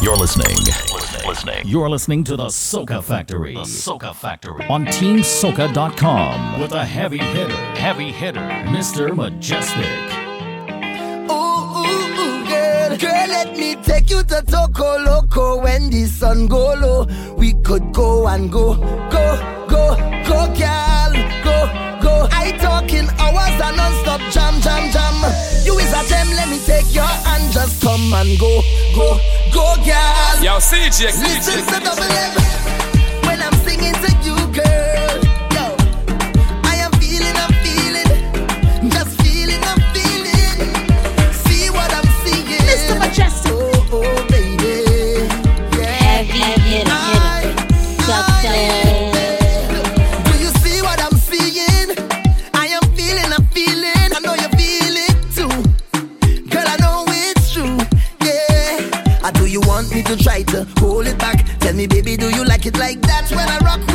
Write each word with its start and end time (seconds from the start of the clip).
You're 0.00 0.16
listening. 0.16 0.56
listening. 1.26 1.66
You're 1.66 1.90
listening 1.90 2.22
to 2.24 2.36
the 2.36 2.46
Soca 2.46 3.02
Factory. 3.02 3.54
The 3.54 3.62
Soca 3.62 4.14
Factory 4.14 4.64
on 4.66 4.86
TeamSoca.com 4.86 6.60
with 6.60 6.70
a 6.72 6.84
heavy 6.84 7.18
hitter, 7.18 7.56
heavy 7.74 8.12
hitter, 8.12 8.40
Mr. 8.70 9.10
Mejustik. 9.10 9.88
Ooh, 11.28 11.34
ooh, 11.34 12.20
ooh, 12.22 12.46
girl. 12.46 12.96
Girl, 12.96 13.28
let 13.28 13.56
me 13.56 13.74
take 13.74 14.08
you 14.08 14.22
to 14.22 14.40
Toko 14.46 14.98
Loco 15.04 15.60
when 15.62 15.90
the 15.90 16.04
sun 16.06 16.46
go 16.46 16.74
low. 16.74 17.06
We 17.34 17.54
could 17.64 17.92
go 17.92 18.28
and 18.28 18.52
go, 18.52 18.76
go, 19.10 19.66
go, 19.68 19.96
go, 20.28 20.46
girl, 20.54 21.12
go, 21.42 21.56
go. 22.00 22.28
I 22.30 22.56
talking 22.60 23.08
hours 23.18 23.60
and 23.60 23.76
non-stop 23.76 24.20
jam, 24.30 24.60
jam, 24.60 24.92
jam. 24.92 25.14
You 25.64 25.76
is 25.78 25.92
a 25.92 26.06
gem, 26.08 26.28
let 26.36 26.48
me 26.48 26.60
take 26.64 26.94
your 26.94 27.02
hand, 27.02 27.52
just 27.52 27.82
come 27.82 28.14
and 28.14 28.38
go, 28.38 28.62
go. 28.94 29.37
Go, 29.52 29.74
guys. 29.84 30.42
Yo, 30.42 30.58
CJ, 30.58 31.08
CJ. 31.12 31.56
Listen 31.56 31.64
to 31.66 31.80
double 31.80 32.02
M 32.02 32.32
when 33.26 33.40
I'm 33.42 33.54
singing 33.66 33.94
to 33.94 34.17
you 60.08 60.16
try 60.16 60.42
to 60.42 60.64
hold 60.78 61.06
it 61.06 61.18
back. 61.18 61.44
Tell 61.60 61.74
me, 61.74 61.86
baby, 61.86 62.16
do 62.16 62.30
you 62.30 62.44
like 62.44 62.64
it 62.66 62.78
like 62.78 63.00
that 63.02 63.30
when 63.30 63.46
I 63.46 63.58
rock 63.58 63.87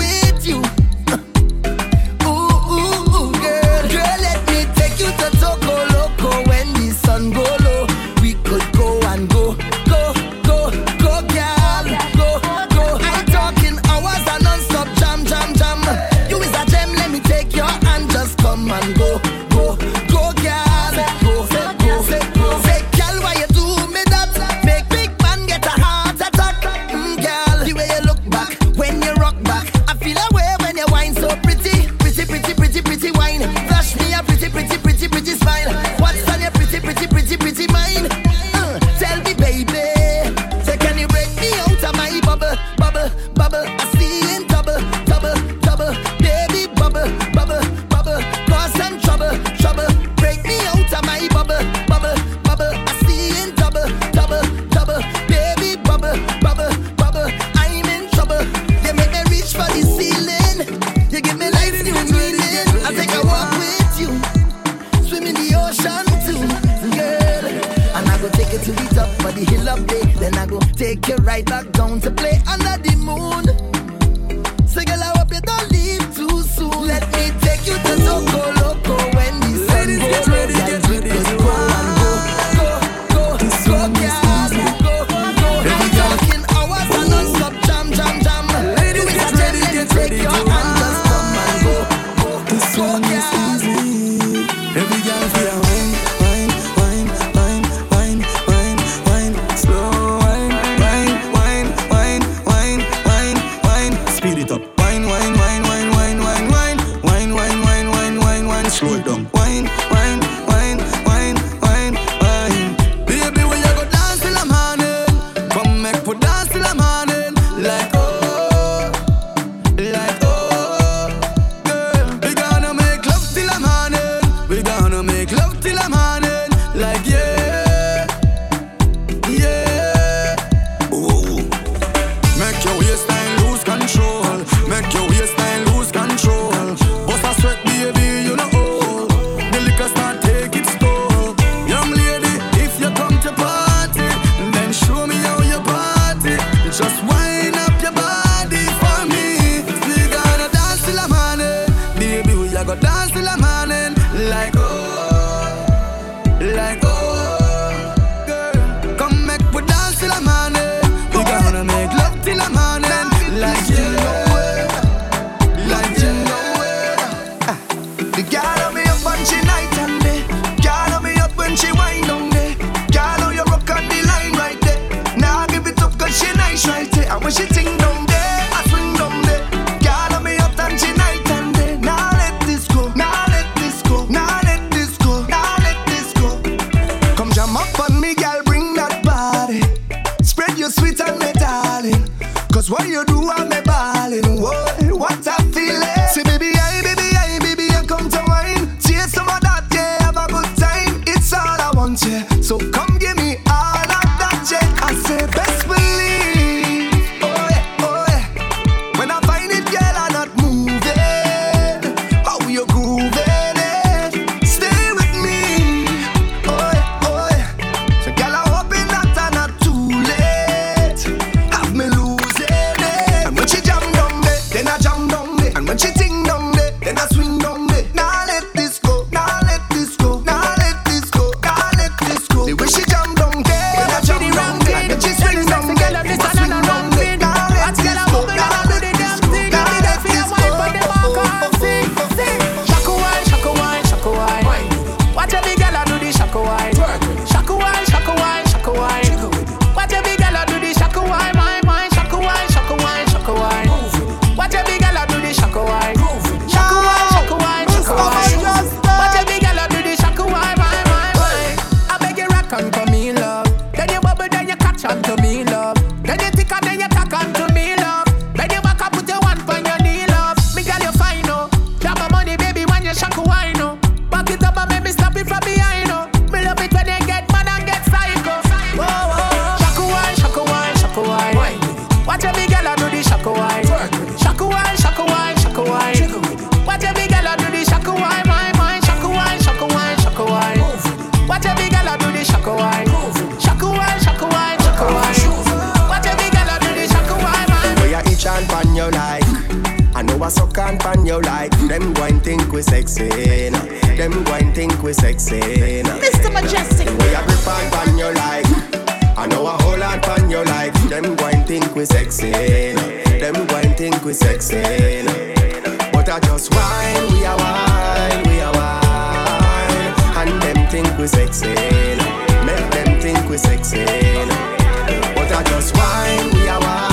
a 300.23 300.31
suck 300.31 300.57
and 300.57 300.79
pan 300.79 301.05
you 301.05 301.19
like. 301.21 301.51
Them 301.67 301.93
going 301.93 302.19
think 302.21 302.51
we 302.51 302.61
sexy. 302.61 303.49
Nah. 303.49 303.59
Them 303.97 304.23
going 304.23 304.53
think 304.53 304.81
we 304.81 304.93
sexy. 304.93 305.83
Nah. 305.83 305.99
Mr. 305.99 306.31
Mejustik. 306.31 306.87
we 306.87 307.13
a 307.13 307.19
I 307.19 307.23
grip 307.25 307.47
and 307.47 307.71
pan 307.73 307.97
you 307.97 308.11
like. 308.13 309.17
I 309.17 309.27
know 309.27 309.45
a 309.45 309.51
whole 309.61 309.77
lot 309.77 310.01
pan 310.01 310.29
you 310.29 310.43
like. 310.45 310.73
Them 310.89 311.15
going 311.15 311.43
think 311.43 311.75
we 311.75 311.85
sexy. 311.85 312.31
Nah. 312.31 312.81
Them 313.19 313.47
going 313.47 313.73
think 313.75 314.03
we 314.05 314.13
sexy. 314.13 315.03
Nah. 315.03 315.91
But 315.91 316.09
I 316.09 316.19
just 316.21 316.53
wine, 316.53 317.03
we 317.11 317.25
a 317.25 317.35
wine, 317.35 318.23
we 318.27 318.39
a 318.39 318.51
wine. 318.57 319.93
And 320.19 320.41
them 320.41 320.67
think 320.69 320.97
we 320.97 321.07
sexy. 321.07 321.53
Nah. 321.53 322.45
Make 322.45 322.71
them 322.71 323.01
think 323.01 323.29
we 323.29 323.37
sexy. 323.37 323.83
Nah. 323.83 325.15
But 325.15 325.31
I 325.31 325.43
just 325.43 325.75
wine, 325.75 326.33
we 326.33 326.47
a 326.47 326.59
wine. 326.59 326.92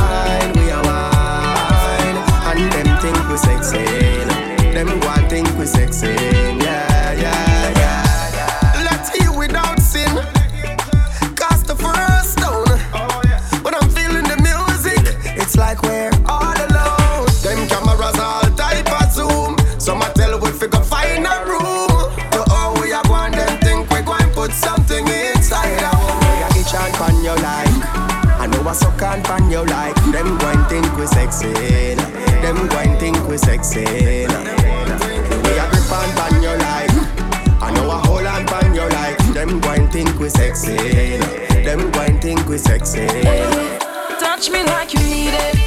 we 3.31 3.37
sexy. 3.37 3.85
Them 4.75 4.99
go 5.00 5.09
and 5.09 5.31
think 5.31 5.49
we 5.56 5.65
sexy. 5.67 6.09
Yeah, 6.09 7.12
yeah, 7.12 7.79
yeah. 7.81 8.82
Let's 8.85 9.09
hear 9.15 9.31
without 9.32 9.79
sin. 9.79 10.11
Cast 11.37 11.67
the 11.67 11.77
first 11.77 12.38
stone. 12.38 12.67
But 13.62 13.75
I'm 13.81 13.88
feeling 13.91 14.25
the 14.25 14.38
music. 14.43 15.17
It's 15.37 15.56
like 15.56 15.82
we're 15.82 16.11
all 16.27 16.56
alone. 16.67 17.27
Them 17.43 17.69
cameras 17.69 18.19
all 18.19 18.50
type 18.56 18.91
of 19.00 19.12
zoom. 19.12 19.56
Some 19.79 20.03
I 20.03 20.11
tell 20.15 20.38
we 20.41 20.50
figure 20.50 20.82
find 20.82 21.25
a 21.25 21.44
room. 21.47 22.11
To 22.32 22.41
all 22.50 22.75
we 22.81 22.93
are 22.93 23.05
going, 23.05 23.32
them 23.32 23.59
think 23.61 23.91
we 23.91 24.03
going 24.03 24.31
put 24.35 24.50
something 24.53 25.06
inside 25.06 25.82
our 25.85 25.94
home. 25.94 26.59
Itch 26.59 26.75
and 26.75 26.94
pan 26.94 27.23
your 27.23 27.37
life. 27.37 27.79
I 28.43 28.47
know 28.47 28.69
I 28.69 28.73
suck 28.73 29.03
and 29.03 29.23
pan 29.23 29.50
you 29.50 29.65
like. 29.67 29.94
Them 30.11 30.37
going 30.38 30.65
think 30.67 30.97
we 30.97 31.06
sexy. 31.06 31.53
Them 32.41 32.67
going 32.69 32.90
sexy. 33.41 34.27
Nah. 34.27 34.45
The 35.31 35.37
way 35.45 35.59
I 35.59 35.67
grip 35.71 35.93
and 35.99 36.13
ban 36.17 36.43
you 36.43 36.55
like, 36.67 36.93
I 37.63 37.71
know 37.75 37.91
I 37.91 37.99
hold 38.07 38.27
and 38.27 38.47
ban 38.47 38.75
you 38.75 38.89
like. 38.99 39.19
Them 39.35 39.61
going 39.61 39.89
think 39.89 40.19
we 40.19 40.29
sexy. 40.29 40.77
Them 41.65 41.91
going 41.93 42.21
think 42.21 42.47
we 42.49 42.59
sexy. 42.59 43.07
Touch 44.19 44.51
me 44.51 44.63
like 44.65 44.93
you 44.95 45.01
need 45.01 45.35
it. 45.35 45.60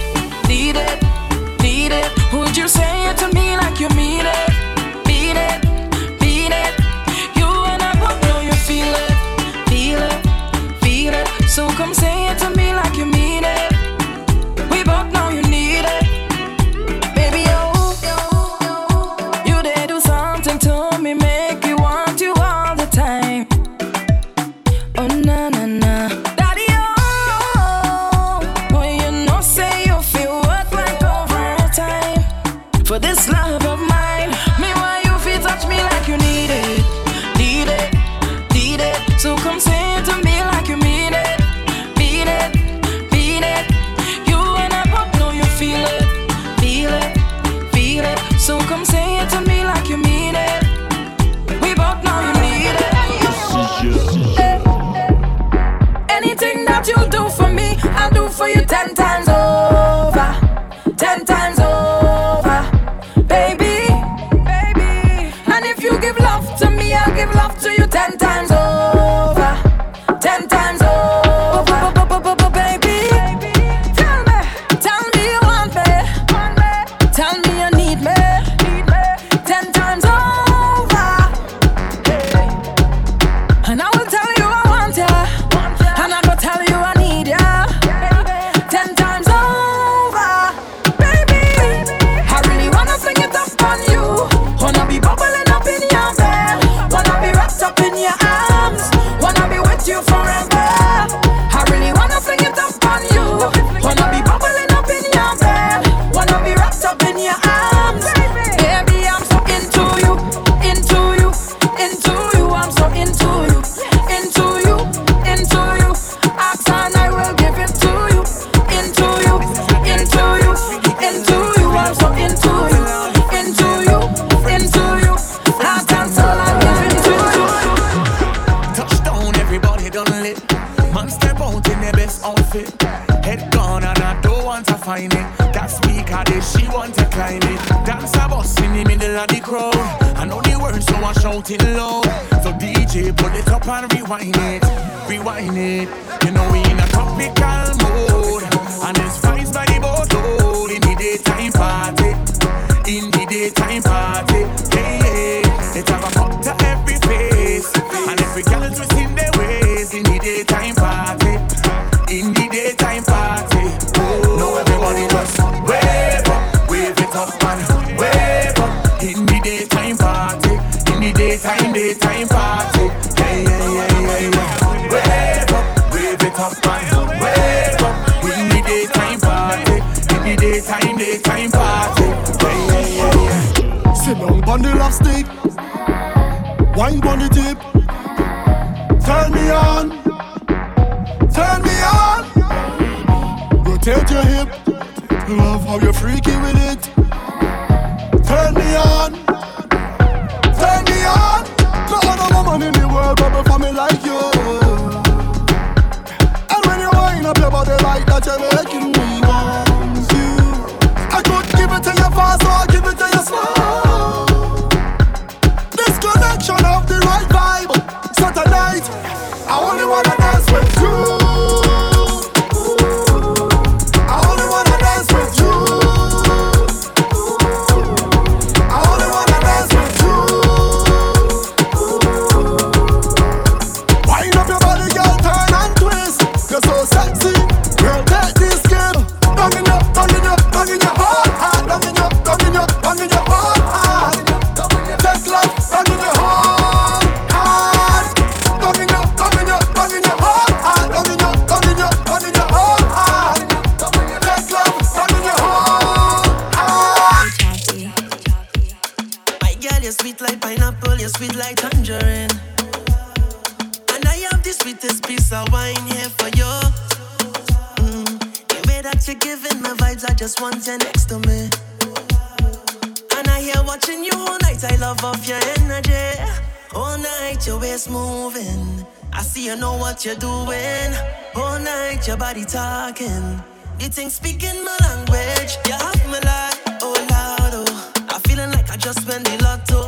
See 279.24 279.46
you 279.46 279.56
know 279.56 279.78
what 279.78 280.06
you're 280.06 280.16
doing. 280.16 280.92
All 281.36 281.60
night, 281.60 282.08
your 282.08 282.18
body 282.18 282.46
talking. 282.46 283.42
You 283.80 283.88
think 283.90 284.12
speaking 284.12 284.64
my 284.64 284.78
language, 284.88 285.58
you 285.66 285.74
have 285.74 286.06
me 286.08 286.20
like, 286.32 286.60
oh 286.82 286.96
Lord, 287.12 287.54
oh. 287.70 287.94
I'm 288.10 288.22
feeling 288.22 288.52
like 288.52 288.70
I 288.70 288.78
just 288.78 289.08
won 289.08 289.24
the 289.24 289.38
lotto. 289.44 289.82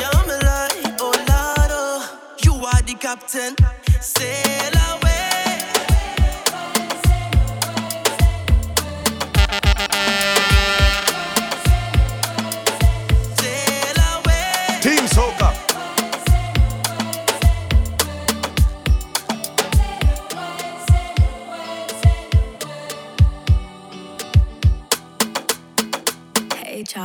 You 0.00 0.08
have 0.12 0.26
me 0.26 0.36
like, 0.50 1.00
oh 1.00 1.12
Lord, 1.30 1.70
oh. 1.70 2.18
You 2.44 2.54
are 2.54 2.82
the 2.82 2.94
captain, 2.98 3.54
sail 4.00 4.79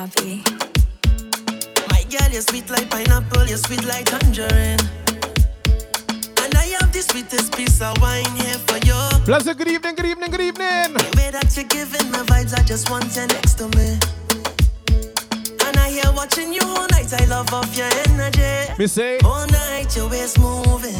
Hey, 0.05 0.41
Choppy. 0.43 0.43
My 1.89 2.03
girl, 2.03 2.29
you're 2.31 2.41
sweet 2.41 2.69
like 2.69 2.89
pineapple, 2.89 3.47
you're 3.47 3.57
sweet 3.57 3.83
like 3.85 4.05
tangerine. 4.05 4.79
And 6.41 6.53
I 6.53 6.77
have 6.79 6.91
the 6.93 7.01
sweetest 7.01 7.55
piece 7.55 7.81
of 7.81 7.99
wine 8.01 8.25
here 8.35 8.59
for 8.67 8.77
you. 8.85 9.25
Blessed 9.25 9.57
good 9.57 9.67
evening, 9.67 9.95
good 9.95 10.05
evening, 10.05 10.29
good 10.31 10.41
evening. 10.41 10.93
The 10.93 11.13
way 11.17 11.31
that 11.31 11.55
you're 11.55 11.65
giving 11.65 12.11
me 12.11 12.19
vibes, 12.19 12.53
I 12.57 12.63
just 12.63 12.89
want 12.91 13.15
you 13.15 13.25
next 13.27 13.55
to 13.55 13.67
me. 13.77 13.97
And 15.65 15.77
I 15.77 15.89
hear 15.89 16.11
watching 16.13 16.53
you 16.53 16.61
all 16.63 16.87
night, 16.91 17.11
I 17.11 17.25
love 17.25 17.51
off 17.53 17.75
your 17.75 17.89
energy. 18.07 18.73
Me 18.77 18.87
say, 18.87 19.17
All 19.23 19.47
night, 19.47 19.95
your 19.95 20.09
waist 20.09 20.37
moving. 20.39 20.95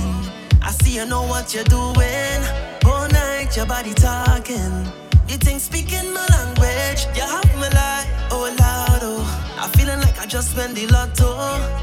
I 0.64 0.72
see 0.72 0.96
you 0.96 1.06
know 1.06 1.24
what 1.24 1.54
you're 1.54 1.64
doing. 1.66 2.42
All 2.86 3.08
night, 3.10 3.56
your 3.56 3.68
body 3.68 3.94
talking. 3.94 5.05
You 5.28 5.38
think 5.38 5.60
speaking 5.60 6.14
my 6.14 6.26
language, 6.28 7.08
you 7.16 7.24
have 7.24 7.56
me 7.56 7.68
like, 7.74 8.08
oh 8.32 8.46
Lord, 8.46 9.02
oh. 9.04 9.58
I'm 9.58 9.72
feeling 9.72 10.00
like 10.00 10.20
I 10.20 10.26
just 10.28 10.56
won 10.56 10.74
the 10.76 10.86
lotto. 10.88 11.26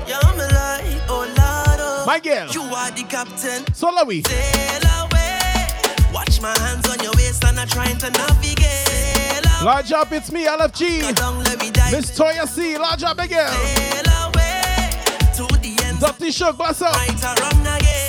You 0.06 0.14
have 0.14 0.36
me 0.36 0.44
like, 0.54 1.02
oh 1.08 1.26
Lord, 1.26 1.80
oh. 1.80 2.04
My 2.06 2.20
girl. 2.20 2.48
You 2.50 2.62
are 2.62 2.90
the 2.92 3.02
captain. 3.02 3.64
so 3.74 3.90
Lowy. 3.90 4.24
Sail 4.26 4.86
away. 5.02 6.14
Watch 6.14 6.40
my 6.40 6.56
hands 6.60 6.88
on 6.88 7.02
your 7.02 7.12
waist 7.16 7.44
and 7.44 7.58
I'm 7.58 7.66
trying 7.66 7.98
to 7.98 8.10
navigate. 8.10 9.44
Large 9.64 9.92
up, 9.92 10.12
it's 10.12 10.30
me, 10.30 10.46
LFG. 10.46 11.14
Down, 11.14 11.42
let 11.42 11.58
me 11.60 11.70
dive. 11.70 11.92
Miss 11.92 12.16
Toya 12.16 12.46
C, 12.46 12.78
large 12.78 13.02
up 13.02 13.18
again. 13.18 13.48
Sail 13.48 14.12
away 14.22 14.90
to 15.34 15.46
the 15.58 15.80
end. 15.84 15.98
Dr. 15.98 16.30
Shook, 16.30 16.58
bless 16.58 16.80
up. 16.80 16.94
Right 16.94 17.24
or 17.24 17.76
again. 17.76 18.02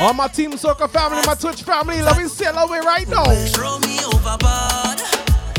All 0.00 0.12
my 0.12 0.28
Team 0.28 0.52
Soca 0.52 0.90
family, 0.90 1.22
my 1.26 1.34
Twitch 1.34 1.62
family, 1.62 2.02
let 2.02 2.18
me 2.18 2.28
sail 2.28 2.54
away 2.58 2.80
right 2.80 3.08
now. 3.08 3.24
Throw 4.06 4.12
me 4.12 4.18
overboard. 4.18 5.00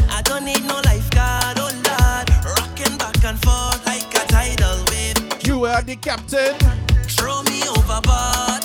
I 0.10 0.22
don't 0.24 0.46
need 0.46 0.64
no 0.64 0.80
lifeguard, 0.86 1.58
oh 1.60 1.70
Lord. 1.84 2.30
Rocking 2.58 2.98
back 2.98 3.24
and 3.26 3.38
forth 3.44 3.86
like 3.86 4.08
a 4.16 4.26
tidal 4.28 4.86
wave. 4.90 5.46
You 5.46 5.66
are 5.66 5.82
the 5.82 5.98
captain. 5.98 6.56
Throw 7.10 7.44
me 7.44 7.64
overboard. 7.68 8.64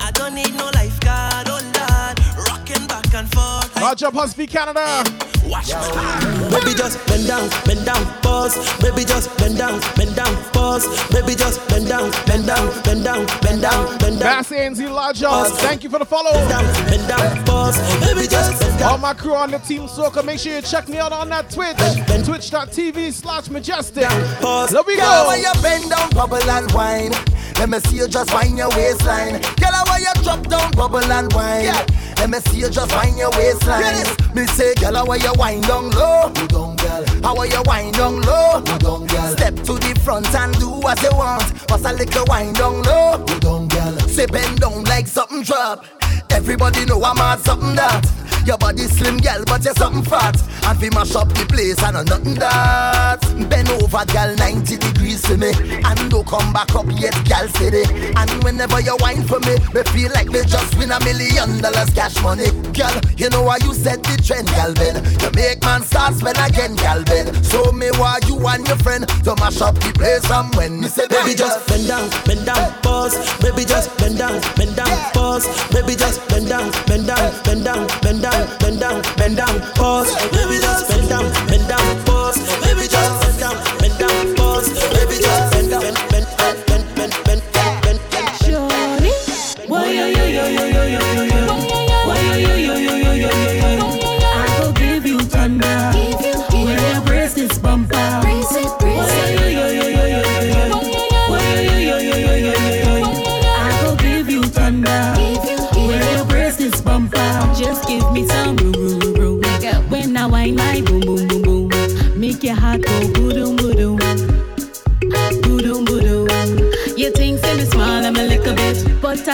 I 0.00 0.10
don't 0.14 0.34
need 0.34 0.54
no 0.54 0.68
lifeguard, 0.74 1.46
oh 1.48 1.60
Lord. 1.78 2.48
Rocking 2.48 2.86
back 2.88 3.14
and 3.14 3.30
forth 3.32 3.74
like 3.76 3.84
Large 3.84 4.02
up, 4.02 4.14
Husby 4.14 4.48
Canada. 4.48 5.33
Watch 5.48 5.72
my 5.72 6.48
Baby 6.50 6.74
just 6.74 7.04
bend 7.06 7.26
down, 7.26 7.48
bend 7.64 7.84
down, 7.84 8.04
pause. 8.22 8.56
Baby 8.80 9.04
just 9.04 9.36
bend 9.38 9.58
down, 9.58 9.80
bend 9.96 10.16
down, 10.16 10.34
pause. 10.52 10.86
Baby 11.10 11.34
just 11.34 11.66
bend 11.68 11.88
down, 11.88 12.10
bend 12.26 12.46
down, 12.46 12.68
bend 12.82 13.04
down, 13.04 13.26
bend 13.42 13.62
down, 13.62 13.98
bend 13.98 14.20
down, 14.20 14.42
Bass 14.42 14.50
ANZ, 14.50 14.90
large. 14.90 15.20
Thank 15.60 15.84
you 15.84 15.90
for 15.90 15.98
the 15.98 16.04
follow. 16.04 16.32
bend 16.32 16.48
down, 16.48 16.64
bend 16.86 17.08
down, 17.08 17.44
pause. 17.44 17.78
Baby 18.00 18.26
just 18.26 18.60
bend 18.60 18.82
All 18.82 18.98
my 18.98 19.14
crew 19.14 19.34
on 19.34 19.50
the 19.50 19.58
Team 19.58 19.82
Soca, 19.82 20.24
make 20.24 20.38
sure 20.38 20.54
you 20.54 20.62
check 20.62 20.88
me 20.88 20.98
out 20.98 21.12
on 21.12 21.28
that 21.28 21.50
Twitch. 21.50 21.76
Twitch.tv 22.24 23.12
slash 23.12 23.50
majestic. 23.50 24.08
Pause. 24.40 24.70
There 24.70 24.82
we 24.86 24.96
Girl, 24.96 25.26
when 25.26 25.42
go. 25.42 25.48
you 25.48 25.62
bend 25.62 25.90
down, 25.90 26.10
bubble 26.10 26.50
and 26.50 26.72
wine. 26.72 27.12
Let 27.58 27.68
me 27.68 27.78
see 27.80 27.96
you 27.96 28.08
just 28.08 28.32
wind 28.32 28.56
your 28.56 28.70
waistline. 28.70 29.40
Girl, 29.60 29.84
when 29.88 30.00
you 30.02 30.22
drop 30.22 30.46
down, 30.48 30.70
bubble 30.72 30.98
and 31.04 31.32
wine. 31.32 31.74
Let 32.16 32.30
me 32.30 32.38
see 32.48 32.58
you 32.58 32.70
just 32.70 32.90
wind 32.96 33.18
your 33.18 33.30
waistline. 33.30 34.04
Me 34.34 34.46
say, 34.46 34.74
girl, 34.74 35.06
when 35.06 35.20
you 35.20 35.32
wind 35.36 35.62
down 35.66 35.90
low, 35.90 36.32
you 36.36 36.48
don't, 36.48 36.80
girl. 36.80 37.04
How 37.22 37.36
are 37.36 37.46
you 37.46 37.62
wind 37.66 37.94
down 37.94 38.20
low, 38.22 38.58
you 38.58 38.78
don't, 38.78 39.10
girl. 39.10 39.36
Step 39.36 39.54
to 39.54 39.74
the 39.74 40.00
front 40.04 40.34
and 40.34 40.54
do 40.58 40.70
what 40.70 41.02
you 41.02 41.10
want. 41.12 41.66
Bust 41.68 41.84
a 41.84 41.92
little 41.92 42.24
wind 42.28 42.56
down 42.56 42.82
low, 42.82 43.24
you 43.28 43.40
don't, 43.40 43.68
girl. 43.68 43.98
Say 44.00 44.26
bend 44.26 44.60
down 44.60 44.84
like 44.84 45.06
something 45.06 45.42
drop. 45.42 45.84
Everybody 46.30 46.84
know 46.84 47.02
I'm 47.02 47.18
at 47.18 47.40
something 47.40 47.74
that. 47.76 48.23
Your 48.46 48.58
body 48.58 48.84
slim, 48.84 49.16
girl, 49.18 49.42
but 49.46 49.64
you're 49.64 49.74
something 49.74 50.02
fat. 50.04 50.36
And 50.66 50.80
we 50.80 50.90
mash 50.90 51.14
up 51.14 51.28
the 51.32 51.44
place, 51.48 51.82
I 51.82 51.92
know 51.92 52.02
nothing 52.02 52.34
that. 52.34 53.20
Bend 53.48 53.68
over, 53.70 54.04
girl, 54.12 54.34
90 54.36 54.76
degrees 54.76 55.24
for 55.26 55.36
me. 55.36 55.52
And 55.84 56.10
don't 56.10 56.26
come 56.26 56.52
back 56.52 56.74
up 56.74 56.86
yet, 57.00 57.16
girl, 57.28 57.48
steady. 57.56 57.84
And 58.16 58.30
whenever 58.44 58.80
you 58.80 58.96
whine 59.00 59.24
for 59.24 59.40
me, 59.40 59.56
me 59.72 59.82
feel 59.92 60.12
like 60.12 60.28
me 60.28 60.44
just 60.44 60.76
win 60.76 60.92
a 60.92 61.00
million 61.04 61.60
dollars 61.60 61.88
cash 61.96 62.20
money. 62.22 62.48
Girl, 62.76 62.92
you 63.16 63.28
know 63.30 63.42
why 63.42 63.58
you 63.64 63.72
set 63.72 64.02
the 64.02 64.16
trend, 64.20 64.48
girl, 64.52 64.72
Ben. 64.76 65.00
You 65.24 65.30
make 65.32 65.62
man 65.64 65.82
start 65.82 66.14
spend 66.14 66.36
again, 66.36 66.76
girl, 66.76 67.04
Ben. 67.04 67.32
So 67.44 67.72
me 67.72 67.88
why 67.96 68.20
you 68.28 68.36
and 68.48 68.66
your 68.68 68.76
friend 68.84 69.08
to 69.24 69.32
mash 69.40 69.60
up 69.60 69.76
the 69.80 69.92
place 69.96 70.28
and 70.30 70.52
when 70.56 70.80
me 70.80 70.88
say, 70.88 71.08
Baby 71.08 71.34
just 71.34 71.64
bend 71.68 71.88
down, 71.88 72.08
bend 72.24 72.44
down, 72.44 72.72
pause. 72.82 73.16
Baby 73.40 73.64
just 73.64 73.88
bend 73.96 74.18
down, 74.18 74.40
bend 74.56 74.76
down, 74.76 74.96
pause. 75.12 75.44
Baby 75.72 75.96
just 75.96 76.20
bend 76.28 76.48
down, 76.48 76.72
bend 76.86 77.06
down, 77.08 77.32
bend 77.44 77.64
down, 77.64 77.86
bend 78.00 78.22
down, 78.22 78.33
bend 78.60 78.80
down, 78.80 79.02
bend 79.16 79.36
down, 79.36 79.60
pause. 79.74 80.10
Baby 80.32 80.58
just 80.60 80.88
bend 80.88 81.08
down, 81.08 81.24
bend 81.48 81.63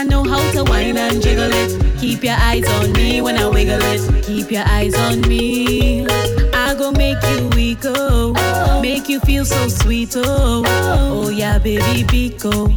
I 0.01 0.05
know 0.05 0.25
how 0.25 0.41
to 0.53 0.65
wine 0.65 0.97
and 0.97 1.21
jiggle 1.21 1.51
it. 1.53 1.99
Keep 1.99 2.25
your 2.25 2.37
eyes 2.39 2.67
on 2.67 2.91
me 2.95 3.21
when 3.21 3.37
I 3.37 3.47
wiggle 3.47 3.83
it. 3.83 4.25
Keep 4.25 4.51
your 4.51 4.65
eyes 4.65 4.95
on 4.95 5.21
me. 5.29 6.07
I 6.55 6.75
go 6.75 6.91
make 6.91 7.23
you 7.33 7.49
weak, 7.55 7.81
oh, 7.85 8.81
make 8.81 9.11
you 9.11 9.21
feel 9.21 9.45
so 9.45 9.69
sweet, 9.69 10.15
oh, 10.17 10.63
oh 10.67 11.29
yeah, 11.29 11.59
baby, 11.59 12.03
Biko, 12.05 12.69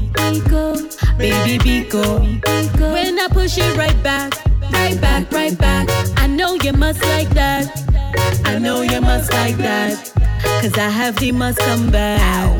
baby, 1.17 1.58
Biko. 1.60 2.91
When 2.91 3.17
I 3.17 3.27
push 3.29 3.58
it 3.58 3.77
right 3.77 4.03
back, 4.03 4.34
right 4.74 5.00
back, 5.00 5.32
right 5.32 5.58
back. 5.58 5.88
I 6.18 6.27
know 6.27 6.56
you 6.56 6.74
must 6.74 7.01
like 7.03 7.30
that. 7.32 7.65
I 8.46 8.58
know 8.60 8.82
you 8.82 9.01
must 9.01 9.32
like 9.32 9.58
that. 9.58 10.12
Cause 10.62 10.77
I 10.77 10.89
have 10.89 11.15
the 11.18 11.32
must 11.32 11.60
come 11.60 11.89
back. 11.89 12.20
I 12.22 12.58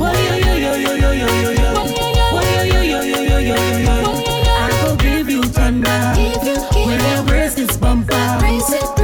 will 4.84 4.96
give 4.98 5.30
you 5.30 5.44
thunder. 5.44 5.90
When 6.86 7.00
your 7.12 7.24
breast 7.26 7.58
is 7.60 7.78
bumper. 7.78 9.03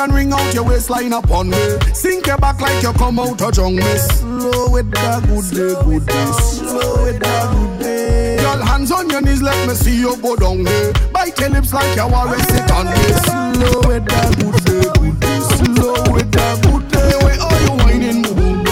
You 0.00 0.06
spread 0.06 0.08
out 0.08 0.08
and 0.08 0.14
ring 0.14 0.32
out 0.32 0.54
your 0.54 0.64
waistline 0.64 1.12
upon 1.12 1.50
me. 1.50 1.78
Sink 1.94 2.26
your 2.26 2.38
back 2.38 2.60
like 2.60 2.82
you 2.82 2.92
come 2.92 3.18
out 3.18 3.40
of 3.40 3.52
jungle. 3.52 3.84
Slow 3.98 4.70
with 4.70 4.90
the 4.90 5.20
good 5.26 5.50
day, 5.54 5.74
good 5.84 6.06
day. 6.06 6.32
Slow 6.32 7.04
with 7.04 7.20
the 7.20 7.48
good 7.52 7.80
day. 7.80 8.36
Girl, 8.38 8.64
hands 8.64 8.92
on 8.92 9.10
your 9.10 9.20
knees, 9.20 9.42
let 9.42 9.68
me 9.68 9.74
see 9.74 9.98
you 9.98 10.16
go 10.22 10.36
down 10.36 10.62
there. 10.64 10.92
Bite 11.12 11.38
your 11.38 11.50
lips 11.50 11.72
like 11.72 11.96
you 11.96 12.02
are 12.02 12.38
sit 12.38 12.70
on 12.72 12.86
me. 12.86 12.92
Slow 13.24 13.80
with 13.88 14.04
the 14.04 14.20
good 14.38 14.64
day, 14.64 15.00
good 15.00 15.20
day. 15.20 15.40
Slow 15.40 16.12
with 16.12 16.30
the 16.32 16.58
good 16.62 16.88
day. 16.88 17.10
The 17.10 17.18
way 17.24 17.36
all 17.38 17.60
you 17.60 17.72
whining, 17.84 18.22
boo 18.22 18.34
boo. 18.34 18.62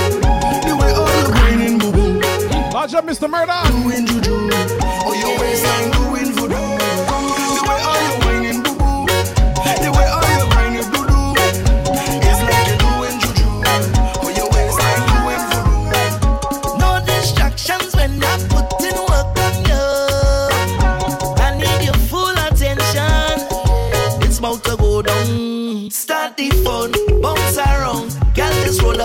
The 0.66 0.76
way 0.80 0.92
all 0.92 1.12
you 1.20 1.30
whining, 1.32 1.78
boo 1.78 1.92
boo. 1.92 2.70
Lodge 2.72 2.94
up, 2.94 3.04
Mr. 3.04 3.28
Murder. 3.28 3.60
Doing 3.82 4.06
juju. 4.06 4.87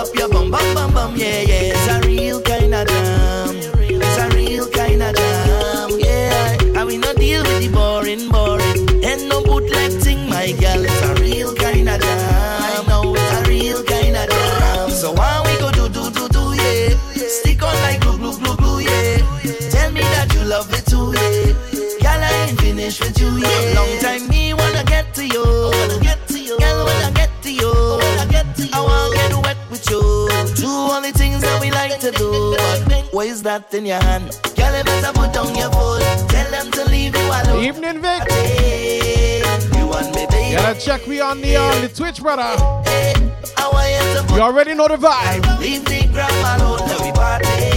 Up 0.03 0.15
your 0.15 0.32
that 33.43 33.73
in 33.73 33.85
your 33.85 33.99
hand? 34.01 34.37
Girl, 34.55 34.77
you 34.77 34.83
better 34.83 35.13
put 35.13 35.33
down 35.33 35.55
your 35.55 35.69
foot. 35.71 36.01
Tell 36.29 36.51
them 36.51 36.71
to 36.71 36.85
leave 36.85 37.15
you 37.15 37.27
alone. 37.27 37.63
Evening, 37.63 38.01
Vic. 38.01 38.23
You 39.77 39.87
want 39.87 40.15
me, 40.15 40.25
baby? 40.29 40.55
Gotta 40.55 40.79
check 40.79 41.07
me 41.07 41.19
on 41.19 41.41
the 41.41 41.55
on 41.57 41.81
the 41.81 41.89
Twitch, 41.89 42.21
brother. 42.21 42.43
You 42.43 44.15
to 44.15 44.23
put 44.27 44.35
You 44.35 44.41
already 44.41 44.73
know 44.73 44.87
the 44.87 44.97
vibe. 44.97 45.59
Leave 45.59 45.85
the 45.85 46.07
gram 46.11 46.59
alone, 46.59 46.79
let 46.87 47.01
we 47.01 47.11
party. 47.11 47.72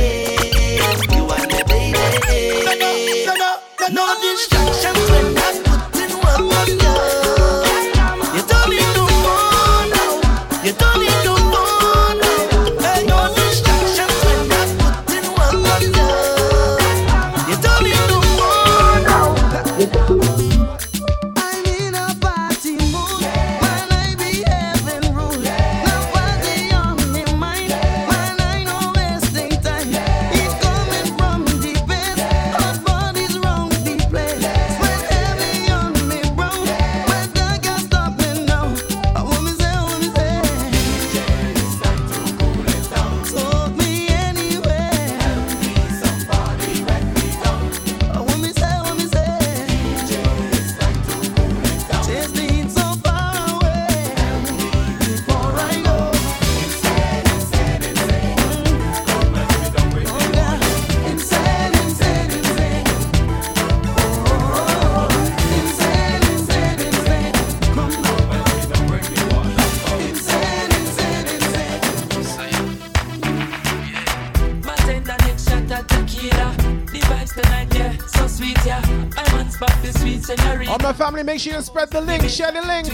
Make 81.36 81.42
sure 81.42 81.52
you 81.52 81.60
spread 81.60 81.90
the 81.90 82.00
link, 82.00 82.22
share 82.30 82.50
the 82.50 82.62
link. 82.62 82.86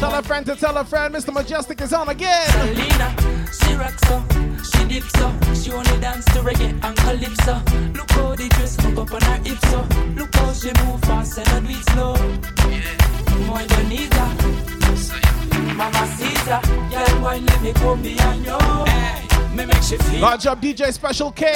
Tell 0.00 0.12
a 0.12 0.20
friend 0.24 0.44
to 0.46 0.56
tell 0.56 0.76
a 0.76 0.84
friend, 0.84 1.14
Mr. 1.14 1.32
Mejustik 1.32 1.80
is 1.80 1.92
on 1.92 2.08
again. 2.08 2.50
Selena, 2.50 3.14
she 3.52 3.74
rocks 3.76 4.02
so, 4.08 4.24
she 4.72 4.88
dips 4.88 5.12
so. 5.12 5.32
She 5.54 5.70
only 5.70 6.00
dance 6.00 6.24
to 6.24 6.40
reggae 6.40 6.74
and 6.82 6.96
calypso. 6.96 7.62
Look 7.92 8.10
how 8.10 8.34
the 8.34 8.48
dress 8.48 8.74
hook 8.80 8.98
up 8.98 9.12
on 9.12 9.22
her 9.22 9.36
hips 9.44 9.70
so. 9.70 9.86
Look 10.16 10.34
how 10.34 10.52
she 10.52 10.72
move 10.82 11.00
fast 11.02 11.38
and 11.38 11.46
not 11.46 11.62
do 11.62 11.70
it 11.70 11.84
slow. 11.90 12.16
Muy 13.46 13.64
bonita, 13.68 14.26
Mama 15.76 16.06
Caesar, 16.18 16.60
girl, 16.90 17.22
why 17.22 17.38
let 17.38 17.62
me 17.62 17.72
come 17.74 18.02
behind 18.02 18.44
you? 18.44 18.58
Hey, 18.90 19.54
me 19.54 19.64
make 19.64 19.80
she 19.80 19.96
feel. 19.96 20.22
Large 20.22 20.46
up 20.46 20.60
DJ 20.60 20.92
Special 20.92 21.30
K. 21.30 21.52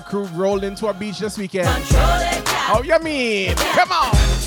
crew 0.00 0.24
rolled 0.24 0.64
into 0.64 0.86
a 0.88 0.94
beach 0.94 1.18
this 1.18 1.38
weekend. 1.38 1.68
Oh, 2.72 2.82
you 2.84 2.98
mean? 3.00 3.54
Come 3.56 3.92
on. 3.92 4.39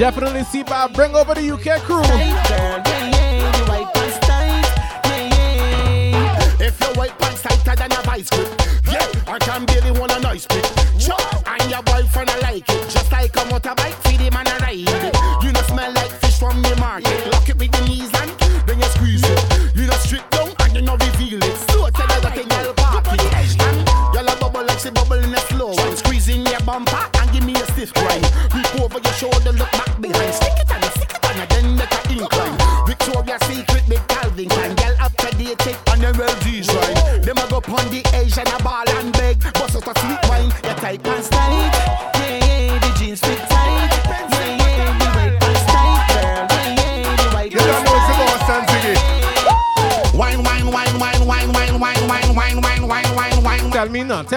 Definitely 0.00 0.44
see 0.44 0.62
by 0.62 0.86
bring 0.86 1.14
over 1.14 1.34
the 1.34 1.50
UK 1.50 1.82
crew. 1.82 2.00
If 6.58 6.80
your 6.80 6.94
white 6.94 7.18
pants 7.18 7.42
tighter 7.42 7.76
than 7.76 7.92
a 7.92 8.02
vice 8.04 8.30
grip, 8.30 8.48
yeah, 8.90 9.06
I 9.26 9.38
can 9.38 9.66
barely 9.66 9.90
want 10.00 10.16
a 10.16 10.20
nice 10.20 10.46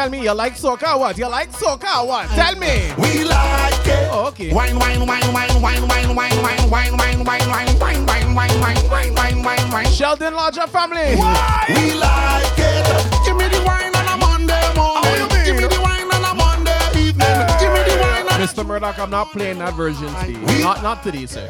Tell 0.04 0.12
me 0.12 0.22
you 0.22 0.34
like 0.34 0.56
soca 0.56 1.00
what? 1.00 1.18
You 1.18 1.30
like 1.30 1.50
soca 1.54 2.06
what? 2.06 2.28
Tell 2.32 2.58
me. 2.58 2.92
We 2.98 3.24
like 3.24 3.88
it. 3.88 4.12
Okay. 4.12 4.54
Wine, 4.54 4.78
wine, 4.78 5.08
wine, 5.08 5.32
wine, 5.32 5.62
wine, 5.62 5.88
wine, 5.88 6.14
wine, 6.14 6.14
wine, 6.14 6.70
wine, 6.70 6.70
wine, 6.70 7.24
wine, 7.24 7.24
wine, 7.24 7.48
wine, 7.48 7.80
wine, 7.80 8.36
wine, 8.36 8.36
wine, 8.36 8.90
wine, 8.90 9.16
wine, 9.16 9.44
wine, 9.44 9.72
wine. 9.72 9.86
Sheldon 9.86 10.34
Lodger 10.34 10.68
family. 10.68 11.16
We 11.16 11.94
like 11.96 12.60
it. 12.60 12.84
Give 13.24 13.38
me 13.38 13.48
the 13.48 13.64
wine 13.66 13.96
on 13.96 14.08
a 14.12 14.18
Monday 14.18 14.74
morning. 14.76 15.46
Give 15.46 15.56
me 15.56 15.68
the 15.72 15.80
wine 15.82 16.12
on 16.12 16.26
a 16.26 16.34
Monday 16.36 16.84
evening. 17.00 17.40
Give 17.64 17.72
me 17.72 17.80
the 17.88 17.98
wine 18.04 18.28
on 18.28 18.42
a 18.42 18.44
Mr. 18.44 18.66
Murdoch, 18.68 19.00
I'm 19.00 19.10
not 19.10 19.32
playing 19.32 19.60
that 19.60 19.74
version 19.74 20.14
today. 20.16 20.62
Not 20.62 20.84
not 20.84 21.02
today, 21.02 21.28
sir. 21.28 21.48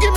Give 0.00 0.14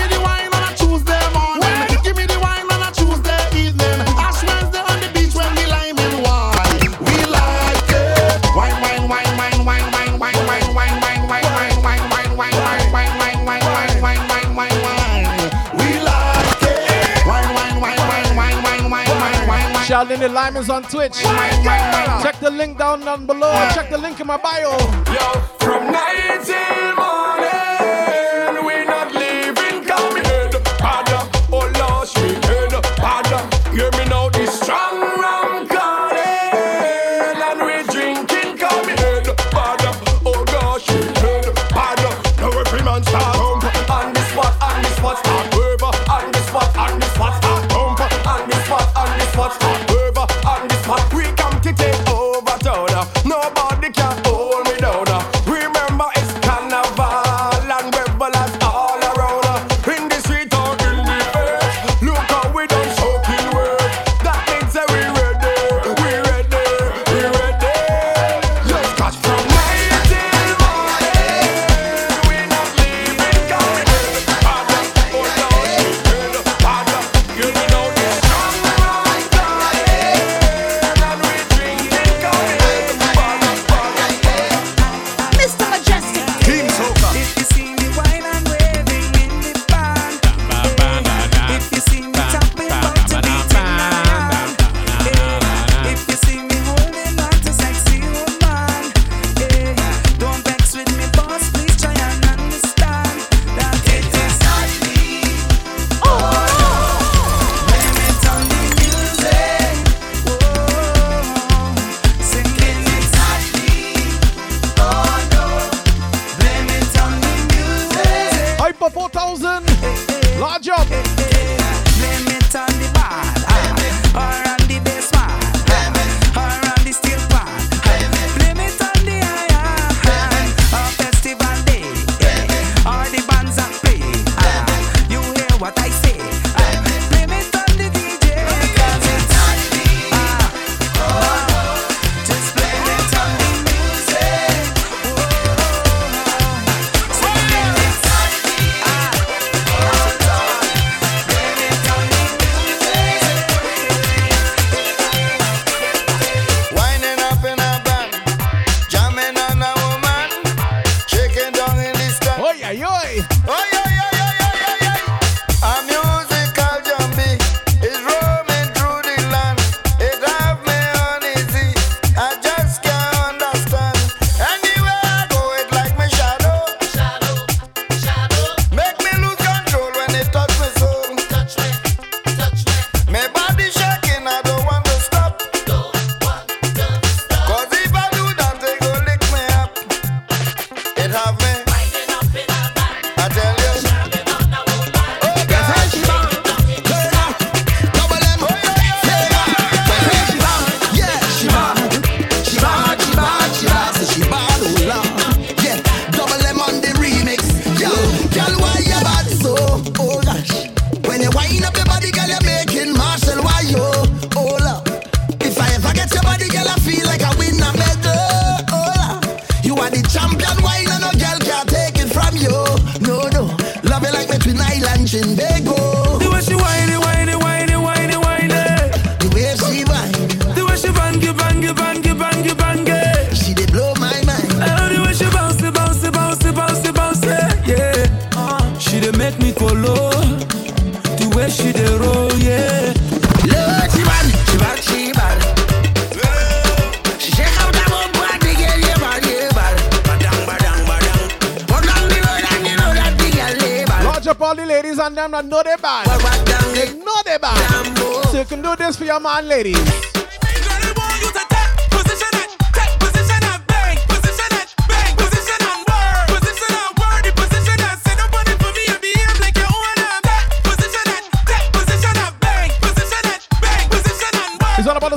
Shout 19.89 20.11
in 20.11 20.19
the 20.19 20.29
Lyman's 20.29 20.69
on 20.69 20.83
Twitch. 20.83 21.17
Check 21.17 22.39
the 22.39 22.51
link 22.51 22.77
down 22.77 22.99
down 22.99 23.25
below. 23.25 23.51
Check 23.73 23.89
the 23.89 23.97
link 23.97 24.19
in 24.19 24.27
my 24.27 24.37
bio. 24.37 24.69
Yo. 25.11 25.58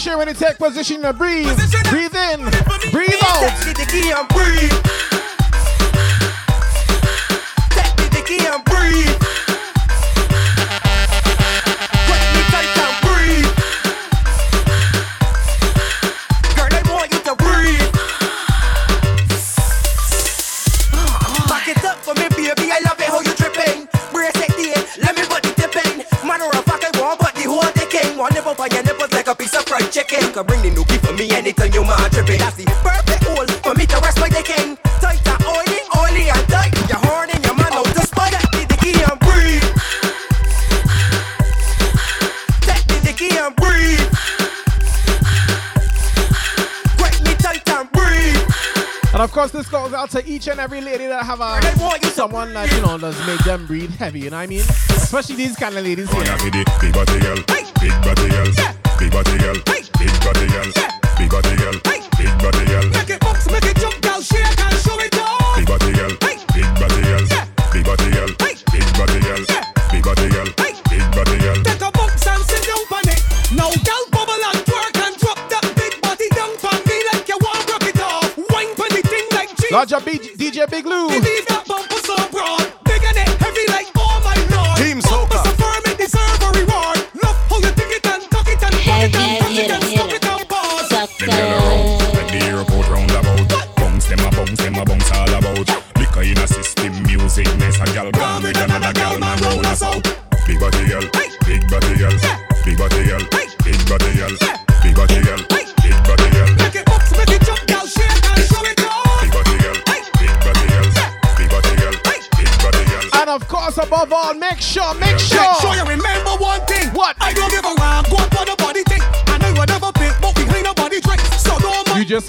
Make 0.00 0.04
sure 0.04 0.16
when 0.16 0.28
you 0.28 0.34
take 0.34 0.56
position, 0.56 1.02
you 1.02 1.12
breathe. 1.12 1.46
Position 1.46 1.82
breathe 1.90 2.14
in, 2.14 2.40
breathe 2.90 3.12
out. 3.22 4.28
Breathe. 4.30 4.99
a 30.40 30.44
bring 30.44 30.62
the 30.62 30.70
nookie 30.70 30.98
for 31.04 31.12
me 31.12 31.30
anytime 31.30 31.72
you. 31.72 31.84
That's 31.84 32.16
the 32.56 32.64
perfect 32.82 33.24
hole 33.24 33.46
for 33.60 33.74
me 33.74 33.86
to 33.86 33.96
rest. 34.00 34.16
Tighter, 34.18 35.36
oily, 35.44 35.80
oily 36.00 36.30
and 36.30 36.48
tight. 36.48 36.72
Your 36.88 36.98
horn 37.04 37.28
your 37.44 37.54
man 37.54 37.72
out 37.72 37.84
the. 37.84 38.00
Take 38.50 38.68
the 38.68 38.76
key 38.80 38.96
and 39.04 39.20
breathe. 39.20 39.62
Take 42.64 42.86
the 43.04 43.12
key 43.12 43.36
and 43.38 43.54
breathe. 43.56 44.00
And 49.12 49.22
of 49.22 49.32
course, 49.32 49.50
this 49.50 49.68
goes 49.68 49.92
out 49.92 50.10
to 50.10 50.26
each 50.26 50.48
and 50.48 50.58
every 50.60 50.80
lady 50.80 51.06
that 51.06 51.24
have 51.24 51.40
a 51.40 51.60
someone 52.12 52.54
that 52.54 52.72
you 52.72 52.80
know 52.80 52.96
that's 52.96 53.18
made 53.26 53.40
them 53.40 53.66
breathe 53.66 53.90
heavy. 53.90 54.20
You 54.20 54.30
know 54.30 54.38
what 54.38 54.44
I 54.44 54.46
mean? 54.46 54.60
Especially 54.60 55.36
these 55.36 55.56
kind 55.56 55.76
of 55.76 55.84
ladies 55.84 56.10
here. 56.10 56.24
Body 56.24 56.50
girl, 56.50 56.64
big 56.80 56.92
body 56.92 57.18
girl, 57.18 57.36
big 58.98 59.12
body 59.12 59.38
girl 59.38 59.79
body 60.40 60.52
girl, 60.52 60.72
big 61.18 61.30
body 61.30 61.56
girl, 61.56 61.72
big 62.16 62.32
body 62.40 62.64
girl. 62.64 62.88
Make 62.90 63.10
it 63.10 63.20
bounce, 63.20 63.46
make 63.50 63.64
it 63.64 63.76
jump, 63.76 64.00
girl, 64.00 64.20
shake 64.22 64.60
and 64.60 64.76
show 64.80 64.96
it 65.00 65.14
off. 65.18 65.56
Big 65.56 65.66
body 65.66 65.92
girl, 65.92 66.10
big 66.20 66.40
body 66.80 67.02
girl, 67.02 67.24
big 67.72 67.84
body 67.84 68.10
girl, 68.10 68.30
big 68.40 68.56
body 68.96 69.20
girl, 69.20 69.42
big 69.92 70.02
body 70.02 70.28
girl, 70.30 70.48
big 70.56 71.04
body 71.12 71.38
girl. 71.44 71.60
Take 71.62 71.82
a 71.82 71.90
bounce 71.92 72.26
and 72.26 72.42
sit 72.48 72.64
down 72.64 72.84
on 72.88 73.08
it. 73.12 73.20
Now, 73.52 73.68
girl, 73.84 74.04
bubble 74.10 74.40
and 74.48 74.60
twerk 74.64 74.96
and 75.04 75.16
drop 75.20 75.38
that 75.52 75.64
big 75.76 76.00
body 76.00 76.28
down 76.32 76.56
for 76.56 76.72
me 76.88 76.96
like 77.12 77.28
you 77.28 77.36
want 77.44 77.68
rock 77.68 77.84
it 77.84 78.00
off. 78.00 78.32
Wine 78.48 78.72
for 78.76 78.88
the 78.88 79.02
thing 79.04 79.26
like 79.32 79.54
G. 79.56 79.68
Larger 79.70 80.00
BG. 80.00 80.39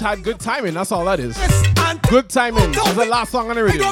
had 0.02 0.22
good 0.22 0.40
timing. 0.40 0.74
That's 0.74 0.92
all 0.92 1.04
that 1.04 1.20
is. 1.20 1.36
Good 2.10 2.28
timing. 2.28 2.72
That's 2.72 2.94
the 2.94 3.04
last 3.06 3.30
song 3.30 3.48
on 3.50 3.56
the 3.56 3.64
radio. 3.64 3.84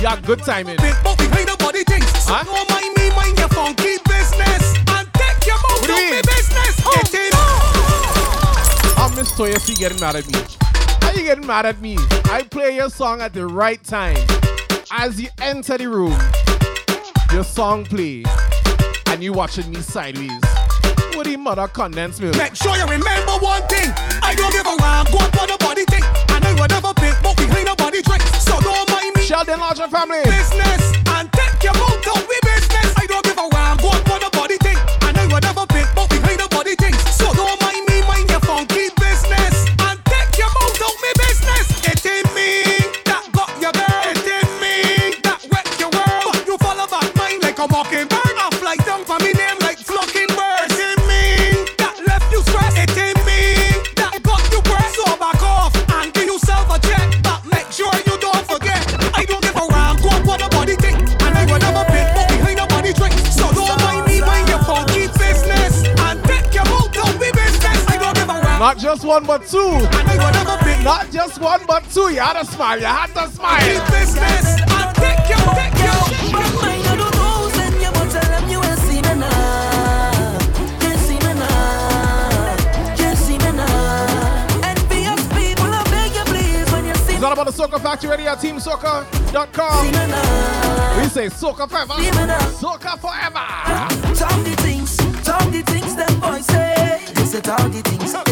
Yeah, 0.00 0.18
good 0.22 0.40
timing. 0.40 0.76
Huh? 2.26 2.44
What 5.76 5.84
do 5.84 5.88
you 5.88 5.94
mean? 5.94 6.22
I 6.26 6.44
oh. 7.34 7.72
oh, 8.98 9.12
miss 9.16 9.78
getting 9.78 10.00
mad 10.00 10.16
at 10.16 10.26
me. 10.26 10.38
How 11.02 11.12
you 11.12 11.24
getting 11.24 11.46
mad 11.46 11.66
at 11.66 11.80
me? 11.80 11.96
I 12.24 12.46
play 12.50 12.76
your 12.76 12.88
song 12.88 13.20
at 13.20 13.34
the 13.34 13.46
right 13.46 13.82
time. 13.84 14.16
As 14.90 15.20
you 15.20 15.28
enter 15.40 15.76
the 15.76 15.88
room, 15.88 16.18
your 17.32 17.44
song 17.44 17.84
plays, 17.84 18.26
and 19.06 19.22
you 19.22 19.32
watching 19.32 19.70
me 19.70 19.80
sideways 19.80 20.59
the 21.24 21.36
mother 21.36 21.68
condensed 21.68 22.20
milk. 22.20 22.36
Make 22.36 22.54
sure 22.54 22.76
you 22.76 22.84
remember 22.84 23.32
one 23.40 23.62
thing. 23.68 23.90
I 24.22 24.34
don't 24.36 24.52
give 24.52 24.66
a 24.66 24.76
round, 24.76 25.08
go 25.08 25.18
for 25.36 25.46
the 25.46 25.56
body 25.60 25.84
thing. 25.86 26.04
And 26.34 26.44
I 26.44 26.52
would 26.58 26.70
never 26.70 26.92
pick, 26.94 27.16
but 27.22 27.38
we 27.38 27.46
ain't 27.56 27.66
nobody 27.66 28.02
drink. 28.02 28.22
So 28.40 28.58
don't 28.60 28.88
mind 28.90 29.16
me. 29.16 29.22
Sheldon 29.22 29.60
Larger 29.60 29.88
family. 29.88 30.22
Business 30.24 30.82
and 31.16 31.32
take 31.32 31.62
your 31.62 31.74
mouth 31.74 32.08
out 32.08 32.24
with 32.28 32.39
just 68.90 69.04
one 69.04 69.24
but 69.24 69.46
two. 69.46 69.78
Not 70.82 71.12
just 71.12 71.40
one 71.40 71.60
but 71.64 71.88
two. 71.90 72.12
You 72.12 72.18
had 72.18 72.40
to 72.40 72.44
smile. 72.44 72.80
You 72.80 72.86
had 72.86 73.06
to 73.14 73.28
smile. 73.30 73.60
Keep 73.60 73.86
this, 73.86 74.14
this. 74.14 74.60
I'll 74.66 74.92
take 74.94 75.28
you, 75.28 75.36
take 75.54 75.78
you. 75.78 75.90
It's 87.12 87.24
all 87.26 87.32
about 87.34 87.46
the 87.46 87.52
Soca 87.52 87.80
Factory 87.80 88.08
Radio, 88.08 88.34
teamsoca.com. 88.34 89.86
We 90.96 91.08
say 91.10 91.26
soca 91.26 91.68
forever. 91.68 91.92
Soca 92.56 92.98
forever. 92.98 93.44
Talk 94.14 94.42
the 94.42 94.56
things, 94.62 94.96
talk 95.22 95.44
the 95.52 95.62
things 95.66 95.94
them 95.94 96.18
boys 96.18 96.46
say. 96.46 97.04
They 97.14 97.24
say 97.26 97.40
talk 97.42 97.70
the 97.70 97.82
things. 97.82 98.29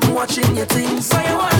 them 0.00 0.14
watching 0.14 0.56
your 0.56 0.66
things. 0.66 1.12
Why 1.12 1.28
you 1.28 1.38
want 1.38 1.55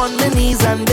on 0.00 0.16
my 0.16 0.28
knees 0.30 0.64
and 0.64 0.89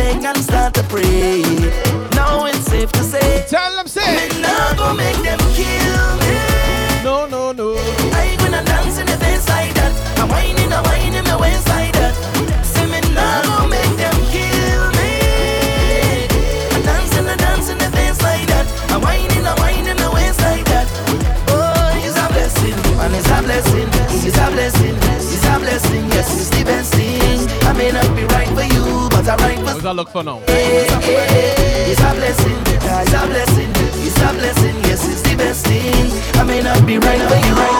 I 29.87 29.93
look 29.93 30.09
for 30.09 30.21
now. 30.21 30.41
It's 30.49 30.91
a 30.91 30.97
blessing, 30.99 32.59
it's 32.67 33.13
a 33.13 33.23
blessing, 33.25 33.71
it's 34.03 34.17
a 34.19 34.33
blessing, 34.33 34.75
yes, 34.83 35.07
it's 35.07 35.21
the 35.21 35.35
best 35.37 35.65
thing. 35.65 36.11
I 36.35 36.43
may 36.43 36.61
not 36.61 36.85
be 36.85 36.97
right 36.97 37.21
but 37.29 37.39
you're 37.45 37.55
right. 37.55 37.77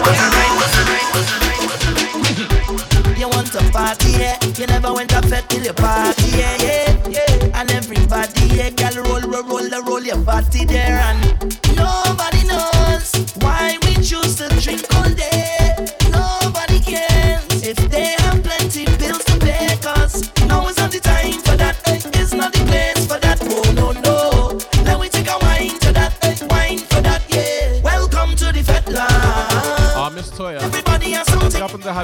You 3.18 3.28
want 3.28 3.52
to 3.52 3.60
party, 3.70 4.12
yeah? 4.12 4.38
You 4.56 4.66
never 4.68 4.94
went 4.94 5.10
to 5.10 5.20
fed 5.20 5.50
till 5.50 5.62
you 5.62 5.74
party, 5.74 6.30
yeah, 6.38 6.56
yeah, 6.62 6.96
yeah. 7.10 7.60
And 7.60 7.70
everybody, 7.72 8.56
yeah, 8.56 8.70
girl, 8.70 9.04
roll, 9.04 9.20
roll, 9.20 9.42
roll, 9.42 9.68
roll 9.82 10.02
your 10.02 10.24
party 10.24 10.64
there 10.64 10.98
and 10.98 11.27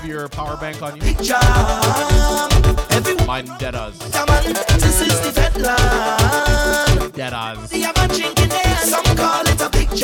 have 0.04 0.10
your 0.10 0.28
power 0.28 0.56
bank 0.56 0.82
on 0.82 0.96
you? 0.96 1.02
Mine 3.26 3.46
dead 3.58 3.74
us. 3.74 3.98
Dead 7.12 7.32
us. 7.32 7.72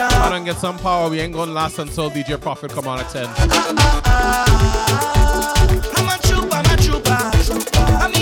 I 0.02 0.28
don't 0.30 0.44
get 0.44 0.56
some 0.56 0.78
power. 0.78 1.10
We 1.10 1.20
ain't 1.20 1.34
gonna 1.34 1.52
last 1.52 1.78
until 1.78 2.10
DJ 2.10 2.40
Profit 2.40 2.70
come 2.72 2.88
on 2.88 3.00
at 3.00 3.10
10. 3.10 3.26
I'm 3.26 3.38
a 6.08 6.18
trooper, 6.22 6.54
I'm 6.54 6.64
a 6.64 6.76
trooper. 6.82 7.10
I'm 8.00 8.20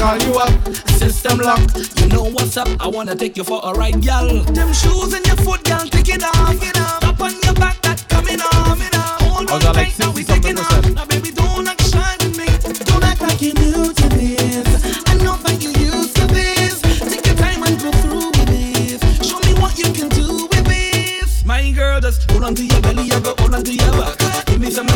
you 0.00 0.34
up. 0.38 0.74
System 0.96 1.38
lock, 1.38 1.60
you 2.00 2.06
know 2.08 2.24
what's 2.24 2.56
up. 2.56 2.68
I 2.80 2.88
wanna 2.88 3.14
take 3.14 3.36
you 3.36 3.44
for 3.44 3.60
a 3.62 3.72
ride, 3.74 4.00
gal. 4.00 4.26
Them 4.44 4.72
shoes 4.72 5.12
in 5.12 5.22
your 5.24 5.36
foot, 5.36 5.62
gal, 5.64 5.86
take 5.86 6.08
it 6.08 6.24
off. 6.24 6.36
Off. 6.36 7.04
Up 7.04 7.20
on 7.20 7.32
your 7.42 7.54
back, 7.54 7.80
that 7.82 8.08
coming 8.08 8.40
off. 8.40 8.80
Hold 9.20 9.66
on, 9.66 9.74
like 9.74 9.98
now 9.98 10.10
we 10.12 10.24
taking 10.24 10.58
off. 10.58 10.88
Now 10.94 11.04
baby, 11.04 11.30
don't 11.32 11.68
act 11.68 11.82
shy 11.82 12.16
with 12.20 12.36
me. 12.38 12.46
Don't 12.84 13.04
act 13.04 13.20
like 13.20 13.42
you 13.42 13.52
new 13.54 13.92
to 13.92 14.08
this. 14.08 15.04
I 15.06 15.14
know 15.22 15.36
that 15.36 15.62
you 15.62 15.70
used 15.70 16.16
to 16.16 16.26
this. 16.28 16.80
Take 16.80 17.26
your 17.26 17.36
time 17.36 17.62
and 17.62 17.78
go 17.80 17.92
through 17.92 18.28
with 18.28 18.48
this. 18.48 19.00
Show 19.28 19.38
me 19.40 19.52
what 19.60 19.78
you 19.78 19.92
can 19.92 20.08
do 20.08 20.48
with 20.48 20.64
this. 20.64 21.44
My 21.44 21.70
girl, 21.72 22.00
just 22.00 22.30
hold 22.30 22.44
on 22.44 22.54
to 22.54 22.64
your 22.64 22.80
belly, 22.80 23.08
go 23.08 23.34
hold 23.38 23.54
on 23.54 23.64
to 23.64 23.72
your 23.74 23.92
back. 23.92 24.46
Give 24.46 24.60
me 24.60 24.70
some 24.70 24.86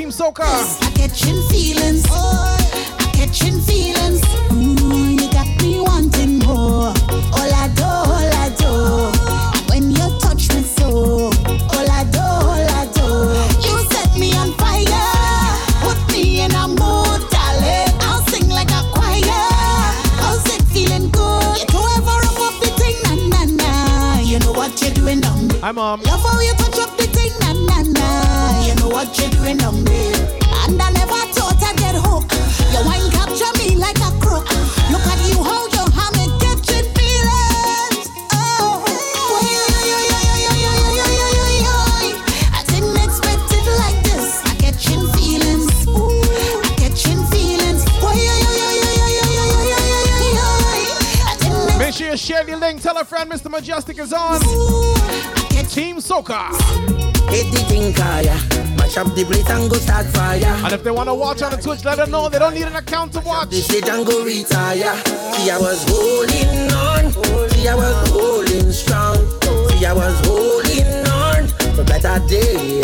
Team 0.00 0.10
Soca. 0.10 0.49
Twitch, 61.70 61.84
let 61.84 61.98
them 61.98 62.10
know 62.10 62.28
they 62.28 62.40
don't 62.40 62.52
need 62.54 62.64
an 62.64 62.74
account 62.74 63.12
to 63.12 63.20
watch. 63.20 63.50
They 63.50 63.60
say 63.60 63.80
Django 63.80 64.24
retire. 64.24 64.96
See, 65.34 65.50
I 65.50 65.56
was 65.60 65.84
holding 65.86 66.72
on. 66.72 67.12
See, 67.50 67.68
I 67.68 67.76
was 67.76 68.10
holding 68.10 68.72
strong. 68.72 69.14
See, 69.70 69.86
I 69.86 69.92
was 69.92 70.18
holding 70.26 71.06
on 71.06 71.46
for 71.76 71.84
better 71.84 72.18
day. 72.26 72.82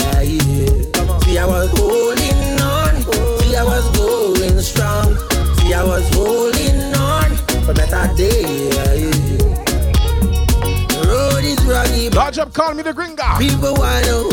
See, 1.25 1.37
I 1.37 1.47
was 1.47 1.69
holding 1.77 2.61
on. 2.63 3.03
See, 3.41 3.57
I 3.57 3.65
was 3.65 3.91
going 3.99 4.61
strong. 4.61 5.17
See, 5.57 5.75
I 5.75 5.83
was 5.83 6.09
holding 6.15 6.95
on 6.95 7.37
for 7.67 7.75
better 7.75 8.15
day. 8.15 8.71
The 10.93 11.03
road 11.09 11.45
is 11.45 11.59
rocky. 11.65 12.09
Large 12.11 12.39
up, 12.39 12.53
call 12.55 12.73
me 12.73 12.85
the 12.85 12.93
gringa. 12.93 13.37
People 13.37 13.75
want 13.75 14.05
to 14.07 14.26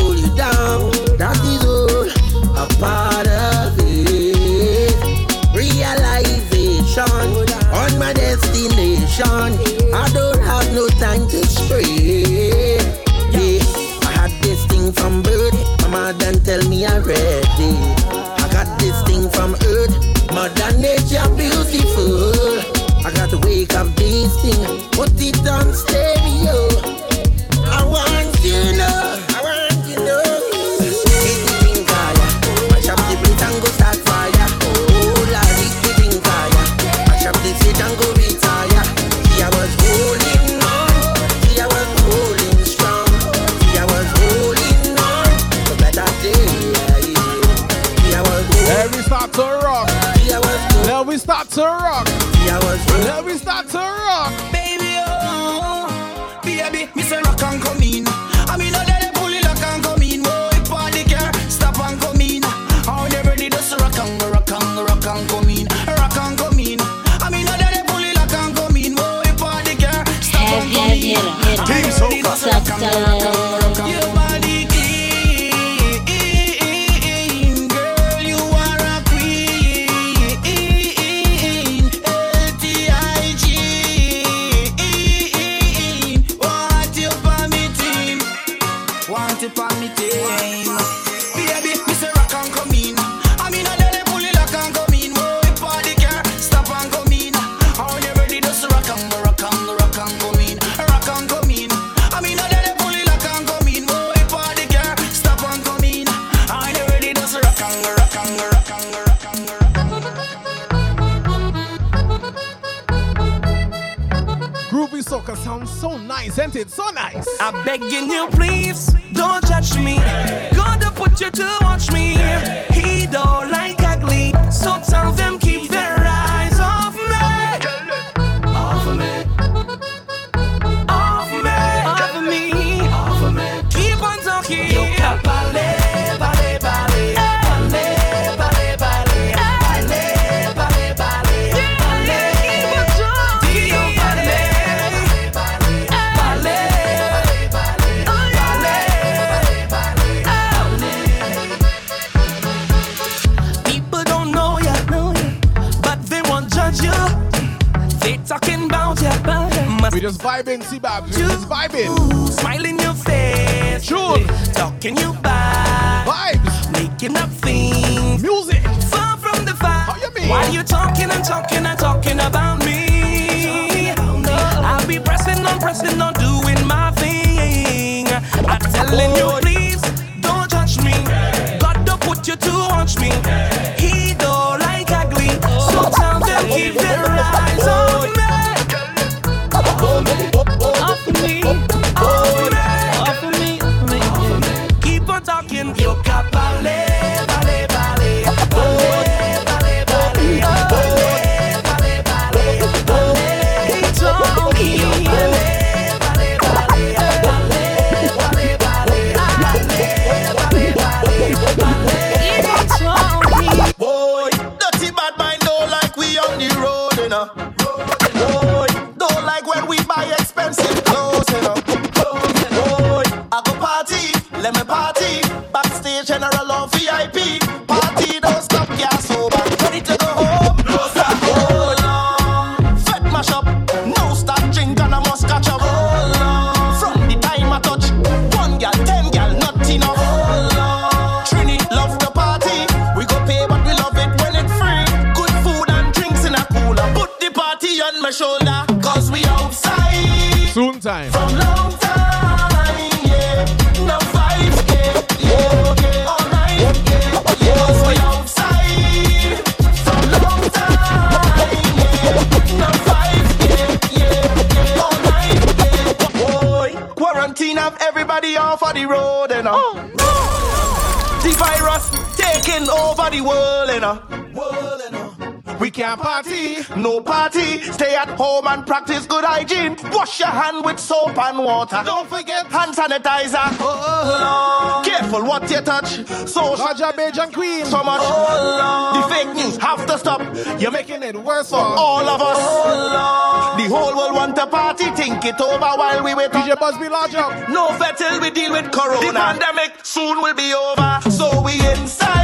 soap 281.14 281.26
and 281.26 281.38
water. 281.39 281.82
Don't 281.86 282.09
forget 282.09 282.45
hand 282.47 282.76
sanitizer. 282.76 283.57
Oh, 283.59 283.84
oh, 283.86 284.82
Lord. 284.82 284.86
Careful 284.86 285.26
what 285.26 285.49
you 285.49 285.61
touch. 285.61 286.05
So 286.28 286.55
Roger 286.55 286.91
Bajan 286.97 287.34
Queen. 287.34 287.66
So 287.66 287.84
much. 287.84 288.01
Oh, 288.03 288.91
the 288.95 289.14
fake 289.14 289.36
news 289.36 289.57
have 289.57 289.86
to 289.86 289.97
stop. 289.97 290.22
You're 290.59 290.72
making 290.72 291.03
it 291.03 291.16
worse 291.16 291.49
for 291.49 291.57
all 291.57 292.07
of 292.07 292.22
us. 292.22 292.38
Oh, 292.39 293.55
the 293.57 293.68
whole 293.68 293.95
world 293.95 294.16
want 294.16 294.38
a 294.38 294.47
party. 294.47 294.86
Think 294.91 295.26
it 295.26 295.39
over 295.39 295.59
while 295.59 296.03
we 296.03 296.16
wait. 296.16 296.32
DJ 296.32 296.57
Busby 296.59 296.88
up. 296.88 297.49
No 297.49 297.70
fat 297.78 297.97
till 297.97 298.20
we 298.22 298.32
deal 298.32 298.51
with 298.51 298.72
corona. 298.72 299.07
The 299.07 299.14
pandemic 299.14 299.86
soon 299.86 300.22
will 300.22 300.36
be 300.36 300.53
over. 300.53 300.99
So 301.09 301.41
we 301.41 301.53
inside 301.72 302.23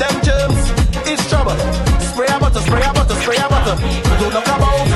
them 0.00 0.16
germs, 0.24 0.56
it's 1.04 1.28
trouble. 1.28 1.52
Spray 2.00 2.26
a 2.32 2.40
button. 2.40 2.62
Spray 2.62 2.82
a 2.82 2.92
button. 2.92 3.16
Spray 3.20 3.36
a 3.36 3.48
button. 3.48 3.76
Don't 4.20 4.32
knock 4.32 4.48
about. 4.48 4.88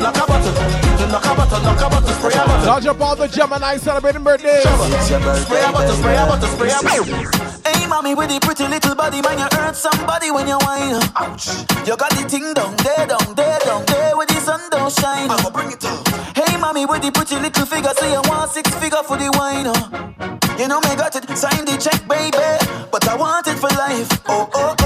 Knock 0.00 0.16
a 0.16 0.24
button. 0.28 0.54
Don't 1.00 1.12
knock 1.12 1.24
a 1.24 1.32
button. 1.34 1.62
Knock 1.64 1.80
a 1.80 1.88
button. 1.88 2.14
Spray 2.20 2.36
a 2.36 2.44
button. 2.46 2.66
Large 2.66 2.86
up 2.86 3.00
all 3.00 3.16
the 3.16 3.26
Gemini 3.28 3.76
celebrating 3.76 4.22
birthdays. 4.22 4.62
Spray 4.62 5.64
a 5.64 5.72
button. 5.72 5.96
Spray 5.96 6.16
a 6.16 6.26
button. 6.28 6.48
Spray 6.48 6.70
a 6.70 6.80
button. 6.84 7.60
Hey, 7.64 7.86
mommy, 7.86 8.14
with 8.14 8.28
the 8.28 8.38
pretty 8.40 8.68
little 8.68 8.94
body, 8.94 9.20
man, 9.20 9.38
you 9.38 9.48
hurt 9.52 9.76
somebody 9.76 10.30
when 10.30 10.46
you 10.46 10.58
whine. 10.60 11.00
Ouch. 11.16 11.48
You 11.86 11.96
got 11.96 12.10
the 12.12 12.28
thing 12.28 12.52
down 12.54 12.76
there, 12.84 13.06
down 13.06 13.34
there, 13.34 13.58
down 13.60 13.84
there, 13.86 14.16
where 14.16 14.26
the 14.26 14.40
sun 14.40 14.60
don't 14.70 14.92
shine. 14.92 15.30
I'ma 15.30 15.50
bring 15.50 15.72
it 15.72 15.84
up. 15.84 16.08
Hey, 16.36 16.56
mommy, 16.56 16.86
with 16.86 17.02
the 17.02 17.10
pretty 17.10 17.36
little 17.36 17.66
figure, 17.66 17.92
say 17.96 18.12
you 18.12 18.22
want 18.24 18.50
six 18.52 18.70
figure 18.76 19.02
for 19.04 19.16
the 19.16 19.28
wine. 19.36 19.68
You 20.60 20.68
know 20.68 20.80
me 20.80 20.94
got 20.96 21.16
it, 21.16 21.24
sign 21.36 21.64
the 21.64 21.76
check, 21.80 22.06
life. 24.00 24.20
Oh, 24.28 24.30
oh, 24.30 24.50
oh, 24.54 24.74
oh, 24.78 24.79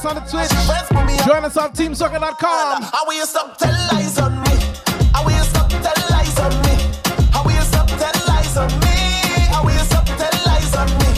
us 0.00 0.06
on 0.06 0.14
the 0.14 0.20
Twitch. 0.30 0.48
Uh, 0.52 1.26
Join 1.26 1.44
us 1.44 1.56
on 1.56 1.72
TeamSoca.com. 1.72 2.82
How 2.82 3.06
will 3.06 3.26
stop 3.26 3.58
tell 3.58 3.72
lies 3.92 4.18
on 4.18 4.32
me? 4.42 4.56
How 5.12 5.24
will 5.24 5.44
stop 5.44 5.68
tell 5.68 6.10
lies 6.10 6.38
on 6.38 6.52
me? 6.62 6.74
How 7.32 7.44
will 7.44 7.62
stop 7.62 7.86
tell 7.86 8.26
lies 8.26 8.56
on 8.56 8.68
me? 8.80 8.96
How 9.52 9.64
will 9.64 9.84
stop 9.84 10.06
tell 10.06 10.36
lies 10.46 10.74
on 10.76 10.88
me? 11.00 11.10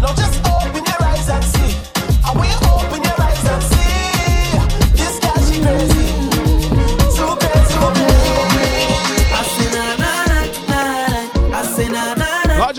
Now 0.00 0.14
just 0.14 0.36
open 0.44 0.84
your 0.84 1.02
eyes 1.02 1.28
and 1.28 1.44
see. 1.44 1.72
How 2.22 2.34
will 2.34 2.60
open 2.74 3.02
your 3.02 3.20
eyes 3.20 3.44
and 3.46 3.62
see? 3.62 4.96
This 4.96 5.18
guy 5.20 5.40
she 5.48 5.60
crazy. 5.62 6.06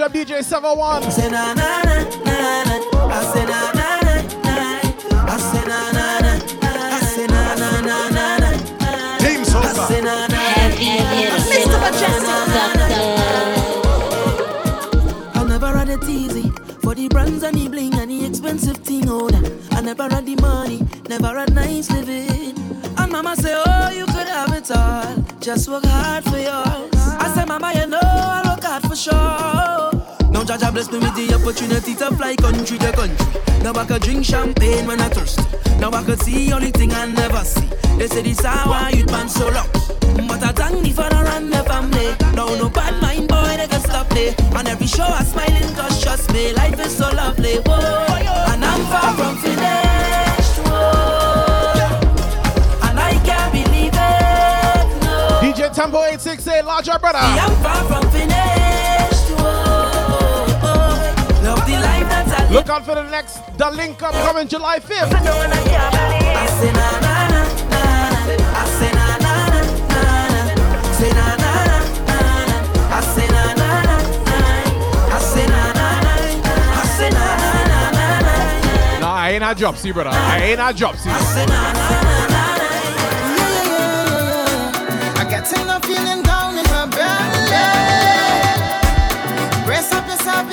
DJ 0.08 0.42
71. 0.42 1.87
Brands 17.18 17.42
and 17.42 17.58
the 17.58 17.68
bling 17.68 17.96
and 17.96 18.12
the 18.12 18.26
expensive 18.26 18.78
thing. 18.78 19.10
Oh, 19.10 19.28
that. 19.28 19.52
I 19.72 19.82
never 19.82 20.04
had 20.04 20.24
the 20.28 20.36
money, 20.36 20.86
never 21.10 21.34
had 21.40 21.52
nice 21.52 21.90
living. 21.90 22.54
And 22.96 23.12
mama 23.12 23.36
say, 23.36 23.56
Oh, 23.56 23.90
you 23.90 24.06
could 24.06 24.28
have 24.28 24.54
it 24.54 24.70
all. 24.70 25.16
Just 25.40 25.68
work 25.68 25.86
hard 25.86 26.24
for 26.26 26.38
yours. 26.38 27.02
I 27.24 27.34
say, 27.36 27.46
Mama, 27.46 27.74
you 27.74 27.88
know 27.88 28.00
I 28.04 28.42
work 28.46 28.64
hard 28.64 28.84
for 28.84 28.96
sure. 28.96 29.97
Jaja 30.58 30.74
bless 30.74 30.92
me 30.92 30.98
with 30.98 31.14
the 31.14 31.36
opportunity 31.36 31.94
to 31.94 32.10
fly 32.16 32.36
country 32.36 32.80
to 32.80 32.92
country. 32.92 33.28
Now 33.62 33.74
I 33.74 33.86
could 33.86 34.02
drink 34.02 34.26
champagne 34.26 34.88
when 34.88 35.00
I 35.00 35.10
thirst. 35.10 35.40
Now 35.80 35.92
I 35.92 36.04
could 36.04 36.20
see 36.22 36.52
only 36.52 36.72
thing 36.72 36.92
I 36.94 37.06
never 37.06 37.44
see. 37.44 37.68
They 37.98 38.08
say 38.08 38.24
this 38.24 38.44
hour 38.44 38.90
youth 38.90 39.12
man 39.12 39.30
so 39.30 39.50
long. 39.50 39.70
But 40.28 40.42
I 40.42 40.52
thank 40.54 40.84
the 40.84 40.90
father 40.90 41.28
and 41.30 41.54
the 41.54 41.64
family. 41.64 42.10
Now 42.34 42.48
no 42.56 42.70
bad 42.70 43.00
mind 43.02 43.28
boy 43.28 43.54
they 43.58 43.68
can 43.68 43.82
stop 43.82 44.12
me. 44.14 44.34
On 44.58 44.66
every 44.66 44.88
show 44.88 45.04
I 45.04 45.24
smiling 45.26 45.76
cause 45.76 46.02
trust 46.02 46.34
me, 46.34 46.54
life 46.54 46.80
is 46.80 46.98
so 46.98 47.08
lovely. 47.12 47.58
Whoa, 47.58 48.06
and 48.50 48.66
I'm 48.66 48.82
far 48.90 49.14
from 49.14 49.38
finished. 49.38 50.58
Whoa, 50.66 51.86
and 52.82 53.00
I 53.00 53.14
can't 53.24 53.54
believe 53.54 53.94
it. 53.94 55.04
No. 55.04 55.40
DJ 55.40 55.72
Tempo 55.72 56.00
868, 56.02 56.66
large 56.66 56.90
up, 56.90 57.02
brother. 57.02 57.20
I'm 57.22 57.56
far 57.62 57.84
from 57.86 58.10
finished. 58.10 58.97
Look 62.50 62.70
out 62.70 62.86
for 62.86 62.96
the 62.96 63.04
next 63.10 63.40
The 63.58 63.70
Link 63.72 64.02
Up 64.02 64.14
coming 64.14 64.48
July 64.48 64.80
5th. 64.80 65.12
I 65.12 65.20
say 66.48 66.72
na 66.72 66.92
na 67.04 67.28
na 67.28 67.44
na 67.70 67.82
na. 68.24 68.36
I 68.56 68.66
say 68.80 68.92
na 68.98 69.18
na 69.26 69.34
na 69.52 69.62
na 69.92 70.02
na. 70.48 70.82
Say 70.94 71.12
na 71.12 71.26
na 71.36 71.52
na 71.68 71.78
na 72.08 72.20
na. 72.48 72.58
I 72.96 73.00
say 73.02 73.28
na 73.28 73.44
na 73.54 73.70
na 73.84 73.96
na. 74.00 74.32
I 75.12 75.20
say 75.20 75.46
na 75.46 75.62
na 75.74 75.88
na. 76.06 76.14
I 76.72 76.84
say 76.96 77.10
na 77.10 77.26
na 77.36 77.52
na 77.68 77.80
na 77.92 78.06
na. 78.22 78.36
Nah, 79.02 79.14
I 79.14 79.32
ain't 79.32 79.44
a 79.44 79.54
job, 79.54 79.76
see, 79.78 79.92
brother. 79.92 80.12
I 80.12 80.14
ain't 80.42 80.62
a 80.62 80.74
job, 80.74 80.96
see. 80.96 81.10
I 85.20 85.24
getting 85.30 85.68
a 85.70 85.80
feeling 85.82 86.22
down 86.24 86.58
in 86.58 86.66
my 86.72 86.86
belly. 86.96 87.66
Brace 89.66 89.92
up 89.92 90.08
yourself 90.08 90.50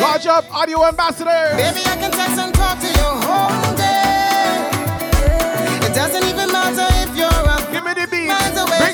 Large 0.00 0.26
up, 0.26 0.44
audio 0.54 0.84
ambassador. 0.84 1.30
Baby, 1.56 1.82
I 1.86 1.96
can 1.96 2.10
text 2.10 2.38
and 2.38 2.52
talk 2.54 2.78
to 2.80 2.86
you 2.86 3.08
all 3.30 3.74
day. 3.76 4.68
It 5.86 5.94
doesn't 5.94 6.24
even 6.24 6.50
matter 6.52 6.86
if 7.06 7.16
you're 7.16 7.26
a 7.30 7.56
Give 7.72 7.84
me 7.84 7.94
the 7.94 8.06
beat. 8.10 8.26
miles 8.26 8.58
away. 8.58 8.78
Bring 8.78 8.93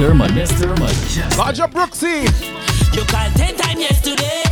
M- 0.00 0.04
M- 0.04 0.10
Mr. 0.10 0.14
Mud, 0.14 0.30
Mr. 0.30 0.78
Mud. 0.78 1.36
Roger 1.36 1.66
Brooksy. 1.66 2.22
You 2.94 3.02
call 3.06 3.28
ten 3.34 3.56
times 3.56 3.80
yesterday, 3.80 4.42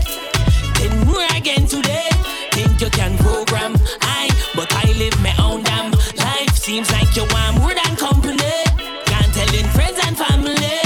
ten 0.75 1.07
more 1.07 1.25
again 1.37 1.67
today. 1.67 2.09
Think 2.51 2.81
you 2.81 2.91
can 2.91 3.17
program 3.19 3.75
I, 4.03 4.29
but 4.57 4.73
I 4.75 4.91
live 4.99 5.15
my 5.23 5.33
own 5.39 5.63
damn 5.63 5.93
life. 5.93 6.51
Seems 6.57 6.91
like 6.91 7.15
you 7.15 7.25
want 7.31 7.59
more 7.61 7.73
than 7.75 7.95
company. 7.95 8.59
Can't 9.07 9.33
tell 9.35 9.55
in 9.55 9.67
friends 9.71 9.99
and 10.05 10.17
family. 10.19 10.79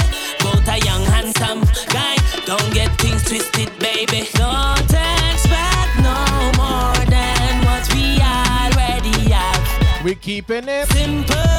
Both 0.43 0.67
a 0.67 0.77
young 0.85 1.03
handsome 1.09 1.61
guy. 1.89 2.15
Don't 2.45 2.71
get 2.71 2.91
things 3.01 3.23
twisted, 3.23 3.71
baby. 3.79 4.29
Don't 4.33 4.93
expect 5.33 5.91
no 6.05 6.17
more 6.61 7.05
than 7.09 7.65
what 7.65 7.83
we 7.95 8.21
already 8.21 9.31
have. 9.31 10.03
We 10.03 10.13
keeping 10.13 10.67
it 10.67 10.87
simple. 10.89 11.50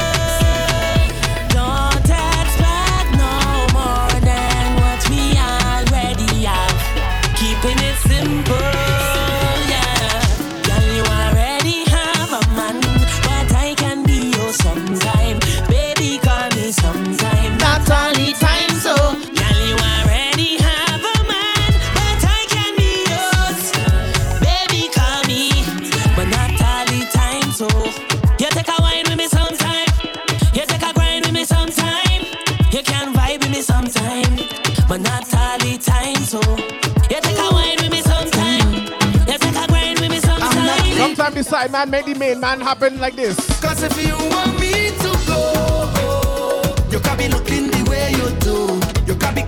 Side 41.53 41.71
man 41.71 41.87
make 41.91 42.05
the 42.05 42.15
main 42.15 42.39
man 42.39 42.59
happen 42.59 42.99
like 42.99 43.15
this. 43.15 43.37
Cause 43.61 43.83
if 43.83 43.95
you 44.03 44.15
want 44.33 44.59
me 44.59 44.89
to 44.89 45.11
go, 45.27 46.73
you 46.89 46.99
can 46.99 47.15
be 47.15 47.27
looking 47.27 47.67
the 47.69 47.81
way 47.91 48.09
you 48.19 48.27
do. 48.47 48.57
You 49.05 49.15
can 49.19 49.35
be. 49.35 49.43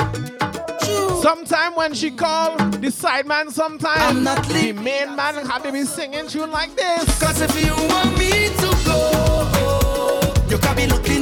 Sometime 1.24 1.74
when 1.74 1.96
she 1.96 2.12
call 2.12 2.58
the 2.58 2.92
side 2.92 3.26
man, 3.26 3.50
sometime 3.50 4.24
the 4.24 4.74
main 4.84 5.16
man 5.16 5.34
have 5.48 5.64
to 5.64 5.72
be 5.72 5.82
singing 5.82 6.28
tune 6.28 6.52
like 6.52 6.76
this. 6.76 7.20
Cause 7.20 7.42
if 7.42 7.54
you 7.60 7.74
want 7.74 8.16
me 8.20 8.50
to 8.62 8.70
go, 8.86 10.22
you 10.48 10.60
can 10.60 10.76
be 10.76 10.86
looking 10.86 11.15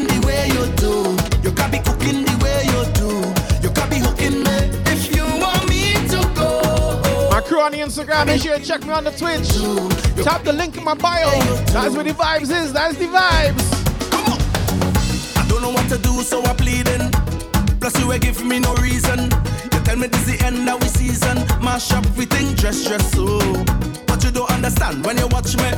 crew 7.54 7.62
on 7.62 7.72
the 7.72 7.78
Instagram, 7.78 8.26
make 8.26 8.42
sure 8.42 8.58
you 8.58 8.66
check 8.66 8.84
me 8.84 8.90
on 8.90 9.04
the 9.04 9.12
Twitch. 9.12 9.50
Tap 10.26 10.44
the 10.44 10.52
link 10.52 10.76
in 10.76 10.84
my 10.84 10.96
bio. 10.96 11.30
That's 11.70 11.94
where 11.94 12.04
the 12.04 12.14
vibes 12.14 12.50
is. 12.50 12.74
That's 12.74 12.98
the 12.98 13.06
vibes. 13.06 13.66
I 15.38 15.48
don't 15.48 15.62
know 15.62 15.70
what 15.70 15.88
to 15.90 16.00
do, 16.00 16.24
so 16.24 16.42
I'm 16.44 16.56
pleading. 16.56 17.12
Plus, 17.80 18.00
you 18.00 18.12
ain't 18.12 18.24
give 18.24 18.44
me 18.44 18.58
no 18.58 18.74
reason. 18.76 19.30
You 19.72 19.80
tell 19.86 19.98
me 19.98 20.08
this 20.08 20.26
the 20.26 20.44
end 20.44 20.68
of 20.68 20.82
we 20.82 20.88
season. 20.88 21.38
Mash 21.62 21.92
up 21.92 22.06
everything, 22.08 22.56
dress, 22.56 22.88
dress, 22.88 23.06
so. 23.12 23.38
But 24.08 24.24
you 24.24 24.32
don't 24.32 24.50
understand 24.50 25.06
when 25.06 25.20
you 25.20 25.28
watch 25.28 25.56
me. 25.58 25.70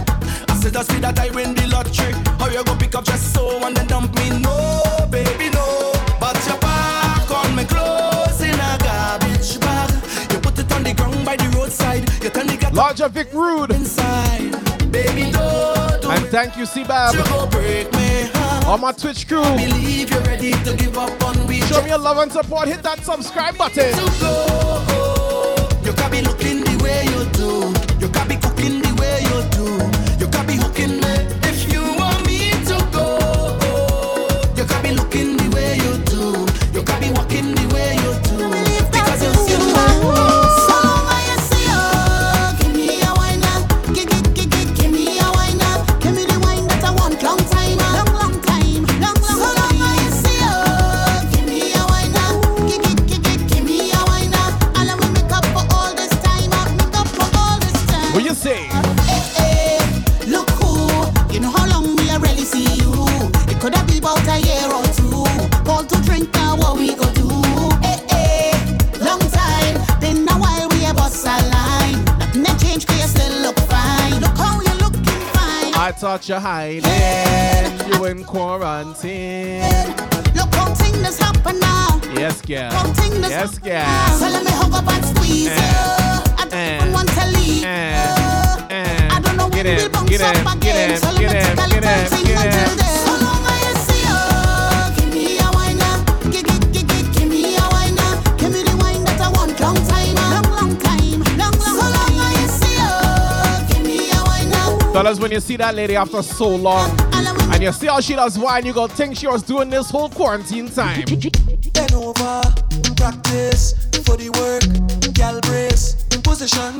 I 0.47 0.55
said, 0.55 0.71
just 0.71 0.89
see 0.91 0.99
that 0.99 1.19
I 1.19 1.29
win 1.31 1.55
the 1.55 1.67
lottery. 1.67 2.13
How 2.39 2.47
you 2.47 2.63
go 2.63 2.73
pick 2.77 2.95
up 2.95 3.03
just 3.03 3.33
so 3.33 3.65
and 3.65 3.75
then 3.75 3.87
dump 3.87 4.15
me? 4.15 4.29
No, 4.29 5.09
baby, 5.11 5.49
no. 5.49 5.91
But 6.21 6.39
you 6.47 6.64
Larger 12.75 13.07
Vic 13.07 13.31
Rude. 13.31 13.71
Inside, 13.71 14.51
baby, 14.91 15.31
don't 15.31 16.01
do 16.01 16.09
And 16.11 16.25
thank 16.27 16.57
you, 16.57 16.65
Sebab. 16.65 17.15
On 18.67 18.81
my 18.81 18.91
Twitch 18.91 19.27
crew. 19.29 19.43
You're 19.43 20.19
ready 20.21 20.51
to 20.51 20.75
give 20.75 20.97
up 20.97 21.23
on 21.23 21.47
me. 21.47 21.61
Show 21.61 21.81
me 21.81 21.89
your 21.89 21.99
love 21.99 22.17
and 22.17 22.29
support. 22.29 22.67
Hit 22.67 22.83
that 22.83 22.99
subscribe 22.99 23.57
button. 23.57 23.95
You 25.85 25.93
can 25.93 26.11
be 26.11 26.21
looking 26.21 26.65
the 26.65 26.83
way 26.83 27.05
you 27.05 27.25
do. 27.31 27.94
Thought 76.05 76.29
you 76.29 76.35
hiding. 76.35 76.83
You 77.89 78.05
in 78.05 78.23
quarantine. 78.25 79.63
Look 80.35 80.53
how 80.53 80.71
things 80.75 81.17
happen 81.17 81.59
now. 81.59 81.99
Yes, 82.13 82.43
girl. 82.43 82.69
Yes, 83.27 83.57
girl. 83.57 84.19
So 84.19 84.29
let 84.29 84.43
me 84.45 84.51
hug 84.51 84.75
up 84.75 84.87
and 84.87 85.03
squeeze 85.03 85.47
Eh. 85.49 85.57
I 85.57 86.43
don't 86.43 86.53
eh. 86.53 86.93
want 86.93 87.09
to 87.09 87.25
leave. 87.35 87.63
Eh. 87.63 88.67
Eh. 88.69 89.09
I 89.15 89.19
don't 89.19 89.35
know 89.35 89.47
when 89.47 89.65
we'll 89.65 89.89
bounce 89.89 90.21
up 90.21 90.55
again. 90.55 90.95
So 90.99 91.09
let 91.09 91.21
me 91.21 91.27
take 91.27 91.57
a 91.57 91.67
little 91.73 92.05
thing 92.11 92.37
until 92.37 92.75
then. 92.77 93.04
Wine 104.95 105.15
now. 105.15 105.21
When 105.21 105.31
you 105.31 105.39
see 105.39 105.57
that 105.57 105.75
lady 105.75 105.95
after 105.95 106.21
so 106.21 106.47
long, 106.47 106.97
and 107.53 107.61
you 107.61 107.71
see 107.71 107.87
how 107.87 107.99
she 107.99 108.15
does 108.15 108.37
wine, 108.37 108.65
you 108.65 108.73
gonna 108.73 108.93
think 108.93 109.17
she 109.17 109.27
was 109.27 109.43
doing 109.43 109.69
this 109.69 109.89
whole 109.89 110.09
quarantine 110.09 110.69
time. 110.69 111.03
Bend 111.05 111.93
over, 111.93 112.41
practice 112.95 113.73
for 114.05 114.17
the 114.17 114.29
work, 114.39 114.63
gal 115.13 115.39
brace, 115.41 116.03
position, 116.23 116.75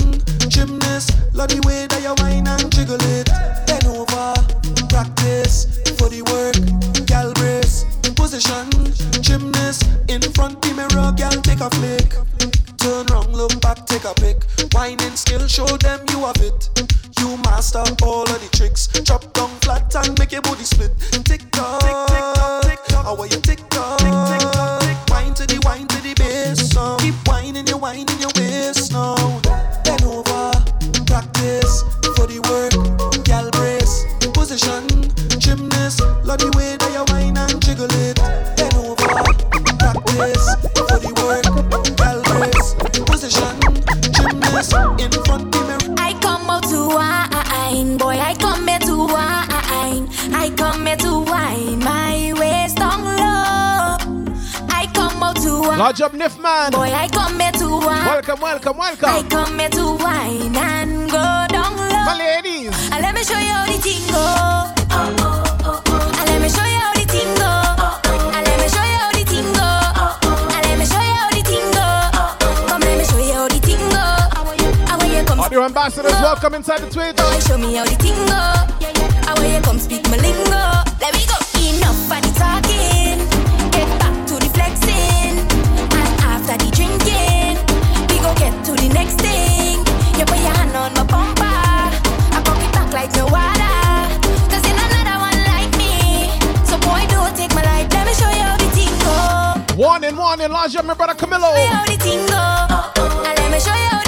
gymnast, 0.50 1.12
love 1.34 1.50
the 1.50 1.62
way 1.66 1.88
that 1.88 2.02
you 2.02 2.14
whine 2.24 2.48
and 2.48 2.72
jiggle 2.72 3.02
it. 3.18 3.28
Bend 3.68 3.86
over, 3.88 4.34
practice 4.88 5.66
for 5.98 6.10
the 6.10 6.22
work, 6.32 6.56
gal 7.06 7.34
brace, 7.34 7.86
position, 8.16 8.70
gymnast, 9.22 9.84
in 10.10 10.22
front 10.34 10.62
the 10.62 10.74
mirror, 10.74 11.12
gal 11.16 11.36
take 11.42 11.62
a 11.62 11.70
flick. 11.72 12.16
Turn 12.78 13.06
round, 13.08 13.34
look 13.34 13.60
back, 13.62 13.86
take 13.86 14.06
a 14.06 14.14
pic. 14.14 14.44
and 14.76 15.18
skill, 15.18 15.48
show 15.48 15.66
them 15.78 16.00
you 16.10 16.20
have 16.26 16.36
it. 16.38 17.05
You 17.20 17.38
master 17.38 17.84
all 18.04 18.24
of 18.24 18.40
the 18.42 18.50
tricks. 18.52 18.88
Drop 18.88 19.32
down 19.34 19.50
flat 19.62 19.94
and 19.96 20.18
make 20.20 20.32
your 20.32 20.42
body 20.42 20.64
split. 20.64 20.92
Tick 21.26 21.50
tock, 21.52 21.82
tick 21.82 22.20
tock, 22.36 22.64
tick 22.64 22.80
tock. 22.88 23.06
How 23.06 23.16
are 23.16 23.28
you 23.28 23.40
tick 23.42 23.62
tock, 23.70 24.00
tick 24.00 24.14
tick 24.30 24.52
tock, 24.52 24.82
tick. 24.82 24.98
Wine 25.10 25.34
to 25.36 25.46
the 25.46 25.60
wine 25.66 25.88
to 25.88 26.02
the 26.02 26.14
bass 26.16 26.76
now. 26.76 26.98
Keep 26.98 27.16
whining, 27.28 27.68
you 27.68 27.78
whining 27.78 28.20
your 28.20 28.32
waist 28.36 28.92
now. 28.92 29.16
Bend 29.84 30.04
over, 30.04 30.52
practice 31.06 31.84
for 32.16 32.28
the 32.28 32.40
work. 32.50 32.74
Gal 33.24 33.50
brace, 33.52 34.06
position, 34.34 34.88
gymnast. 35.40 36.02
Love 36.24 36.40
the 36.40 36.52
way 36.58 36.76
that 36.78 36.92
you 36.92 37.06
whine 37.14 37.38
and 37.38 37.62
jiggle 37.64 37.92
it. 38.04 38.18
Bend 38.58 38.76
over, 38.76 39.08
practice 39.80 40.56
for 40.76 41.00
the 41.00 41.12
work. 41.24 41.46
Gal 41.98 42.22
brace, 42.24 42.76
position, 43.06 43.56
gymnast. 44.12 44.74
In 45.00 45.12
front 45.24 45.55
wine, 47.76 47.98
boy. 47.98 48.18
I 48.20 48.34
come 48.36 48.68
here 48.68 48.80
to 48.80 48.98
wine. 48.98 50.10
I 50.34 50.52
come 50.56 50.86
here 50.86 50.96
to 50.98 51.20
wine 51.20 51.80
my 51.80 52.34
waist 52.40 52.78
down 52.78 53.04
low. 53.04 53.98
I 54.70 54.88
come 54.94 55.22
out 55.24 55.36
to 55.38 55.62
wine. 55.62 55.80
Lodge 55.80 56.02
up, 56.02 56.14
Niff 56.14 56.40
man. 56.42 56.72
Boy, 56.72 56.92
I 56.94 57.08
come 57.10 57.40
here 57.40 57.52
to 57.52 57.68
wine. 57.70 58.06
Welcome, 58.06 58.40
welcome, 58.42 58.78
welcome. 58.78 59.10
I 59.10 59.24
come 59.24 59.60
here 59.60 59.70
to 59.70 59.96
wine 59.98 60.56
and 60.56 61.10
go 61.12 61.46
down 61.50 61.76
low. 61.76 62.06
My 62.06 62.16
ladies. 62.18 62.74
And 62.92 63.02
let 63.02 63.14
me 63.14 63.24
show 63.24 63.38
you 63.38 63.52
how 63.52 63.66
the 63.66 63.78
thing 63.80 64.08
go. 64.12 64.35
Your 75.56 75.64
ambassadors, 75.64 76.12
welcome 76.12 76.54
inside 76.54 76.82
the 76.82 76.90
Twitter. 76.90 77.24
Boy, 77.24 77.40
show 77.40 77.58
me 77.58 77.76
how 77.76 77.86
the 77.86 77.96
thing 77.96 78.12
go. 78.28 78.44
Yeah, 78.84 78.92
yeah. 78.92 79.24
How 79.24 79.40
you 79.40 79.62
come 79.62 79.80
speak 79.80 80.04
my 80.12 80.18
lingo. 80.20 80.52
Let 81.00 81.16
me 81.16 81.24
go. 81.24 81.40
Enough 81.64 82.12
of 82.12 82.20
the 82.28 82.32
talking. 82.36 83.24
Get 83.72 83.88
back 83.96 84.28
to 84.28 84.36
the 84.36 84.52
flexing. 84.52 85.40
And 85.96 86.12
after 86.28 86.60
the 86.60 86.68
drinking, 86.76 87.56
we 88.12 88.20
go 88.20 88.36
get 88.36 88.52
to 88.68 88.76
the 88.76 88.92
next 88.92 89.16
thing. 89.24 89.80
You 90.20 90.28
put 90.28 90.44
your 90.44 90.52
hand 90.60 90.76
on 90.76 90.92
my 90.92 91.08
bumper. 91.08 91.48
I 91.48 92.44
pop 92.44 92.60
it 92.60 92.72
back 92.76 92.92
like 92.92 93.16
no 93.16 93.24
water. 93.32 94.12
Cause 94.52 94.60
you're 94.60 94.76
another 94.76 95.24
one 95.24 95.40
like 95.56 95.72
me. 95.80 96.36
So 96.68 96.76
boy, 96.84 97.00
don't 97.08 97.32
take 97.32 97.56
my 97.56 97.64
life. 97.64 97.88
Let 97.96 98.04
me 98.04 98.12
show 98.12 98.28
you 98.28 98.44
how 98.44 98.60
the 98.60 98.68
thing. 98.76 99.80
One 99.80 100.04
and 100.04 100.18
one 100.20 100.42
in 100.42 100.52
Laja, 100.52 100.84
my 100.84 101.00
brother 101.00 101.16
Camilo. 101.16 101.48
Show 101.48 101.56
me 101.56 101.72
how 101.72 101.86
the 101.88 101.96
thing. 101.96 102.28
Oh, 102.28 102.92
oh. 103.00 103.24
And 103.24 103.40
let 103.40 103.52
me 103.56 103.60
show 103.64 103.72
you 103.72 104.05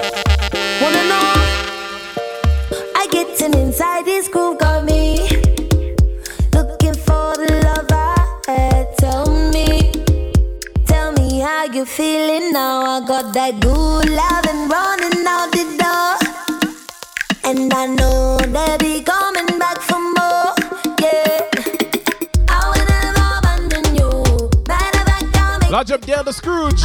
Wanna 0.00 1.02
know? 1.10 1.26
I 2.94 3.08
getting 3.10 3.52
inside 3.54 4.04
this 4.04 4.28
groove 4.28 4.58
got 4.60 4.84
me 4.84 5.28
lookin' 6.54 6.94
for 6.94 7.34
the 7.34 7.60
love 7.64 7.90
I 7.90 8.14
had. 8.46 8.96
Tell 8.98 9.26
me, 9.50 9.90
tell 10.86 11.10
me 11.12 11.40
how 11.40 11.64
you 11.64 11.84
feelin' 11.84 12.52
now. 12.52 12.84
I 12.84 13.00
got 13.08 13.34
that 13.34 13.58
good 13.58 14.08
love 14.08 14.46
and 14.46 14.70
runnin' 14.70 15.26
out 15.26 15.50
the 15.50 15.64
door, 15.82 16.14
and 17.42 17.74
I 17.74 17.86
know 17.86 18.38
they 18.38 18.76
be 18.78 19.02
comin' 19.02 19.58
back 19.58 19.78
for 19.78 19.98
more. 19.98 20.54
Yeah, 21.02 21.42
I 22.48 22.60
will 22.70 22.86
never 22.94 23.26
abandon 23.38 23.96
you. 23.96 24.50
Matter 24.68 25.00
of 25.00 25.08
fact, 25.08 25.90
up 25.90 26.02
there, 26.02 26.22
the 26.22 26.32
Scrooge. 26.32 26.82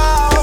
Oh. 0.00 0.37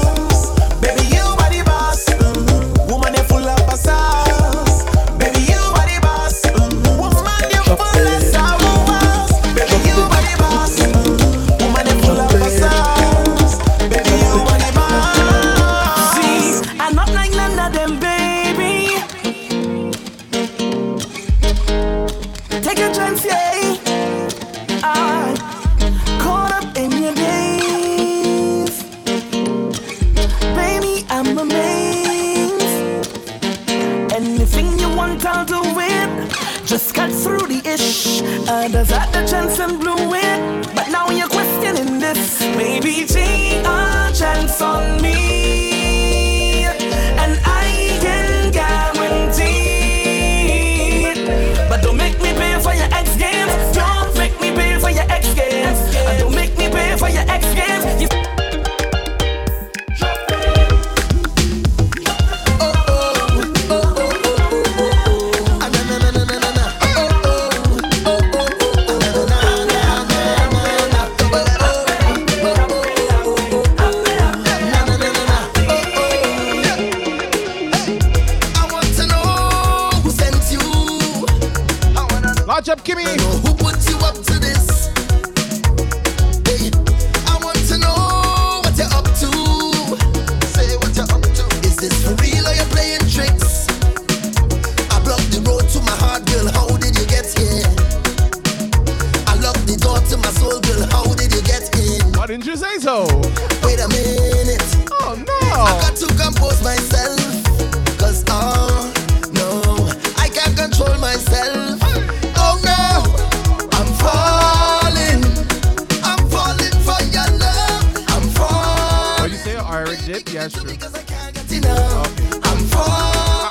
yeah, 120.36 120.48
that's 120.48 120.62
true. 120.62 120.70
Okay. 120.70 120.80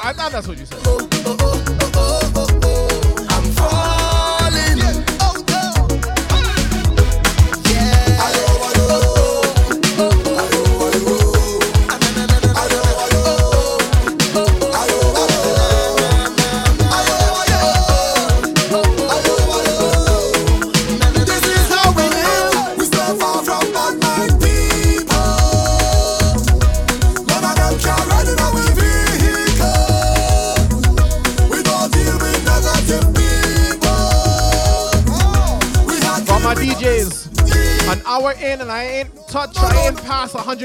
I, 0.07 0.13
thought 0.13 0.31
that's 0.31 0.47
what 0.47 0.57
you 0.59 0.65
said. 0.65 0.79
Oh, 0.85 1.09
oh, 1.25 1.37
oh. 1.41 1.74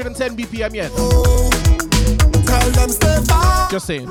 110 0.03 0.35
BPM 0.35 0.73
yet. 0.73 0.91
Just 3.69 3.85
saying. 3.85 4.07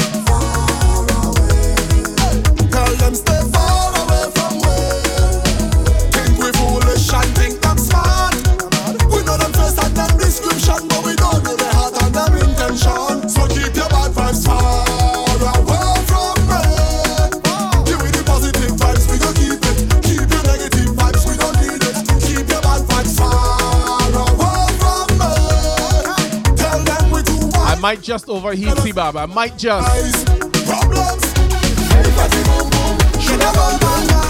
might 27.91 28.03
just 28.03 28.29
overheat 28.29 28.77
T-Bob. 28.85 29.17
I 29.17 29.27
might 29.27 29.59
just. 29.59 30.25
Problems. 30.65 31.25
She 33.21 33.37
never 33.37 34.30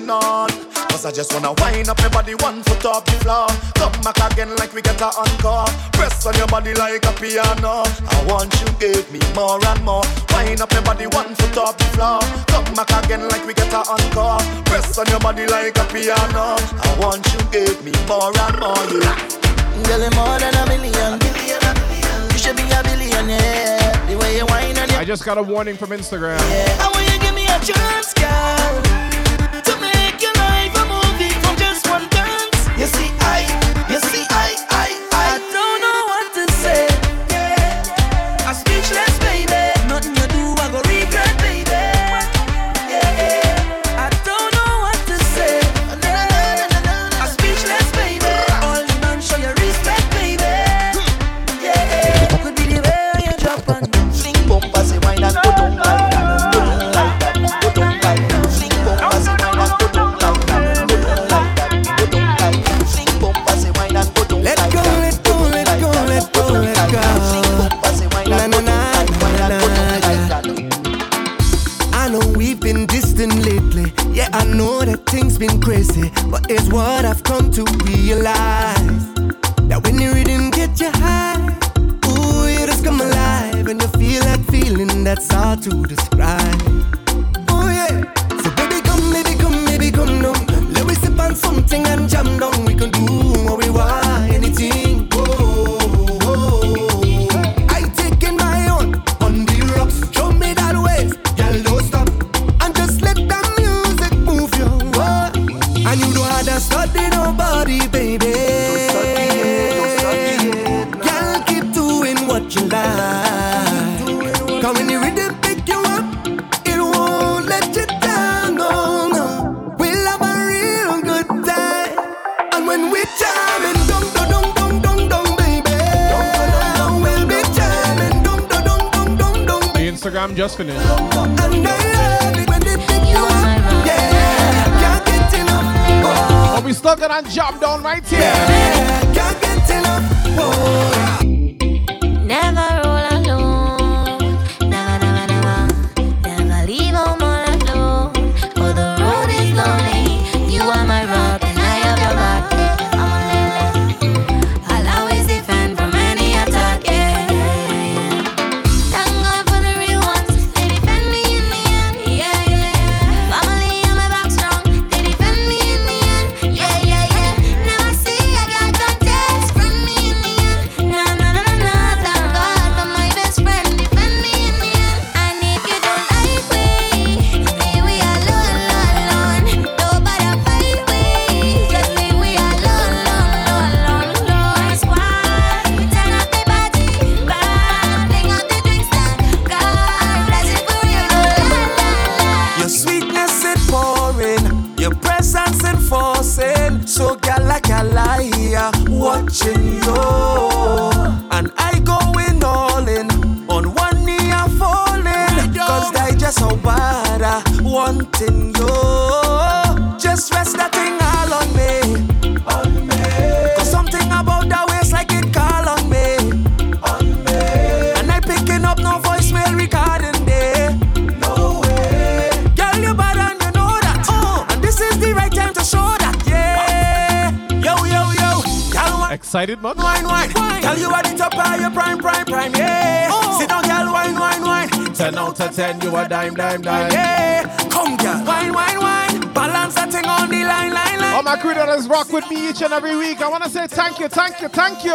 going 0.00 0.10
on? 0.10 0.48
Cause 0.90 1.04
I 1.04 1.12
just 1.12 1.32
wanna 1.32 1.52
wind 1.58 1.88
up 1.88 1.98
my 1.98 2.08
body 2.08 2.34
one 2.34 2.62
foot 2.62 2.84
off 2.84 3.04
the 3.04 3.12
floor. 3.22 3.46
Come 3.74 3.92
back 4.02 4.32
again 4.32 4.54
like 4.56 4.72
we 4.72 4.82
get 4.82 5.00
an 5.00 5.10
encore. 5.16 5.66
Press 5.92 6.26
on 6.26 6.34
your 6.36 6.46
body 6.46 6.74
like 6.74 7.04
a 7.04 7.12
piano. 7.12 7.84
I 7.86 8.24
want 8.26 8.52
you 8.60 8.68
give 8.78 9.10
me 9.12 9.20
more 9.34 9.60
and 9.64 9.84
more. 9.84 10.02
Wind 10.32 10.60
up 10.60 10.70
my 10.72 10.80
body 10.82 11.06
one 11.06 11.34
foot 11.34 11.56
off 11.58 11.78
the 11.78 11.84
floor. 11.96 12.20
Come 12.48 12.74
back 12.74 12.90
again 13.04 13.28
like 13.28 13.46
we 13.46 13.54
get 13.54 13.72
an 13.72 13.84
encore. 13.86 14.40
Press 14.64 14.98
on 14.98 15.06
your 15.08 15.20
body 15.20 15.46
like 15.46 15.78
a 15.78 15.84
piano. 15.92 16.56
I 16.58 16.96
want 16.98 17.24
you 17.32 17.40
give 17.50 17.82
me 17.84 17.92
more 18.08 18.32
and 18.34 18.58
more. 18.60 18.84
Yeah. 18.90 19.16
Girl, 19.86 20.04
more 20.14 20.38
than 20.38 20.54
a 20.54 20.64
million. 20.66 21.18
billion, 21.18 21.60
a 21.64 21.72
billion. 21.74 22.20
You 22.30 22.38
should 22.38 22.56
be 22.56 22.66
a 22.68 22.82
billionaire. 22.84 23.92
The 24.08 24.16
way 24.18 24.36
you 24.36 24.46
wind 24.46 24.78
and 24.78 24.90
you 24.90 24.98
I 24.98 25.04
just 25.04 25.24
got 25.24 25.38
a 25.38 25.42
warning 25.42 25.76
from 25.76 25.90
Instagram. 25.90 26.38
Yeah. 26.50 26.84
I 26.84 26.90
want 26.92 27.06
you 27.10 27.18
give 27.20 27.34
me 27.34 27.46
a 27.46 27.58
chance, 27.64 28.12
girl. 28.14 28.39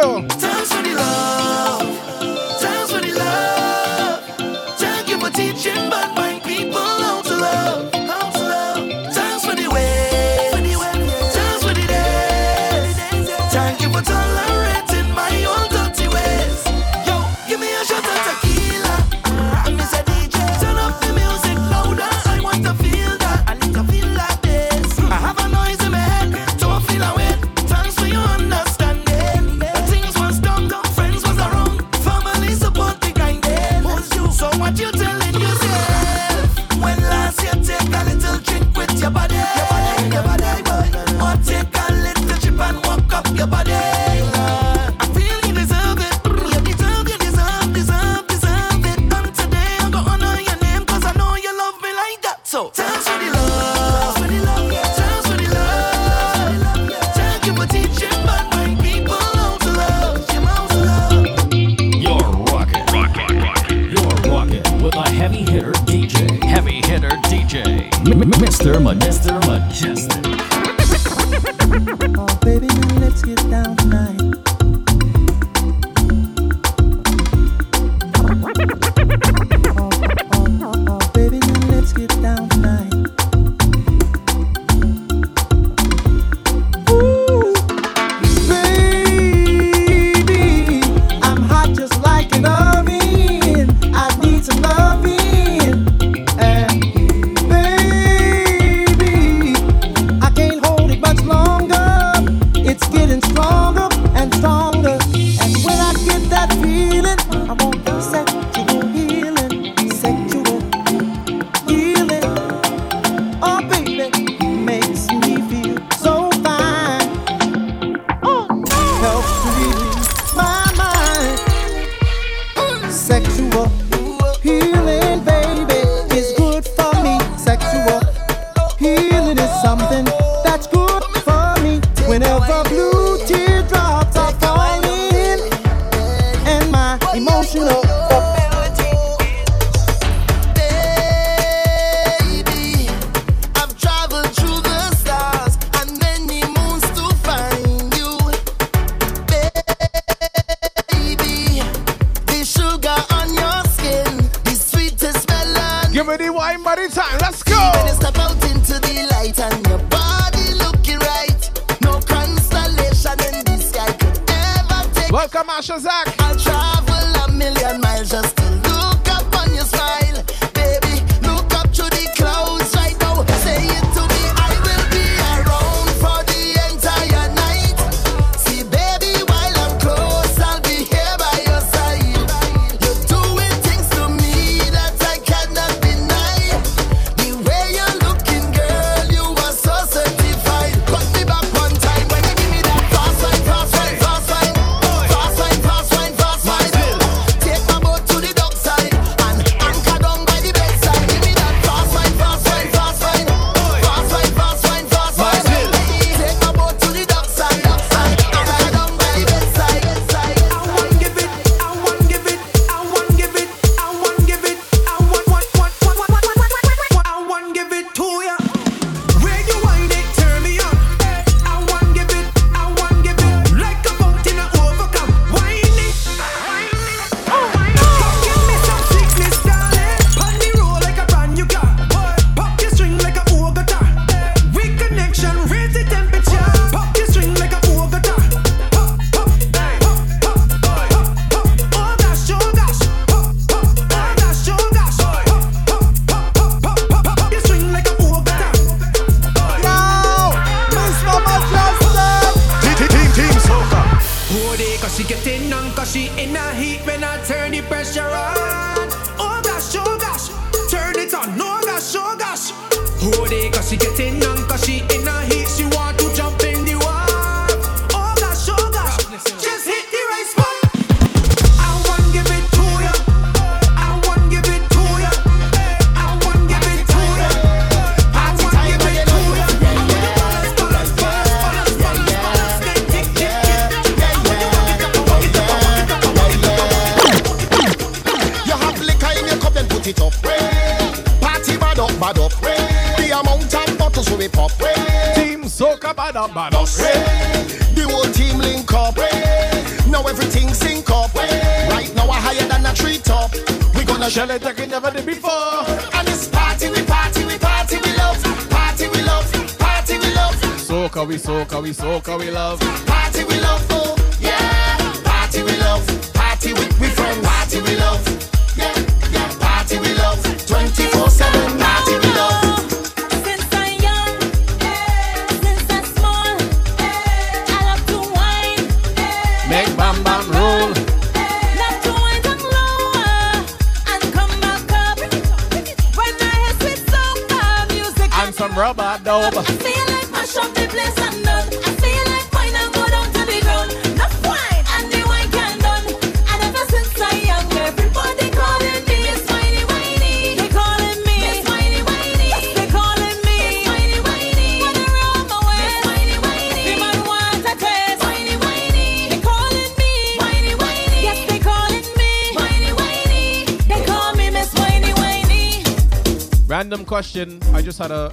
Leo. 0.06 0.35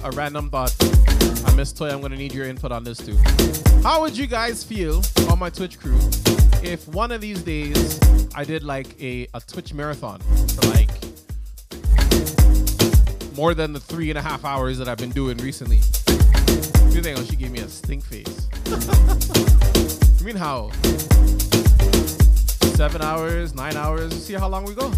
A, 0.04 0.10
random 0.12 0.50
thought. 0.50 0.74
I 1.46 1.54
Miss 1.54 1.72
Toy, 1.72 1.90
I'm 1.90 2.00
gonna 2.00 2.16
need 2.16 2.32
your 2.32 2.46
input 2.46 2.70
on 2.70 2.84
this 2.84 2.98
too. 2.98 3.16
How 3.82 4.00
would 4.02 4.16
you 4.16 4.26
guys 4.26 4.62
feel 4.62 5.02
on 5.30 5.38
my 5.38 5.50
Twitch 5.50 5.78
crew 5.78 5.98
if 6.62 6.86
one 6.88 7.10
of 7.10 7.20
these 7.20 7.42
days 7.42 7.98
I 8.34 8.44
did 8.44 8.62
like 8.62 9.00
a, 9.00 9.26
a 9.34 9.40
Twitch 9.40 9.72
marathon 9.74 10.20
for 10.20 10.68
like 10.70 10.90
more 13.36 13.54
than 13.54 13.72
the 13.72 13.80
three 13.80 14.10
and 14.10 14.18
a 14.18 14.22
half 14.22 14.44
hours 14.44 14.78
that 14.78 14.88
I've 14.88 14.98
been 14.98 15.10
doing 15.10 15.38
recently? 15.38 15.78
You 16.92 17.02
think 17.02 17.18
oh, 17.18 17.24
she 17.24 17.36
gave 17.36 17.50
me 17.50 17.60
a 17.60 17.68
stink 17.68 18.04
face? 18.04 18.48
you 20.20 20.26
mean 20.26 20.36
how? 20.36 20.70
Seven 22.76 23.02
hours, 23.02 23.54
nine 23.54 23.76
hours, 23.76 24.12
see 24.24 24.34
how 24.34 24.48
long 24.48 24.64
we 24.64 24.74
go. 24.74 24.90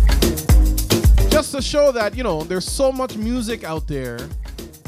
Just 1.29 1.53
to 1.53 1.63
show 1.63 1.93
that, 1.93 2.15
you 2.17 2.23
know, 2.23 2.43
there's 2.43 2.65
so 2.65 2.91
much 2.91 3.17
music 3.17 3.65
out 3.65 3.87
there 3.87 4.19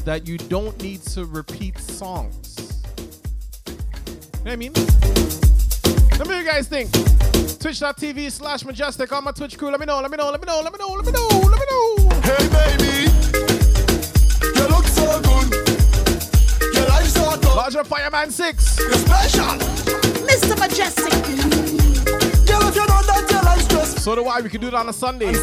that 0.08 0.26
you 0.26 0.38
don't 0.38 0.82
need 0.82 1.02
to 1.02 1.26
repeat 1.26 1.76
songs. 1.76 2.80
You 3.66 3.74
know 3.74 4.40
what 4.42 4.52
I 4.52 4.56
mean? 4.56 4.72
Let 4.72 6.26
me 6.26 6.28
know 6.28 6.38
you 6.38 6.46
guys 6.46 6.66
think. 6.66 6.90
Twitch.tv 7.60 8.32
slash 8.32 8.62
mejustik 8.62 9.12
on 9.12 9.24
my 9.24 9.32
Twitch 9.32 9.58
crew. 9.58 9.70
Let 9.70 9.80
me 9.80 9.84
know, 9.84 10.00
let 10.00 10.10
me 10.10 10.16
know, 10.16 10.30
let 10.30 10.40
me 10.40 10.46
know, 10.46 10.62
let 10.62 10.72
me 10.72 10.78
know, 10.78 10.94
let 10.94 11.04
me 11.04 11.12
know, 11.12 11.28
let 11.44 11.60
me 11.60 11.66
know. 11.68 12.08
Hey 12.24 12.48
baby, 12.48 13.12
you 14.56 14.66
look 14.72 14.86
so 14.86 15.20
good. 15.28 15.52
Your 16.74 16.88
life's 16.88 17.12
so 17.12 17.36
good. 17.36 17.54
Larger 17.54 17.84
Fireman 17.84 18.30
6. 18.30 18.78
You're 18.78 18.92
special. 18.94 19.58
Mr. 20.24 20.56
Mejustik. 20.56 21.12
Girl, 22.46 22.66
if 22.66 22.74
you 22.74 22.86
know 22.86 23.02
that 23.02 23.26
your 23.30 23.42
life's 23.42 23.64
stressful. 23.64 24.00
So 24.00 24.14
do 24.14 24.24
I. 24.24 24.40
We 24.40 24.48
can 24.48 24.62
do 24.62 24.68
it 24.68 24.74
on 24.74 24.88
a 24.88 24.92
Sunday. 24.94 25.34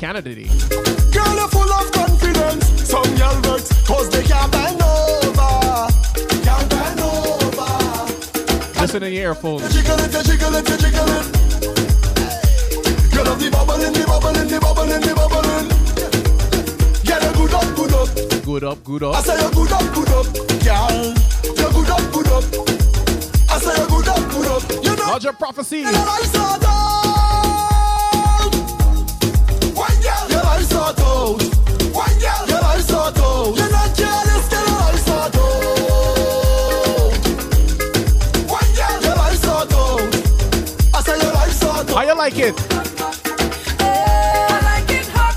Canada 0.00 0.34
Day. 0.34 0.48
Girl, 1.12 1.34
you're 1.36 1.48
full 1.48 1.70
of 1.70 1.92
confidence. 1.92 2.88
Some 2.88 3.04
girl 3.20 3.36
works 3.44 3.68
cause 3.86 4.08
they 4.08 4.22
can't 4.22 4.50
bend 4.50 4.80
over. 4.80 5.88
Can't 6.40 6.70
bend 6.72 7.00
over. 7.00 8.80
Listen 8.80 9.02
in 9.02 9.12
your 9.12 9.36
earphones. 9.36 9.60
You 9.62 9.82
jiggle 9.82 10.00
it, 10.00 10.10
you 10.10 10.22
jiggle 10.22 10.54
it, 10.54 10.68
you 10.70 10.76
jiggle 10.78 11.04
it. 11.04 11.26
You 13.12 13.24
love 13.28 13.38
the 13.44 13.50
bubbling, 13.52 13.92
the 13.92 14.04
bubbling, 14.08 14.48
the 14.48 14.58
bubbling, 14.58 15.02
the 15.04 15.12
bubbling. 15.20 15.68
Get 17.04 17.20
a 17.20 17.30
good 17.36 17.52
up, 17.52 17.68
good 17.76 17.92
up. 17.92 18.08
Good 18.42 18.64
up, 18.64 18.82
good 18.82 19.02
I 19.02 19.20
say 19.20 19.36
you 19.36 19.50
good 19.52 19.70
up, 19.70 19.84
good 19.92 20.08
up, 20.16 20.26
girl. 20.64 21.12
You 21.44 21.68
good 21.76 21.90
up, 21.92 22.04
good 22.10 22.28
up. 22.32 22.44
I 23.50 23.58
say 23.60 23.76
you 23.76 23.86
good 23.86 24.08
up, 24.08 24.30
good 24.32 24.48
up. 24.48 24.62
You 24.82 24.96
know 24.96 25.10
Larger 25.12 25.34
Prophecy. 25.34 25.84
Like 42.20 42.38
it? 42.38 42.54
Oh, 42.60 43.10
I 43.80 44.60
like 44.62 44.90
it 44.90 45.06
hot. 45.08 45.36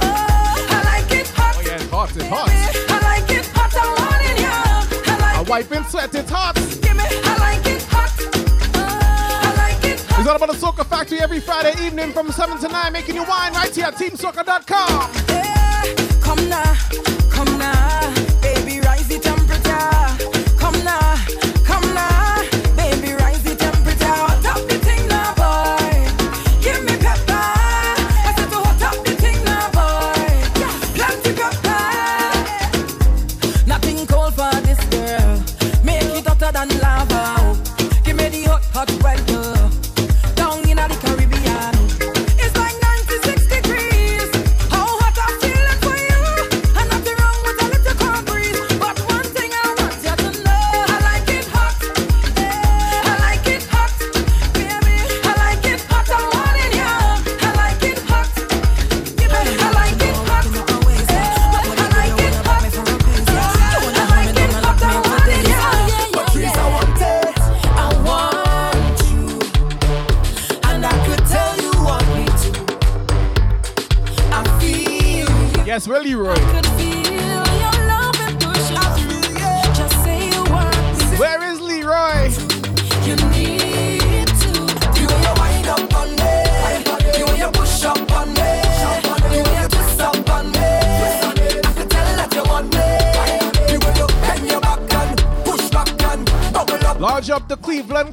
Oh, 0.00 0.66
I 0.70 0.82
like 0.84 1.12
it 1.12 1.28
hot. 1.28 1.54
Oh 1.54 1.60
yeah, 1.60 1.74
it's 1.74 1.90
hot, 1.90 2.16
it's 2.16 2.28
hot. 2.28 2.48
I 2.48 2.98
like 3.02 3.30
it 3.30 3.46
hot. 3.48 3.76
I 3.76 3.86
want 4.00 4.24
it, 4.24 4.40
yeah. 4.40 5.12
I 5.12 5.18
like 5.20 5.46
A 5.46 5.50
wiping 5.50 5.84
sweat, 5.84 6.14
it's 6.14 6.30
hot. 6.30 6.54
Give 6.82 6.96
me. 6.96 7.23
It's 10.24 10.30
all 10.30 10.36
about 10.36 10.52
the 10.52 10.56
Soca 10.56 10.86
Factory 10.86 11.20
every 11.20 11.38
Friday 11.38 11.74
evening 11.84 12.10
from 12.12 12.32
7 12.32 12.58
to 12.60 12.68
9, 12.68 12.92
making 12.94 13.14
you 13.14 13.24
wine 13.24 13.52
right 13.52 13.74
here 13.74 13.84
at 13.84 13.94
TeamSoca.com. 13.96 15.12
Yeah. 15.28 15.94
Come 16.22 16.48
now, 16.48 16.74
come 17.30 17.58
now, 17.58 18.13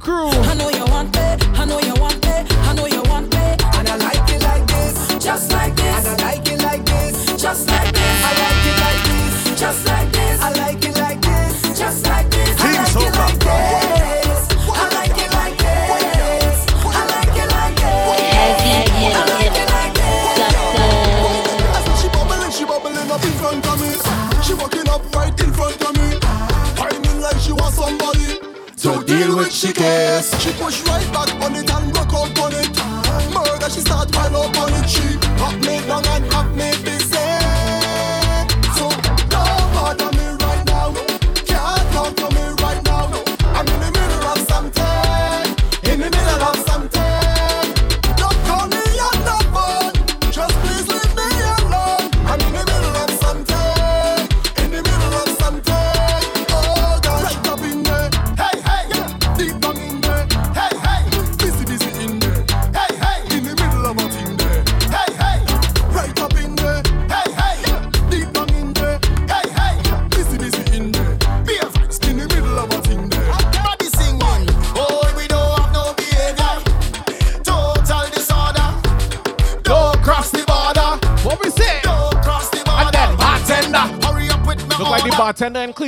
crew. 0.01 0.30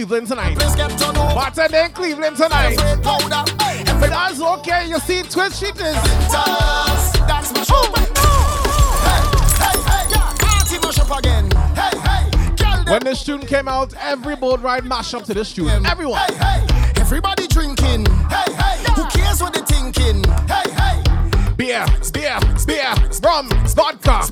Cleveland 0.03 0.27
tonight. 0.27 0.57
Bartender 1.15 1.77
in 1.77 1.91
Cleveland 1.93 2.35
tonight. 2.35 2.75
But 2.75 4.09
that's 4.09 4.41
okay, 4.41 4.85
you 4.89 4.99
see, 4.99 5.21
twist, 5.23 5.63
she 5.63 5.71
does. 5.71 7.13
That's 7.25 7.53
my 7.53 7.63
show. 7.63 7.93
Again. 11.15 11.51
Hey, 11.75 11.95
hey, 11.99 12.91
when 12.91 13.03
this 13.03 13.23
tune 13.23 13.45
came 13.45 13.67
out, 13.67 13.93
every 13.99 14.35
boat 14.35 14.61
ride 14.61 14.84
mash 14.84 15.13
up 15.13 15.25
to 15.25 15.34
this 15.35 15.53
tune. 15.53 15.85
Everyone. 15.85 16.19
Hey, 16.19 16.65
hey, 16.65 16.91
everybody 16.95 17.45
drinking. 17.45 18.07
Hey, 18.30 18.51
hey, 18.51 18.84
who 18.95 19.05
cares 19.09 19.39
what 19.39 19.53
they're 19.53 19.63
thinking? 19.63 20.23
Hey, 20.47 20.71
hey. 20.71 21.03
Beer, 21.55 21.85
beer, 22.11 22.39
beer, 22.65 22.95
rum, 23.21 23.49
vodka, 23.67 24.27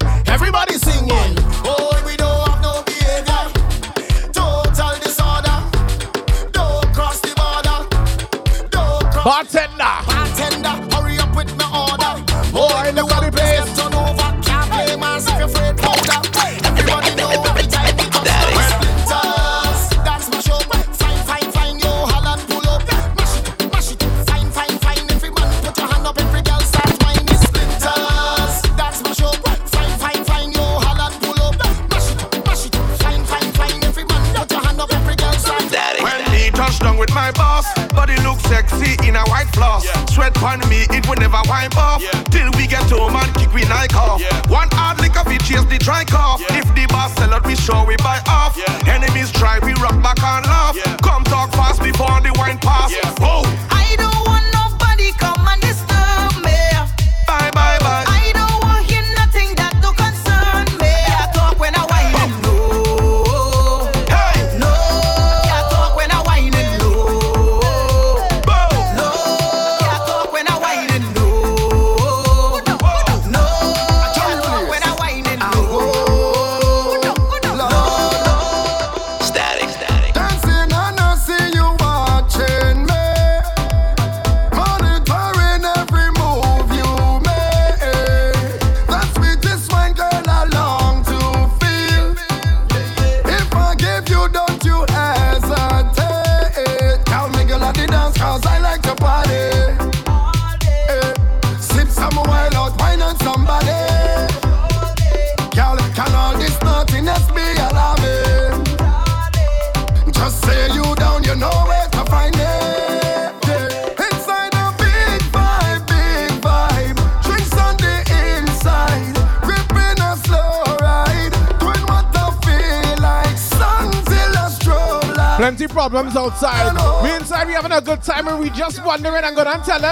time 41.69 41.77
off. 41.77 42.01
Yeah. 42.01 42.20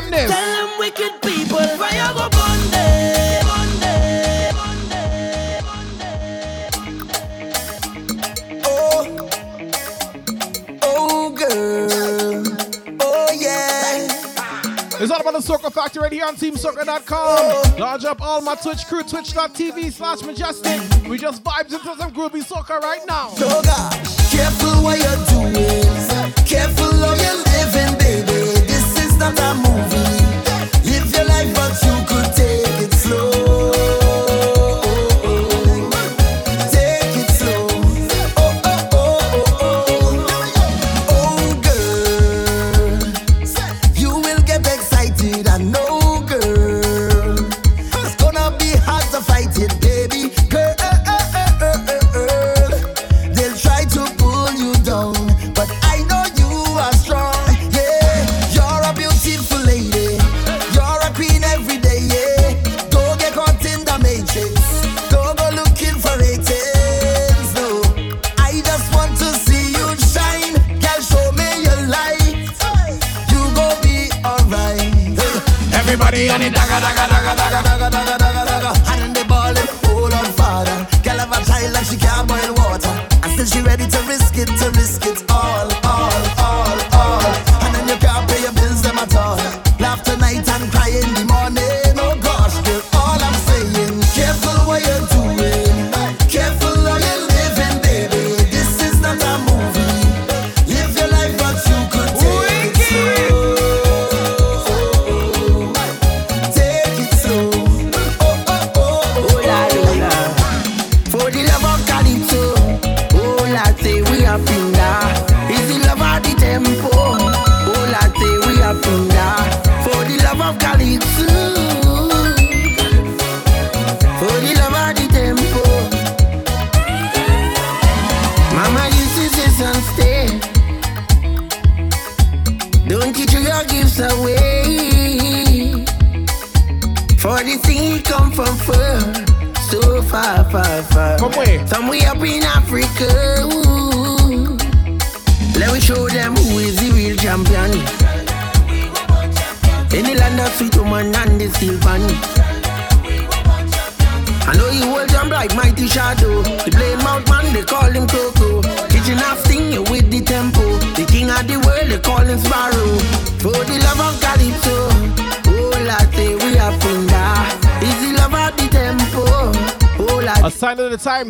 them 0.01 0.11
this. 0.11 0.29
Tell 0.29 0.67
them 0.67 0.79
wicked 0.79 1.21
people, 1.21 1.59
fire 1.77 2.13
go 2.13 2.29
Monday. 2.37 3.39
Oh, 8.65 9.29
oh, 10.83 11.35
oh 13.01 13.31
yeah. 13.39 14.07
It's 15.01 15.11
all 15.11 15.21
about 15.21 15.33
the 15.33 15.39
Soca 15.39 15.71
Factor 15.71 16.01
right 16.01 16.11
here 16.11 16.25
on 16.25 16.35
TeamSoca.com. 16.35 17.07
Oh. 17.09 17.75
Lodge 17.79 18.05
up 18.05 18.21
all 18.21 18.41
my 18.41 18.55
Twitch 18.55 18.85
crew, 18.85 19.03
twitch.tv 19.03 19.91
slash 19.91 20.19
mejustik. 20.19 21.07
We 21.07 21.17
just 21.17 21.43
vibes 21.43 21.73
into 21.73 21.95
some 21.95 22.11
groovy 22.11 22.43
soca 22.43 22.79
right 22.79 23.01
now. 23.07 23.29
Ah, 23.39 23.89
careful 24.31 24.83
what 24.83 24.99
you're 24.99 25.25
doing. 25.53 26.45
Careful 26.45 27.03
of 27.03 27.21
your 27.21 27.48
found 29.35 29.93
a. 29.93 29.98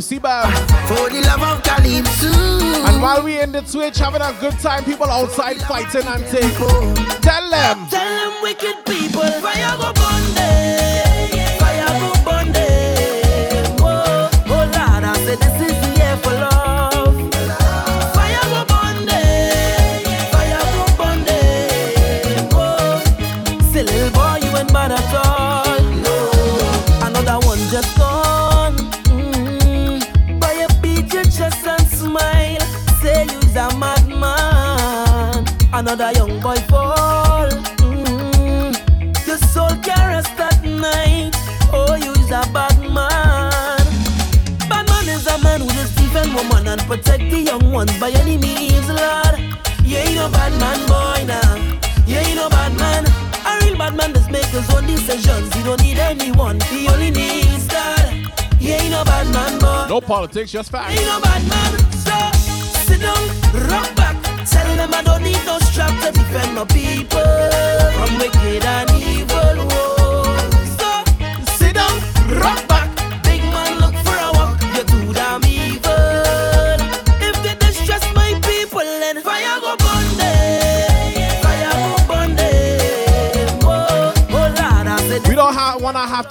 sign 0.02 0.20
politics, 60.30 60.52
just 60.52 60.70
facts. 60.72 61.00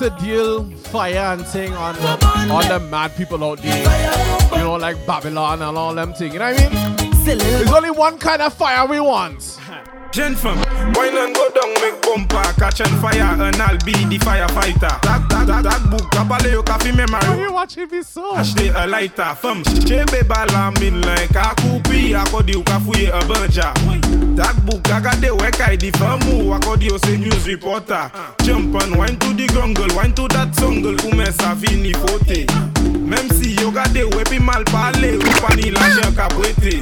Wanna 0.08 0.20
deal 0.20 0.64
fire 0.90 1.16
and 1.34 1.46
thing 1.46 1.72
on 1.74 1.96
on 2.50 2.68
the 2.68 2.80
mad 2.90 3.14
people 3.16 3.42
out 3.44 3.60
there. 3.60 4.52
You 4.52 4.58
know, 4.58 4.76
like 4.76 5.04
Babylon 5.06 5.62
and 5.62 5.76
all 5.76 5.94
them 5.94 6.12
thing. 6.14 6.32
You 6.32 6.38
know 6.38 6.52
what 6.52 6.72
I 6.72 7.14
mean? 7.14 7.38
There's 7.38 7.70
only 7.70 7.90
one 7.90 8.18
kind 8.18 8.40
of 8.42 8.54
fire 8.54 8.86
we 8.86 9.00
want. 9.00 9.58
Gentlemen, 10.12 10.64
wine 10.94 11.16
and 11.18 11.34
go 11.34 11.50
down, 11.50 11.74
make 11.82 12.00
bumper, 12.00 12.42
catch 12.58 12.80
on 12.80 12.88
fire, 12.98 13.20
and 13.20 13.56
I'll 13.56 13.76
be 13.84 13.92
the 13.92 14.18
firefighter. 14.18 14.80
That, 15.02 15.26
that, 15.28 15.46
that, 15.46 15.64
that 15.64 15.90
book, 15.90 16.10
kabale 16.10 16.50
yo 16.50 16.62
kafi 16.62 16.96
memory. 16.96 17.42
you 17.42 17.52
watching 17.52 17.90
me 17.90 18.02
so? 18.02 18.34
Ashte 18.34 18.72
a 18.74 18.86
lighter, 18.86 19.34
fam. 19.34 19.62
Chebe 19.64 20.22
balamin 20.22 21.04
like 21.04 21.30
a 21.32 21.54
kupi, 21.60 22.14
akodi 22.14 22.54
ukafuye 22.54 23.08
a 23.10 23.20
banja. 23.26 23.74
That 24.36 24.64
book, 24.64 24.90
I 24.90 25.00
got 25.00 25.20
the 25.20 25.34
work 25.36 25.60
I 25.60 25.76
di 25.76 25.90
famu, 25.90 26.58
akodi 26.58 26.90
o 26.90 26.96
say 26.96 27.18
news 27.18 27.46
reporter. 27.46 28.10
Jump 28.48 28.74
and 28.82 28.96
wine 28.96 29.18
to 29.18 29.34
the 29.34 29.46
grungle, 29.48 29.94
wine 29.94 30.14
to 30.14 30.26
that 30.28 30.56
jungle, 30.56 30.96
ume 31.04 31.26
savini 31.36 31.92
fote. 31.92 32.46
Même 33.04 33.28
si 33.36 33.54
yo 33.60 33.70
gade 33.70 34.02
wepi 34.16 34.38
mal 34.40 34.64
pale, 34.64 35.18
upani 35.18 35.70
la 35.70 35.84
jen 35.92 36.14
kapwete. 36.16 36.80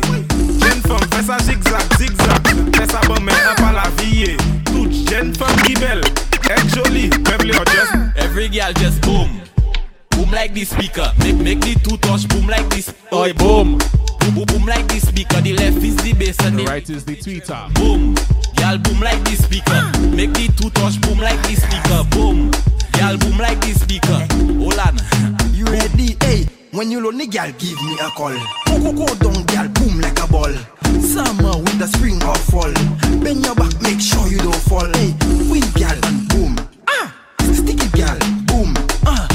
Jen 0.63 0.81
fam, 0.87 1.03
fè 1.11 1.25
sa 1.27 1.39
zigzag, 1.43 1.83
zigzag. 1.99 2.47
Fè 2.71 2.87
sa 2.87 3.01
bon 3.09 3.19
men 3.21 3.35
un 3.51 3.57
pa 3.59 3.73
la 3.73 3.89
vie. 3.99 4.37
Tout 4.71 4.95
jen 5.11 5.35
fam 5.35 5.59
ki 5.67 5.75
bel, 5.81 6.05
et 6.47 6.63
joli, 6.71 7.11
yo 7.11 7.65
just. 7.75 7.97
Every 8.15 8.49
girl 8.49 8.73
just 8.75 9.01
boom. 9.03 9.41
Boom 10.11 10.31
like 10.31 10.55
the 10.55 10.65
speaker. 10.65 11.11
Make 11.19 11.43
make 11.43 11.61
the 11.63 11.75
two 11.83 11.97
touch 11.97 12.29
boom 12.29 12.47
like 12.47 12.69
this. 12.71 12.95
Oi 13.13 13.33
boom. 13.33 13.79
Boom 14.21 14.35
boom 14.35 14.45
boom 14.47 14.67
like 14.67 14.87
the 14.87 15.01
speaker. 15.01 15.41
The 15.41 15.55
left 15.55 15.83
is 15.83 15.97
the 15.97 16.13
bass 16.13 16.39
and 16.47 16.57
The 16.59 16.63
the 16.63 16.71
right 16.71 16.89
is 16.89 17.05
the 17.05 17.17
tweeter. 17.17 17.75
boom. 17.75 18.15
Girl 18.67 18.79
boom 18.79 18.99
like 19.01 19.23
this 19.23 19.45
speaker. 19.45 19.81
Make 20.11 20.33
the 20.33 20.51
two 20.59 20.71
touch 20.71 21.01
boom 21.01 21.21
like 21.21 21.41
this 21.47 21.63
speaker. 21.63 22.03
Boom. 22.11 22.51
Girl 22.99 23.17
boom 23.17 23.39
like 23.39 23.61
this 23.61 23.81
speaker. 23.81 24.27
Hold 24.59 24.81
on. 24.83 24.99
You 25.55 25.67
ready? 25.67 26.17
Hey, 26.19 26.49
when 26.73 26.91
you 26.91 27.01
lonely, 27.01 27.29
girl, 27.29 27.47
give 27.59 27.81
me 27.83 27.95
a 28.01 28.11
call. 28.11 28.35
Go, 28.67 28.91
go, 28.91 28.93
go 28.93 29.07
down, 29.23 29.47
girl, 29.47 29.69
boom 29.71 30.01
like 30.01 30.19
a 30.19 30.27
ball. 30.27 30.53
Summer, 30.99 31.63
winter, 31.63 31.87
spring 31.87 32.19
or 32.27 32.35
fall. 32.51 32.73
Bend 33.23 33.47
your 33.47 33.55
back, 33.55 33.71
make 33.83 34.01
sure 34.01 34.27
you 34.27 34.39
don't 34.39 34.63
fall. 34.67 34.91
Hey, 34.99 35.15
wind, 35.47 35.71
girl, 35.79 35.99
and 36.03 36.27
boom. 36.27 36.59
Ah, 36.89 37.15
sticky, 37.39 37.87
girl, 37.95 38.19
boom. 38.51 38.75
Ah, 39.07 39.31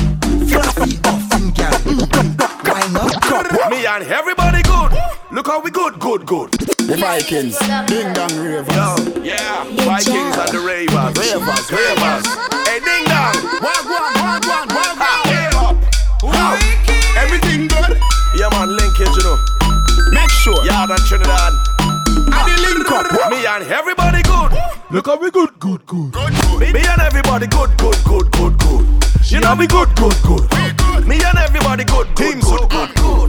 fluffy, 0.51 0.99
offing, 1.07 1.55
girl. 1.55 1.79
Mm, 1.87 2.03
mm, 2.03 2.67
why 2.67 2.83
not? 2.91 3.71
Me 3.71 3.85
and 3.85 4.03
everybody 4.11 4.61
good. 4.63 4.91
Look 5.31 5.47
how 5.47 5.61
we 5.61 5.71
good, 5.71 5.99
good, 6.01 6.25
good. 6.25 6.80
The 6.91 6.97
Vikings, 6.97 7.55
ding 7.87 8.11
dong 8.11 8.35
ravers. 8.35 8.67
Yo, 8.75 9.23
yeah, 9.23 9.63
Vikings 9.87 10.35
and 10.35 10.51
the 10.51 10.59
Ravers. 10.59 11.15
Ravers, 11.15 11.71
Ravers. 11.71 12.27
Hey, 12.67 12.83
ding 12.83 13.07
dong. 13.07 13.31
Wag, 13.63 13.87
wag, 13.87 14.11
wag, 14.19 14.43
wag, 14.43 14.67
wag, 14.67 14.99
wag. 14.99 15.23
Hey, 15.23 15.47
up. 15.55 15.79
Wow. 16.19 16.59
Everything 17.15 17.71
good? 17.71 17.95
Yeah, 18.35 18.51
man, 18.51 18.75
linkage, 18.75 19.07
you 19.07 19.23
know. 19.23 19.39
Make 20.11 20.27
sure. 20.43 20.59
Yeah, 20.67 20.83
and 20.83 20.99
Trinidad. 21.07 21.55
And 21.79 22.43
the 22.43 22.59
link 22.59 22.91
up. 22.91 23.07
Me 23.31 23.39
and 23.47 23.63
everybody 23.71 24.21
good. 24.27 24.51
Look 24.91 25.07
how 25.07 25.15
we 25.15 25.31
good, 25.31 25.57
good, 25.59 25.85
good. 25.85 26.11
Me 26.59 26.75
and 26.75 27.01
everybody 27.07 27.47
good, 27.47 27.71
good, 27.77 28.03
good, 28.03 28.29
good, 28.35 28.59
good. 28.59 28.83
You 29.31 29.39
know 29.39 29.55
we 29.55 29.65
good, 29.65 29.95
good, 29.95 30.19
good. 30.27 31.07
Me 31.07 31.23
and 31.23 31.37
everybody 31.39 31.85
good, 31.85 32.13
good, 32.15 32.41
good, 32.41 32.69
good, 32.69 32.95
good. 32.95 33.20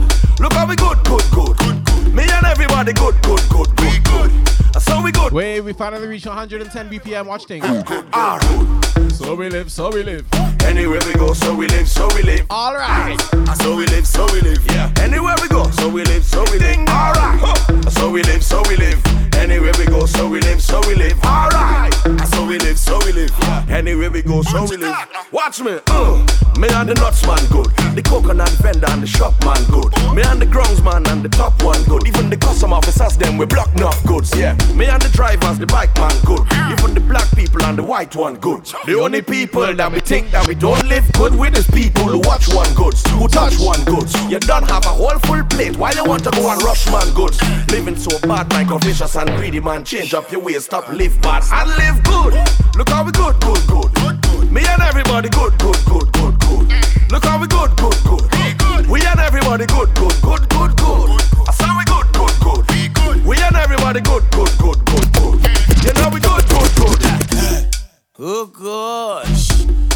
And 2.87 2.97
everybody 2.97 3.21
good, 3.21 3.21
good, 3.23 3.49
good, 3.49 3.75
good, 3.77 4.03
good. 4.03 4.81
So 4.81 5.01
we 5.01 5.11
good. 5.11 5.31
Wait, 5.31 5.61
we 5.61 5.73
finally 5.73 6.07
reached 6.07 6.25
110 6.25 6.89
BPM 6.89 7.25
watch 7.25 7.45
thing. 7.45 7.63
Alright. 7.63 9.11
So 9.11 9.35
we 9.35 9.49
live, 9.49 9.71
so 9.71 9.89
we 9.91 10.03
live. 10.03 10.25
Anywhere 10.63 10.99
we 11.05 11.13
go, 11.13 11.33
so 11.33 11.55
we 11.55 11.67
live, 11.67 11.87
so 11.87 12.07
we 12.15 12.23
live. 12.23 12.45
Alright. 12.51 13.19
Ah, 13.47 13.55
so 13.61 13.75
we 13.75 13.85
live, 13.87 14.07
so 14.07 14.25
we 14.33 14.41
live. 14.41 14.65
Yeah. 14.71 14.91
Anywhere 14.99 15.35
we 15.41 15.47
go, 15.47 15.69
so 15.71 15.87
we 15.87 16.03
live, 16.03 16.25
so 16.25 16.43
we 16.51 16.59
live. 16.59 16.79
Alright. 16.89 17.41
Ah, 17.41 17.89
so 17.91 18.09
we 18.09 18.23
live, 18.23 18.43
so 18.43 18.61
we 18.67 18.75
live. 18.75 19.22
Anywhere 19.37 19.73
we 19.77 19.85
go, 19.85 20.05
so 20.05 20.29
we 20.29 20.39
live, 20.41 20.61
so 20.61 20.81
we 20.87 20.95
live. 20.95 21.17
Alright. 21.23 21.93
So 22.27 22.45
we 22.45 22.57
live, 22.59 22.79
so 22.79 22.99
we 23.05 23.11
live. 23.11 23.31
Anywhere 23.69 24.11
we 24.11 24.21
go, 24.21 24.41
so 24.41 24.65
we 24.65 24.77
live. 24.77 24.95
Watch 25.31 25.61
me. 25.61 25.79
Uh. 25.87 26.25
Me 26.59 26.67
and 26.69 26.87
the 26.87 26.93
nuts 26.93 27.25
man 27.25 27.41
good. 27.49 27.65
The 27.95 28.01
coconut 28.03 28.49
vendor 28.61 28.85
and 28.89 29.01
the 29.01 29.07
shop 29.07 29.33
man 29.43 29.57
good. 29.73 29.89
Me 30.13 30.21
and 30.21 30.39
the 30.39 30.45
grounds 30.45 30.81
man 30.83 31.05
and 31.07 31.23
the 31.23 31.29
top 31.29 31.61
one 31.63 31.81
good. 31.85 32.07
Even 32.07 32.29
the 32.29 32.37
custom 32.37 32.71
officers 32.71 33.17
them 33.17 33.37
we 33.37 33.45
block 33.45 33.73
enough 33.73 34.01
goods. 34.05 34.31
Yeah. 34.37 34.53
Me 34.75 34.85
and 34.85 35.01
the 35.01 35.09
drivers, 35.09 35.57
the 35.57 35.65
bike 35.65 35.95
man 35.97 36.13
good. 36.25 36.45
Even 36.71 36.93
the 36.93 37.01
black 37.01 37.27
people 37.35 37.63
and 37.63 37.77
the 37.77 37.83
white 37.83 38.15
one 38.15 38.35
good. 38.35 38.65
The 38.85 38.99
only 38.99 39.21
people 39.23 39.73
that 39.73 39.91
we 39.91 39.99
think 39.99 40.29
that 40.31 40.47
we 40.47 40.53
don't 40.53 40.85
live 40.87 41.11
good 41.13 41.33
with 41.33 41.57
is 41.57 41.65
people 41.67 42.03
who 42.03 42.19
watch 42.19 42.47
one 42.53 42.71
goods, 42.75 43.01
who 43.09 43.27
touch 43.27 43.57
one 43.59 43.83
goods. 43.85 44.13
You 44.29 44.39
don't 44.39 44.69
have 44.69 44.85
a 44.85 44.93
whole 44.93 45.17
full 45.25 45.43
plate. 45.45 45.75
Why 45.77 45.91
you 45.93 46.05
want 46.05 46.23
to 46.25 46.31
go 46.31 46.49
and 46.51 46.61
rush 46.61 46.85
man 46.91 47.11
goods? 47.15 47.41
Living 47.69 47.95
so 47.97 48.13
bad, 48.27 48.51
like 48.53 48.69
a 48.69 48.77
vicious 48.77 49.15
and 49.27 49.37
greedy 49.37 49.59
man. 49.59 49.83
Change 49.83 50.13
up 50.13 50.31
your 50.31 50.41
ways, 50.41 50.65
stop 50.65 50.87
live 50.89 51.19
bad 51.21 51.43
and 51.51 51.69
live 51.77 52.03
good. 52.03 52.33
Look 52.75 52.89
how 52.89 53.03
we 53.03 53.11
good, 53.11 53.39
good, 53.41 53.67
good. 53.67 54.21
good. 54.21 54.51
Me 54.51 54.61
and 54.67 54.81
everybody 54.81 55.29
good, 55.29 55.57
good, 55.59 55.79
good, 55.85 56.11
good, 56.13 56.39
good. 56.39 57.11
Look 57.11 57.23
how 57.23 57.39
we 57.39 57.47
good, 57.47 57.75
good, 57.77 57.95
good. 58.03 58.23
Good. 58.57 58.87
We 58.87 59.05
and 59.05 59.19
everybody 59.19 59.65
good, 59.65 59.93
good, 59.95 60.15
good, 60.21 60.49
good, 60.49 60.75
good. 60.77 61.09
I 61.47 61.51
say 61.51 61.69
we 61.77 61.85
good, 61.85 62.07
good, 62.13 62.35
good. 62.41 62.67
Be 62.67 62.89
good. 62.89 63.25
We 63.25 63.37
and 63.37 63.55
everybody 63.55 64.01
good, 64.01 64.23
good, 64.31 64.51
good, 64.57 64.79
good, 64.85 65.07
good. 65.13 65.35
You 65.83 65.93
know 65.93 66.09
we 66.13 66.19
good, 66.19 66.45
good, 66.49 66.71
good. 66.75 67.75
Oh 68.19 68.45
gosh. 68.45 69.47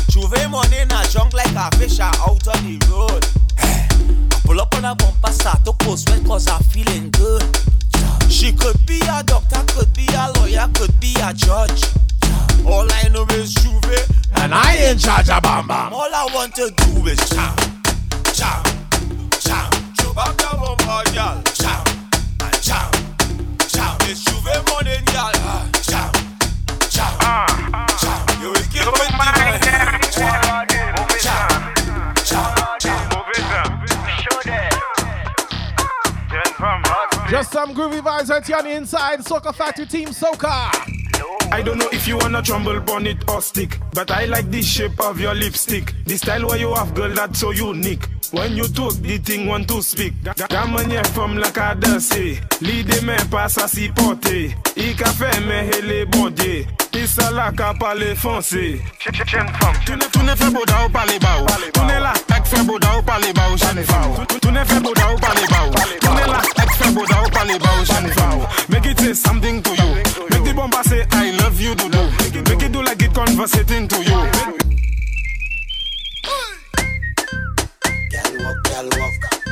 J'ouvert 0.09 0.49
money 0.49 0.77
in 0.77 0.91
a 0.91 1.03
junk 1.09 1.33
like 1.33 1.55
a 1.55 1.75
fish 1.77 1.99
out 1.99 2.17
on 2.19 2.39
the 2.63 2.77
road. 2.89 3.25
Pull 4.47 4.61
up 4.61 4.73
on 4.75 4.85
a 4.85 4.95
bumper, 4.95 5.33
start 5.33 5.65
to 5.65 5.73
post 5.73 6.07
sweat 6.07 6.23
cause 6.25 6.47
I'm 6.47 6.63
feeling 6.63 7.11
good. 7.11 7.43
She 8.29 8.53
could 8.53 8.77
be 8.85 9.01
a 9.01 9.21
doctor, 9.21 9.61
could 9.75 9.91
be 9.93 10.07
a 10.15 10.31
lawyer, 10.39 10.69
could 10.73 10.97
be 11.01 11.13
a 11.21 11.33
judge. 11.33 11.83
All 12.65 12.87
I 12.89 13.09
know 13.09 13.25
is 13.35 13.53
J'ouvert, 13.55 14.07
and 14.41 14.53
I 14.53 14.73
ain't 14.77 15.01
charge 15.01 15.27
a 15.27 15.41
bam 15.41 15.67
bam. 15.67 15.91
All 15.91 16.15
I 16.15 16.29
want 16.33 16.55
to 16.55 16.71
do 16.71 17.07
is 17.07 17.19
jam, 17.29 17.57
jam, 18.33 18.63
jam. 19.41 19.69
Chop 19.97 20.15
up 20.15 20.39
your 20.39 20.55
bumper, 20.61 21.11
girl. 21.11 21.43
Jam, 21.53 21.83
and 22.39 22.63
jam, 22.63 22.91
jam. 23.67 23.97
It's 24.07 24.23
J'ouvert 24.23 24.65
morning, 24.69 25.03
girl. 25.07 25.31
Ah, 25.43 25.69
jam, 25.83 26.11
jam. 26.89 27.17
Ah. 27.19 27.56
Just 37.29 37.51
some 37.51 37.75
groovy 37.75 37.99
vibes 37.99 38.29
right 38.29 38.45
here 38.45 38.55
on 38.55 38.63
the 38.63 38.71
inside. 38.71 39.19
Soca 39.19 39.53
Factory 39.53 39.85
Team 39.85 40.09
Soca. 40.09 40.71
I 41.51 41.61
don't 41.61 41.77
know 41.77 41.89
if 41.91 42.07
you 42.07 42.17
wanna 42.17 42.41
tremble, 42.41 42.79
bonnet 42.79 43.29
or 43.29 43.41
stick, 43.41 43.79
but 43.93 44.11
I 44.11 44.25
like 44.25 44.49
the 44.49 44.61
shape 44.61 44.99
of 45.01 45.19
your 45.19 45.33
lipstick. 45.35 45.93
The 46.05 46.15
style 46.17 46.47
where 46.47 46.57
you 46.57 46.73
have, 46.73 46.93
girl, 46.93 47.13
that's 47.13 47.39
so 47.39 47.51
unique. 47.51 48.07
When 48.31 48.55
you 48.55 48.67
talk, 48.67 48.93
the 48.95 49.17
thing 49.17 49.47
want 49.47 49.67
to 49.69 49.81
speak. 49.81 50.13
Gaman 50.23 50.89
ye 50.89 51.03
from 51.13 51.37
la 51.37 51.51
cadence. 51.51 52.39
Lide 52.61 53.03
me 53.03 53.15
pass 53.29 53.57
à 53.57 53.67
si 53.67 53.89
porter. 53.89 54.53
I 54.77 54.93
café 54.93 55.39
me 55.45 55.67
hele 55.67 56.05
bondé. 56.05 56.67
Pisa 56.91 57.31
la 57.31 57.51
ka 57.51 57.73
pale 57.73 58.15
fonse. 58.15 58.79
Tune 59.85 59.99
tune 60.11 60.35
fe 60.35 60.49
boda 60.49 60.85
ou 60.85 60.89
pale 60.89 61.19
ba 61.19 61.45
Tu 61.73 61.79
ne 61.81 61.99
la 61.99 62.13
ek 62.35 62.45
fe 62.45 62.63
boda 62.63 62.97
ou 62.97 63.03
pale 63.03 63.33
ba 63.33 63.43
Tu 64.27 64.39
Tune 64.39 64.65
fe 64.65 64.79
boda 64.81 65.13
ou 65.13 65.19
pale 65.19 65.47
ba 65.49 65.67
ou. 65.67 65.99
Tune 65.99 66.27
la 66.27 66.66
Gangsta 66.77 66.95
boys 66.95 67.09
a 67.09 67.17
up 67.19 67.35
and 67.41 67.49
they 67.49 67.57
bow 67.57 67.83
and 67.97 68.13
vow. 68.13 68.65
Make 68.69 68.85
it 68.85 68.99
say 68.99 69.13
something 69.13 69.61
to 69.63 69.69
you. 69.71 69.95
Make 70.29 70.43
the 70.43 70.53
bomba 70.55 70.83
say 70.83 71.05
I 71.11 71.31
love 71.31 71.59
you 71.59 71.75
do 71.75 71.89
do. 71.89 72.03
Make 72.49 72.63
it 72.63 72.71
do 72.71 72.83
like 72.83 73.01
it 73.01 73.13
conversating 73.13 73.87
to 73.87 73.97
you. 73.97 74.19
Girl 78.11 78.43
walk, 78.43 78.63
girl 78.63 78.89
walk. 78.99 79.46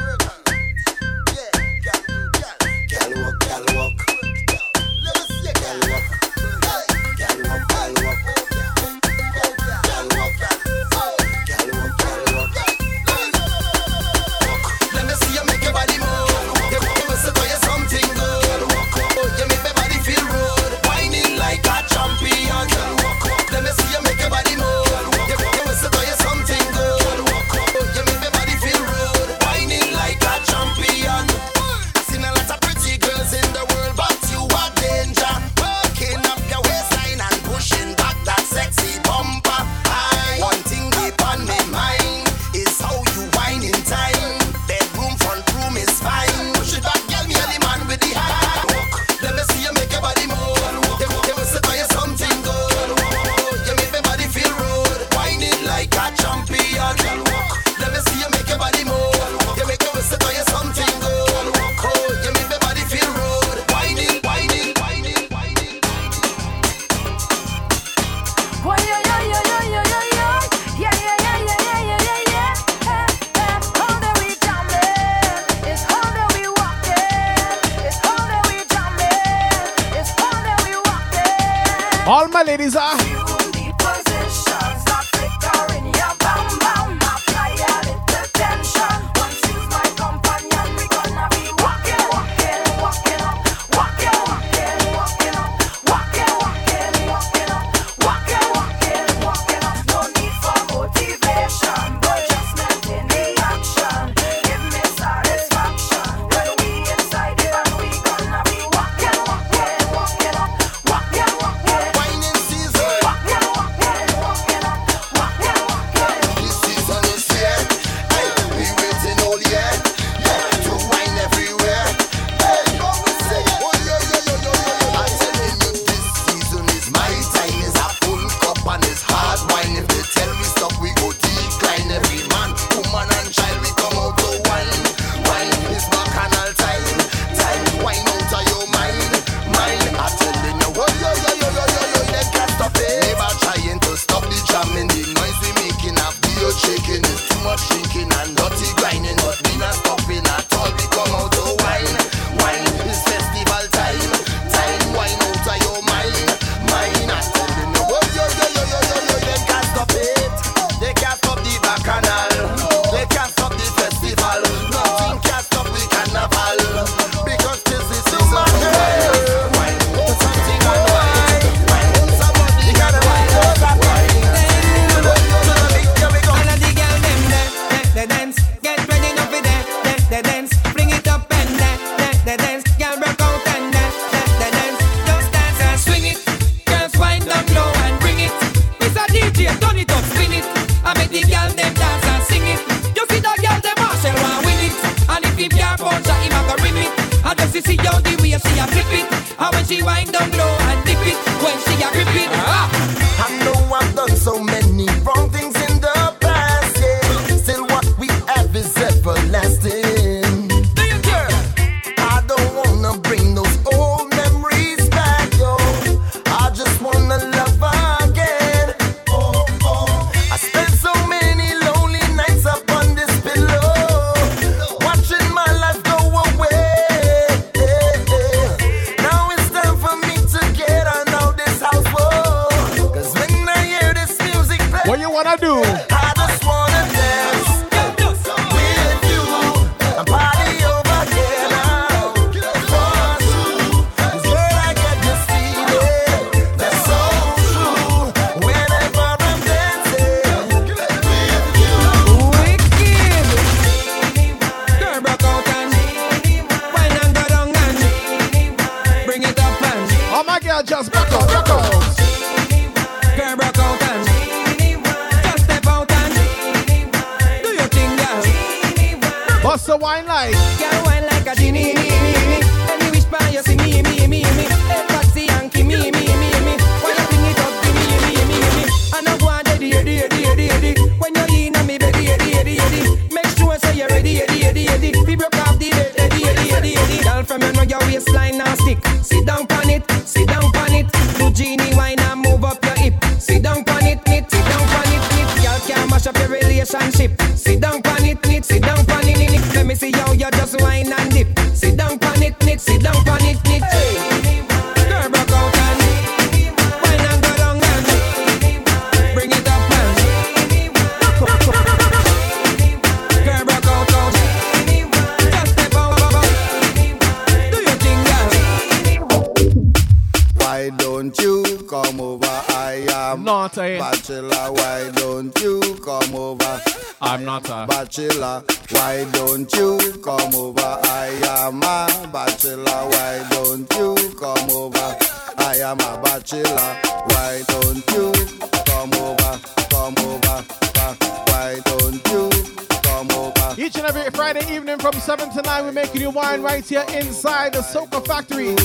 Here 346.67 346.83
inside 346.93 347.53
the 347.53 347.59
Soca 347.59 348.05
Factory. 348.05 348.55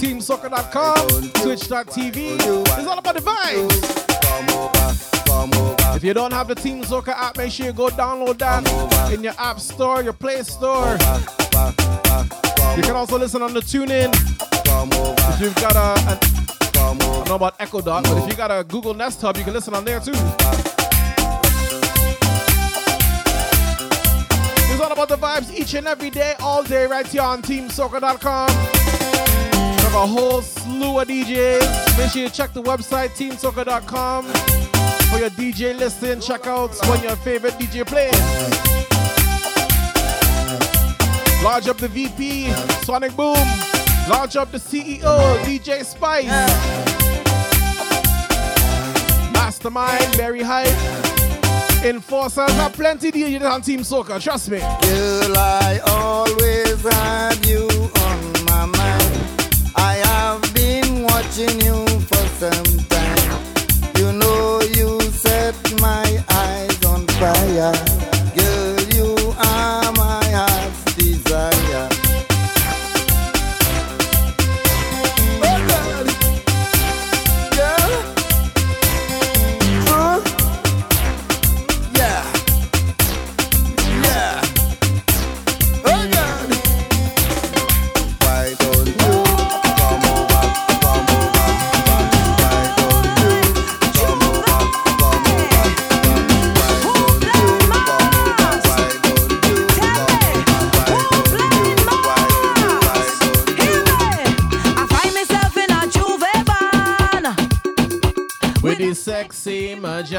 TeamSoca.com, 0.00 1.08
Twitch.tv. 1.42 2.16
It's 2.16 2.86
all 2.86 2.98
about 2.98 3.14
the 3.14 3.20
vibes. 3.20 4.00
If 5.94 6.02
you 6.02 6.14
don't 6.14 6.32
have 6.32 6.48
the 6.48 6.54
Team 6.54 6.82
Soca 6.82 7.08
app, 7.08 7.36
make 7.36 7.52
sure 7.52 7.66
you 7.66 7.72
go 7.72 7.88
download 7.88 8.38
that 8.38 9.12
in 9.12 9.22
your 9.22 9.34
App 9.38 9.60
Store, 9.60 10.02
your 10.02 10.14
Play 10.14 10.42
Store. 10.42 10.92
You 12.76 12.82
can 12.82 12.96
also 12.96 13.18
listen 13.18 13.42
on 13.42 13.52
the 13.52 13.60
TuneIn. 13.60 14.10
If 15.34 15.40
you've 15.40 15.54
got 15.56 15.76
a, 15.76 16.00
a 16.10 16.18
I 16.78 16.94
don't 16.94 17.28
know 17.28 17.34
about 17.34 17.56
Echo 17.60 17.82
Dot, 17.82 18.04
but 18.04 18.16
if 18.22 18.26
you 18.30 18.36
got 18.36 18.50
a 18.50 18.64
Google 18.64 18.94
Nest 18.94 19.20
Hub, 19.20 19.36
you 19.36 19.44
can 19.44 19.52
listen 19.52 19.74
on 19.74 19.84
there 19.84 20.00
too. 20.00 20.69
about 25.02 25.20
the 25.20 25.26
vibes 25.26 25.58
each 25.58 25.72
and 25.72 25.86
every 25.86 26.10
day, 26.10 26.34
all 26.40 26.62
day, 26.62 26.84
right 26.84 27.06
here 27.06 27.22
on 27.22 27.40
TeamSoca.com. 27.40 28.48
We 28.50 29.82
have 29.82 29.94
a 29.94 30.06
whole 30.06 30.42
slew 30.42 30.98
of 31.00 31.08
DJs. 31.08 31.96
Make 31.98 32.10
sure 32.10 32.22
you 32.22 32.28
check 32.28 32.52
the 32.52 32.62
website, 32.62 33.08
TeamSoca.com, 33.10 34.26
for 34.26 35.18
your 35.18 35.30
DJ 35.30 35.78
listing. 35.78 36.20
Check 36.20 36.46
out 36.46 36.76
when 36.86 37.02
your 37.02 37.16
favorite 37.16 37.54
DJ 37.54 37.86
plays. 37.86 38.12
Launch 41.42 41.66
up 41.68 41.78
the 41.78 41.88
VP, 41.88 42.50
Sonic 42.84 43.16
Boom. 43.16 43.36
Launch 44.10 44.36
up 44.36 44.52
the 44.52 44.58
CEO, 44.58 45.38
DJ 45.44 45.82
Spice. 45.82 46.26
Mastermind, 49.32 50.16
Barry 50.18 50.42
Hype. 50.42 50.99
Enforcers 51.82 52.52
are 52.58 52.68
plenty 52.68 53.10
DJs 53.10 53.50
on 53.50 53.62
Team 53.62 53.80
Soca, 53.80 54.20
trust 54.22 54.50
me. 54.50 54.58
Will 54.58 55.36
I 55.36 55.80
always 55.86 56.82
have 56.82 57.46
you 57.46 57.66
on 57.66 58.44
my 58.44 58.66
mind. 58.66 59.24
I 59.76 59.94
have 60.04 60.42
been 60.52 61.04
watching 61.04 61.58
you 61.62 61.86
for 62.00 62.26
some 62.38 62.84
time. 62.90 63.42
You 63.96 64.12
know 64.12 64.60
you 64.60 65.00
set 65.10 65.54
my 65.80 66.22
eyes 66.28 66.84
on 66.84 67.06
fire. 67.06 67.99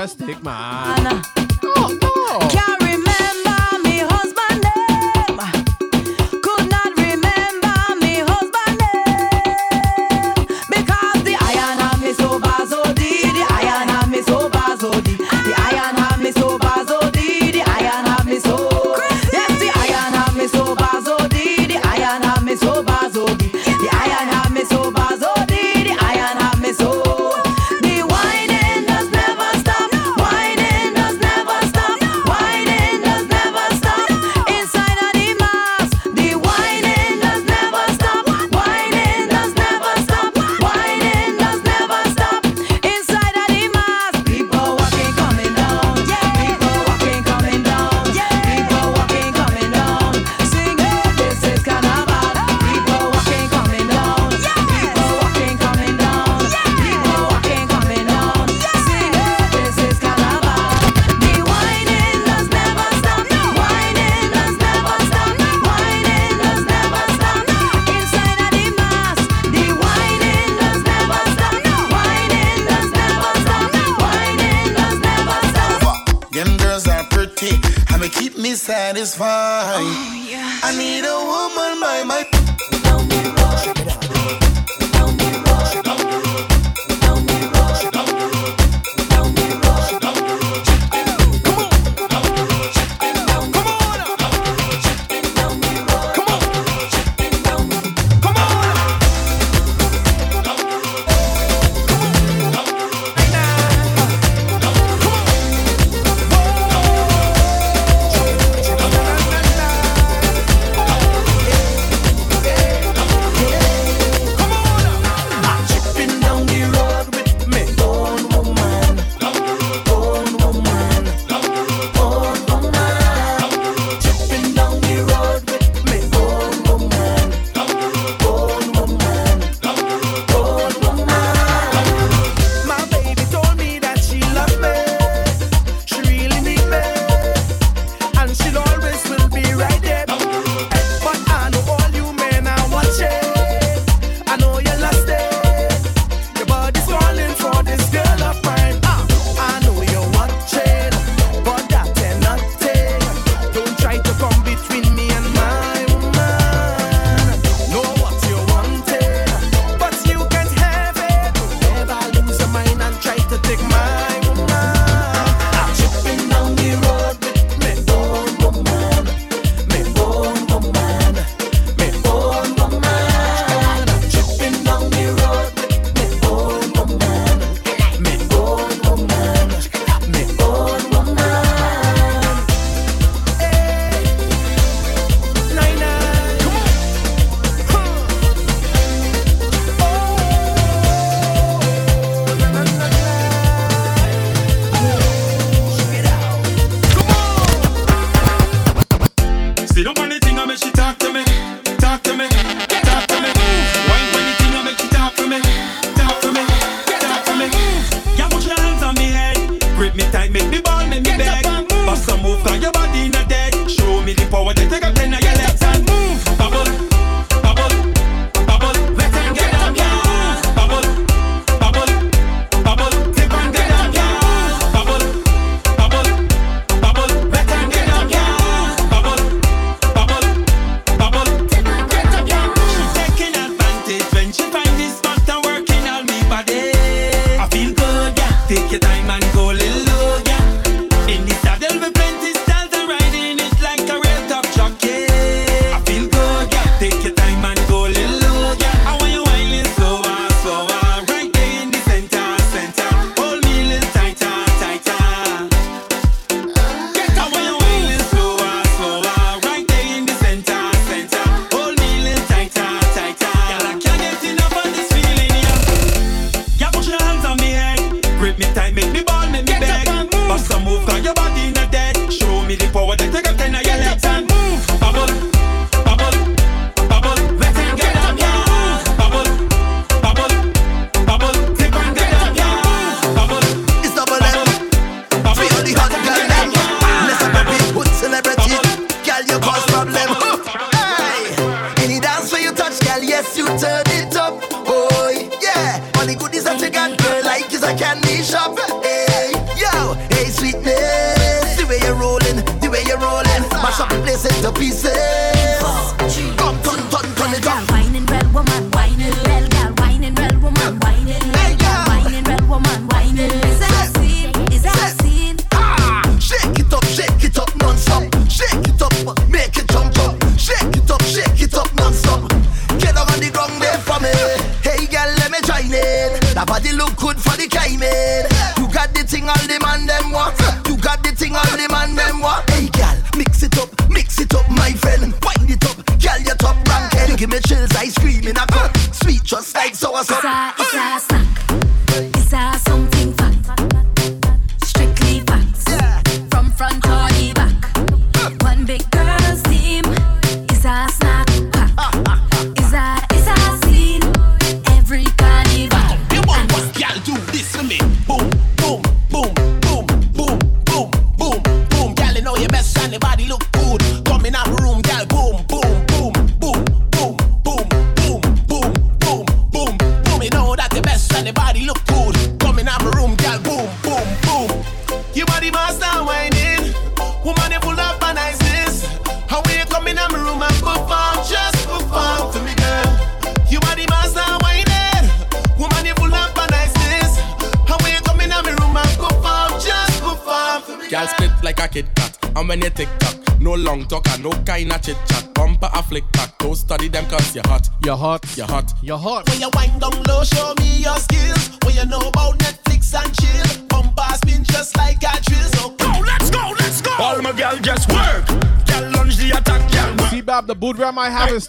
a 0.02 0.08
stigma. 0.08 0.91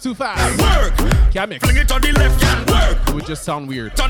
too 0.03 0.13
fast. 0.13 0.59
Work. 0.59 1.31
Can't 1.31 1.49
mix. 1.49 1.63
Fling 1.63 1.77
it 1.77 1.89
on 1.89 2.01
the 2.01 2.11
left. 2.11 2.69
Work. 2.69 3.07
It 3.07 3.15
would 3.15 3.25
just 3.25 3.43
sound 3.43 3.69
weird. 3.69 3.97
On 4.01 4.09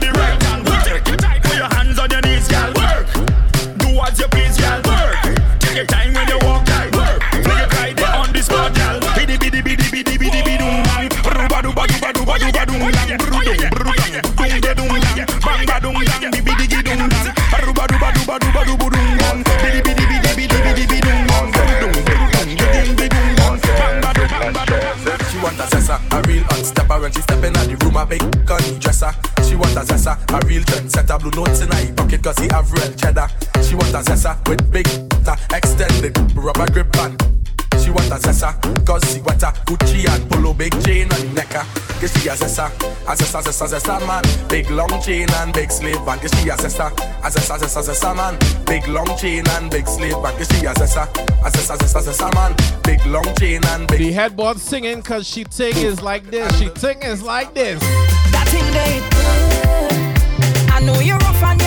sister 43.80 44.06
man. 44.06 44.24
Big 44.50 44.70
long 44.70 45.02
chain 45.02 45.28
and 45.38 45.54
big 45.54 45.72
sleeve 45.72 46.06
band. 46.06 46.22
Cause 46.22 46.34
as 46.34 46.64
a 46.64 46.70
sister. 46.70 46.92
A 47.24 47.32
sister, 47.32 47.58
sister, 47.58 47.82
sister 47.82 48.14
man. 48.14 48.38
Big 48.66 48.88
long 48.88 49.18
chain 49.18 49.44
and 49.50 49.72
big 49.72 49.88
sleeve 49.88 50.14
band. 50.22 50.38
Cause 50.38 50.48
she 50.50 50.66
a 50.66 50.76
sister. 50.76 51.08
A 51.44 51.52
sister, 51.52 51.76
sister, 51.78 52.02
sister. 52.02 52.30
Big 52.84 53.04
long 53.08 53.36
chain 53.36 53.62
and 53.66 53.88
big. 53.88 54.00
The 54.00 54.12
headboard 54.12 54.60
singing 54.60 55.02
cause 55.02 55.28
she 55.28 55.44
ting 55.46 55.76
is 55.76 56.02
like 56.02 56.30
this. 56.30 56.60
She 56.60 56.70
ting 56.70 57.02
is 57.02 57.24
like 57.24 57.54
this. 57.54 57.80
That 58.32 58.48
thing 58.50 58.66
they 58.78 59.02
I 60.72 60.80
know 60.82 61.00
you're 61.00 61.18
rough 61.18 61.44
and 61.44 61.63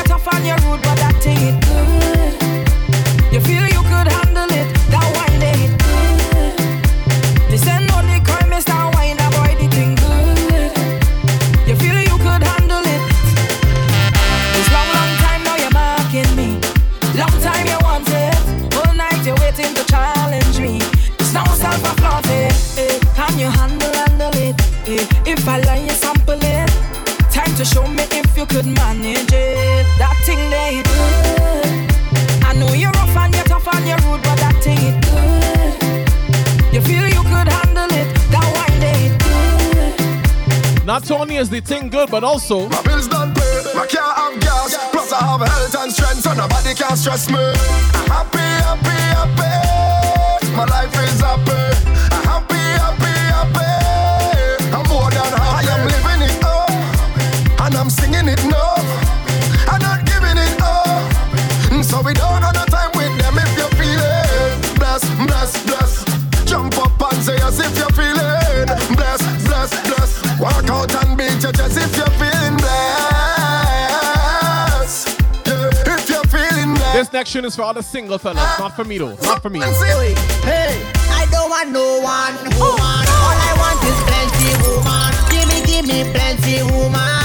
and 41.87 41.93
good, 41.93 42.11
but 42.11 42.25
also. 42.25 42.69
My 42.69 42.83
bills 42.83 43.07
done 43.07 43.33
paid, 43.33 43.65
my 43.75 43.87
car 43.87 44.13
have 44.15 44.41
gas, 44.41 44.77
plus 44.91 45.13
I 45.13 45.25
have 45.25 45.41
health 45.41 45.77
and 45.79 45.93
strength, 45.93 46.23
so 46.23 46.35
nobody 46.35 46.75
can 46.75 46.97
stress 46.97 47.31
me. 47.31 47.76
next 77.17 77.33
tune 77.33 77.47
is 77.47 77.57
for 77.57 77.63
all 77.63 77.73
the 77.73 77.83
single 77.83 78.19
fellas, 78.19 78.59
not 78.59 78.77
for 78.77 78.85
me 78.85 78.99
though. 78.99 79.15
Not 79.23 79.41
for 79.41 79.49
me. 79.49 79.59
Hey, 79.61 80.77
I 81.09 81.27
don't 81.31 81.49
want 81.49 81.71
no 81.71 82.01
one 82.01 82.37
woman. 82.61 82.61
Oh, 82.61 82.77
no. 82.77 83.17
All 83.25 83.39
I 83.41 83.53
want 83.57 83.81
is 83.89 83.99
plenty 84.05 84.53
woman. 84.69 85.15
Give 85.33 85.49
me, 85.49 85.65
give 85.65 85.87
me 85.87 86.13
plenty 86.13 86.63
woman. 86.63 87.17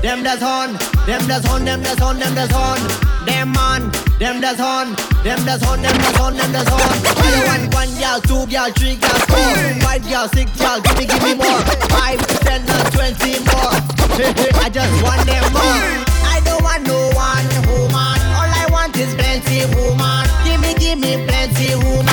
Them 0.00 0.22
that's 0.22 0.42
on, 0.42 0.72
them 1.04 1.26
that's 1.26 1.46
on, 1.50 1.64
them 1.64 1.82
that's 1.82 2.00
on, 2.00 2.18
them 2.18 2.34
that's 2.34 2.54
on 2.54 3.07
them 3.28 3.52
man, 3.52 3.90
them 4.18 4.40
that's 4.40 4.60
on, 4.60 4.96
them 5.22 5.44
that's 5.44 5.62
on, 5.68 5.82
them 5.82 5.96
that's 5.98 6.20
on, 6.20 6.34
them 6.36 6.52
that's 6.52 6.70
on. 6.72 6.80
I 6.80 7.44
want 7.44 7.74
one 7.74 7.92
girl, 8.00 8.20
two 8.24 8.46
girl, 8.50 8.72
three 8.72 8.96
girl, 8.96 9.18
four, 9.28 9.52
five 9.84 10.02
girl, 10.08 10.26
six 10.32 10.48
girl, 10.56 10.80
give 10.80 10.96
me, 10.98 11.04
give 11.06 11.22
me 11.22 11.34
more. 11.36 11.60
Five, 11.92 12.18
ten, 12.40 12.64
and 12.64 12.86
twenty 12.96 13.38
more. 13.44 13.72
I 14.64 14.70
just 14.72 14.92
want 15.04 15.22
them 15.28 15.44
more. 15.52 16.08
I 16.24 16.40
don't 16.44 16.62
want 16.64 16.86
no 16.88 16.98
one 17.12 17.48
woman. 17.68 18.18
All 18.32 18.48
I 18.48 18.66
want 18.72 18.96
is 18.96 19.14
plenty 19.14 19.66
woman. 19.76 20.24
Give 20.44 20.60
me, 20.60 20.72
give 20.74 20.98
me 20.98 21.20
plenty 21.28 21.76
woman. 21.76 22.08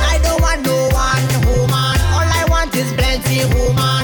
I 0.00 0.18
don't 0.24 0.40
want 0.40 0.64
no 0.64 0.88
one 0.88 1.28
woman. 1.44 1.96
All 2.16 2.24
I 2.24 2.46
want 2.48 2.74
is 2.74 2.90
plenty 2.94 3.44
woman. 3.54 4.01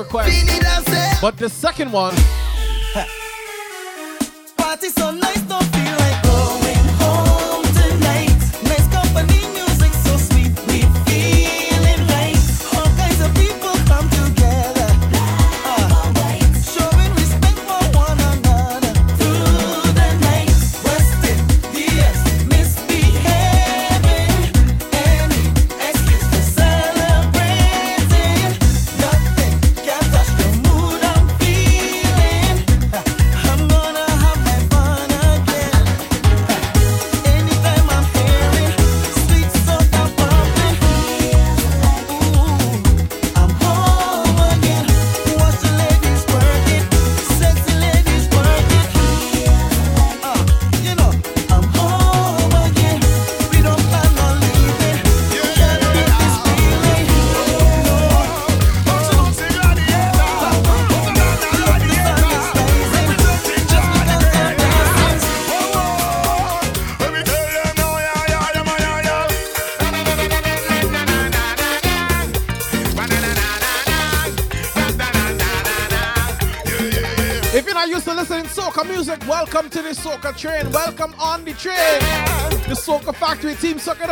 request. 0.00 0.46
But 1.20 1.36
the 1.36 1.48
second 1.48 1.92
one 1.92 2.14
Soca 83.60 83.78
Factory, 83.78 84.09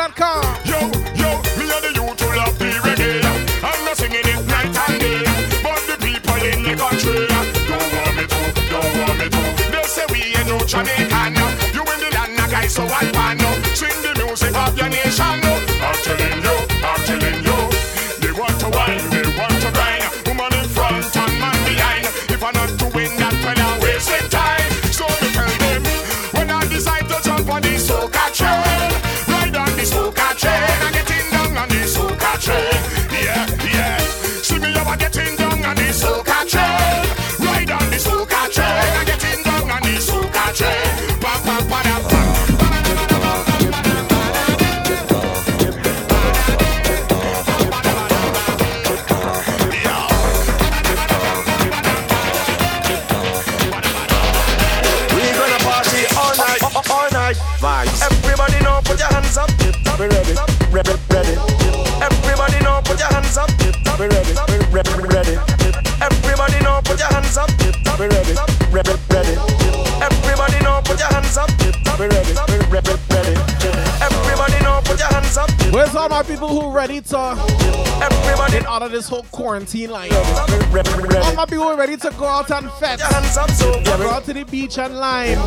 quarantine 79.59 79.91
line? 79.91 80.13
All 80.13 81.35
my 81.35 81.47
people 81.47 81.77
ready 81.77 81.97
to 81.97 82.11
go 82.17 82.27
out 82.27 82.51
and 82.51 82.71
fetch. 82.73 83.01
Go 83.01 84.11
out 84.11 84.25
to 84.25 84.33
the 84.33 84.45
beach 84.45 84.79
and 84.79 84.97
lime. 84.97 85.39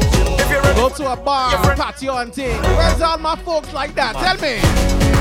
Go 0.76 0.90
to 0.90 1.14
a 1.14 1.16
bar, 1.16 1.52
patio 1.76 2.18
and 2.18 2.34
thing. 2.34 2.62
Where's 2.62 3.02
all 3.02 3.18
my 3.18 3.36
folks 3.38 3.74
like 3.74 3.96
that? 3.96 4.16
Tell 4.16 4.36
me. 4.38 4.56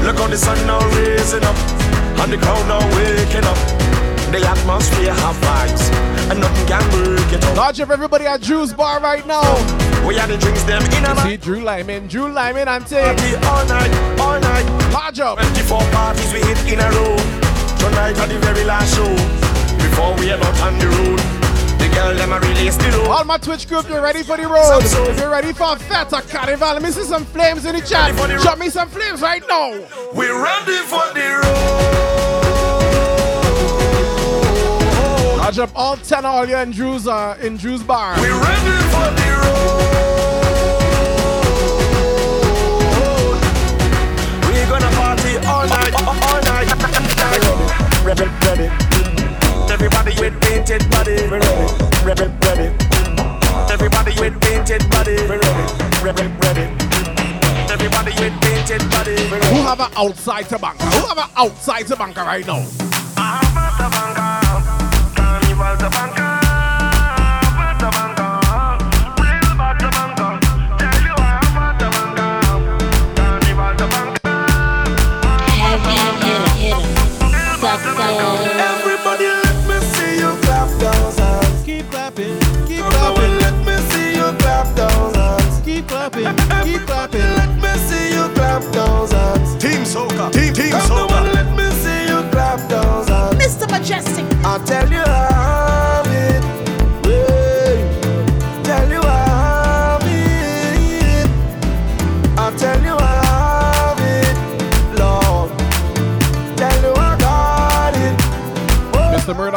Look 0.05 0.17
how 0.17 0.27
the 0.27 0.37
sun 0.37 0.59
now 0.67 0.81
raising 0.97 1.45
up, 1.45 1.57
and 2.21 2.33
the 2.33 2.39
crowd 2.39 2.67
now 2.67 2.81
waking 2.97 3.45
up. 3.45 3.59
The 4.33 4.47
atmosphere 4.47 5.13
have 5.13 5.37
vibes, 5.37 5.91
and 6.31 6.41
nothing 6.41 6.67
can 6.67 6.91
break 6.91 7.33
it 7.33 7.45
up. 7.45 7.57
Large 7.57 7.81
up 7.81 7.91
everybody 7.91 8.27
at 8.27 8.41
Drew's 8.41 8.73
bar 8.73 9.01
right 9.01 9.27
now. 9.27 9.43
We 10.07 10.15
had 10.17 10.31
the 10.31 10.39
drinks 10.39 10.63
them 10.65 10.83
in 10.83 11.05
a 11.05 11.17
See 11.23 11.37
Drew 11.37 11.61
Lyman, 11.61 12.07
Drew 12.09 12.33
Lyman 12.33 12.69
and. 12.69 12.85
Party 12.85 13.35
all 13.47 13.67
night, 13.67 14.19
all 14.19 14.41
night. 14.41 14.93
Large 14.93 15.21
up. 15.21 15.39
24 15.39 15.81
parties 15.91 16.33
we 16.33 16.41
hit 16.41 16.73
in 16.73 16.81
a 16.81 16.91
row. 16.91 17.40
Tonight 17.81 18.19
are 18.19 18.29
the 18.29 18.39
very 18.41 18.65
last 18.65 18.95
show. 18.95 19.09
Before 19.79 20.15
we 20.17 20.31
out 20.31 20.61
on 20.61 20.79
the 20.79 20.87
road, 20.87 21.19
the 21.81 21.89
girl 21.95 22.15
them 22.15 22.33
a 22.33 22.39
release 22.41 22.77
the 22.77 22.91
load. 22.99 23.09
All 23.09 23.25
my 23.25 23.39
Twitch 23.39 23.67
group, 23.67 23.89
you're 23.89 24.03
ready 24.03 24.23
for 24.23 24.37
the 24.37 24.47
road? 24.47 24.83
If 24.83 25.19
you're 25.19 25.31
ready 25.31 25.55
for 25.55 25.73
a 25.73 25.77
feta 25.79 26.23
carnival, 26.29 26.75
let 26.75 26.83
me 26.83 26.91
see 26.91 27.05
some 27.05 27.25
flames 27.25 27.65
in 27.65 27.75
the 27.75 27.81
chat. 27.81 28.15
Drop 28.43 28.59
me 28.59 28.69
some 28.69 28.89
flames 28.91 29.23
right 29.23 29.43
now. 29.49 29.71
We're 30.13 30.43
ready 30.43 30.77
for 30.85 31.03
the 31.15 31.41
road. 31.43 31.87
Large 35.39 35.59
up 35.61 35.71
all 35.75 35.97
10 35.97 36.25
all 36.27 36.47
you 36.47 36.57
in 36.57 36.73
Drew's, 36.73 37.09
uh, 37.09 37.39
in 37.41 37.57
Drew's 37.57 37.83
bar. 37.83 38.15
We're 38.21 38.39
ready 38.39 38.77
for 38.93 39.11
the 39.17 39.31
road. 39.43 39.91
Gonna 44.71 44.89
party 44.91 45.37
all 45.49 45.67
night, 45.67 45.93
all 46.07 46.41
night. 46.43 47.70
Ready, 48.03 48.25
ready. 48.47 48.69
Everybody 49.71 50.13
with 50.19 50.41
painted. 50.41 50.83
Ready, 50.93 51.29
ready. 51.29 52.73
Everybody 53.71 54.13
with 54.19 54.41
painted. 54.41 54.83
Ready, 54.95 55.17
ready. 55.27 55.47
Everybody 57.71 58.13
with 58.19 58.41
painted. 58.41 58.83
Who 59.45 59.63
have 59.63 59.81
an 59.81 59.91
outside 59.97 60.49
to 60.49 60.59
banker? 60.59 60.85
Who 60.85 61.07
have 61.07 61.19
an 61.19 61.31
outside 61.37 61.87
to 61.89 61.97
banker 61.97 62.23
right 62.23 62.47
now? 62.47 62.90
Everybody 78.11 79.27
let 79.27 79.59
me 79.69 79.79
see 79.95 80.19
you 80.19 80.31
clap 80.43 80.69
those 80.81 81.19
hands. 81.19 81.65
Keep 81.65 81.91
clapping, 81.91 82.39
keep 82.67 82.81
Come 82.81 83.17
on, 83.17 83.39
let 83.39 83.55
me 83.65 83.77
see 83.91 84.15
you 84.17 84.29
clap 84.43 84.67
those 84.75 85.15
hands. 85.15 85.61
Keep 85.65 85.89
clapping, 85.89 86.37
keep 86.65 86.81
clapping. 86.87 87.21
Let 87.41 87.55
me 87.63 87.73
see 87.89 88.15
you 88.15 88.29
clap 88.35 88.63
those 88.73 89.13
hands. 89.13 89.57
Team 89.63 89.83
Soca, 89.83 90.33
Team 90.33 90.53
Team 90.53 90.71
Come 90.73 90.91
Soca. 90.91 91.35
let 91.35 91.49
me 91.57 91.71
see 91.83 92.09
you 92.11 92.21
clap 92.33 92.59
those 92.69 93.09
hands. 93.09 93.37
Mr. 93.37 93.67
Mejustik. 93.71 94.27
I 94.45 94.59
tell 94.65 94.91
you 94.91 94.99
how 94.99 95.80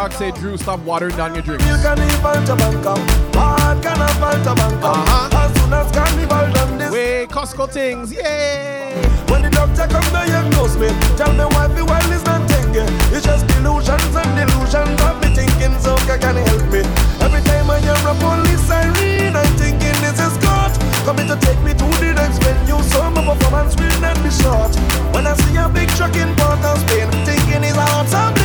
Murdoch 0.03 0.17
said, 0.19 0.35
Drew, 0.35 0.57
stop 0.57 0.81
watering 0.81 1.15
down 1.15 1.33
your 1.33 1.43
drinks. 1.43 1.63
You 1.63 1.79
can 1.79 1.95
even 1.95 2.43
to 2.43 2.55
Bangkok. 2.59 2.99
What 3.39 3.79
can 3.79 3.95
I 4.03 4.35
to 4.43 4.51
Bangkok? 4.51 4.99
Uh-huh. 4.99 5.47
As 5.47 5.49
soon 5.55 5.71
as 5.71 5.87
carnival 5.95 6.51
done 6.51 6.77
this. 6.77 6.91
Way 6.91 7.25
Costco 7.27 7.71
things, 7.71 8.11
yay! 8.11 8.99
When 9.31 9.43
the 9.43 9.49
doctor 9.49 9.87
come 9.87 10.03
diagnose 10.11 10.75
me, 10.75 10.91
tell 11.15 11.31
me 11.31 11.47
why 11.55 11.71
the 11.71 11.87
world 11.87 12.11
is 12.11 12.19
not 12.27 12.43
thinking. 12.51 12.83
It's 13.15 13.23
just 13.23 13.47
illusions 13.55 14.11
and 14.11 14.27
delusions 14.35 14.99
of 15.07 15.23
me 15.23 15.31
thinking 15.39 15.71
so 15.79 15.95
can 16.19 16.35
help 16.35 16.65
me. 16.67 16.83
Every 17.23 17.39
time 17.47 17.71
I 17.71 17.79
hear 17.79 17.95
a 17.95 18.13
police 18.19 18.59
siren, 18.67 19.39
I'm 19.39 19.47
thinking 19.55 19.95
this 20.03 20.19
is 20.19 20.35
God 20.43 20.75
coming 21.07 21.31
to 21.31 21.39
take 21.39 21.63
me 21.63 21.71
to 21.79 21.87
the 22.03 22.11
next 22.11 22.43
venue. 22.43 22.83
So 22.91 23.07
my 23.07 23.23
performance 23.23 23.79
will 23.79 23.99
not 24.03 24.19
be 24.19 24.31
short. 24.35 24.75
When 25.15 25.23
I 25.23 25.31
see 25.47 25.55
a 25.55 25.71
big 25.71 25.87
truck 25.95 26.11
in 26.19 26.35
Port 26.35 26.59
of 26.59 26.83
Spain, 26.83 27.07
thinking 27.23 27.63
it's 27.63 27.79
out 27.79 28.11
of 28.11 28.35
this. 28.35 28.42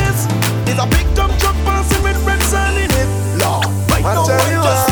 It's 0.69 0.79
a 0.79 0.85
big 0.87 1.07
dump 1.15 1.37
truck 1.39 1.55
passing 1.65 2.03
with 2.03 2.17
red 2.25 2.41
sun 2.43 2.77
in 2.77 2.89
it. 2.91 3.07
Lord, 3.41 3.65
right 3.89 4.05
I 4.05 4.13
now, 4.13 4.23
tell 4.25 4.39
I 4.41 4.49
you 4.51 4.61
just- 4.63 4.88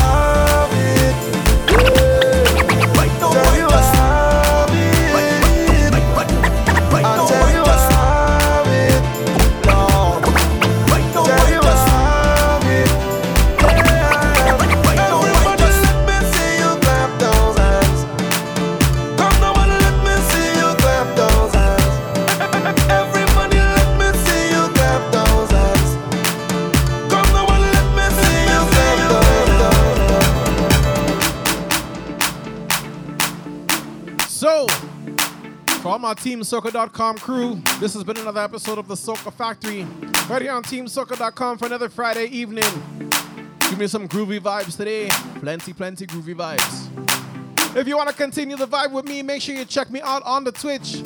All 35.98 36.02
my 36.02 36.14
Team 36.14 36.42
Soca.com 36.42 37.18
crew, 37.18 37.60
this 37.80 37.92
has 37.94 38.04
been 38.04 38.18
another 38.18 38.40
episode 38.40 38.78
of 38.78 38.86
the 38.86 38.94
Soca 38.94 39.32
Factory. 39.32 39.82
Right 40.30 40.42
here 40.42 40.52
on 40.52 40.62
TeamSoca.com 40.62 41.58
for 41.58 41.66
another 41.66 41.88
Friday 41.88 42.26
evening. 42.26 42.62
Give 43.58 43.76
me 43.76 43.88
some 43.88 44.06
groovy 44.06 44.38
vibes 44.38 44.76
today. 44.76 45.08
Plenty, 45.40 45.72
plenty 45.72 46.06
groovy 46.06 46.36
vibes. 46.36 47.76
If 47.76 47.88
you 47.88 47.96
want 47.96 48.10
to 48.10 48.14
continue 48.14 48.56
the 48.56 48.68
vibe 48.68 48.92
with 48.92 49.06
me, 49.06 49.24
make 49.24 49.42
sure 49.42 49.56
you 49.56 49.64
check 49.64 49.90
me 49.90 50.00
out 50.00 50.22
on 50.22 50.44
the 50.44 50.52
Twitch. 50.52 51.02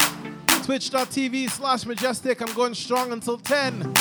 Twitch.tv 0.62 1.48
slash 1.48 1.84
mejustik. 1.84 2.46
I'm 2.46 2.54
going 2.54 2.74
strong 2.74 3.12
until 3.12 3.38
10. 3.38 3.94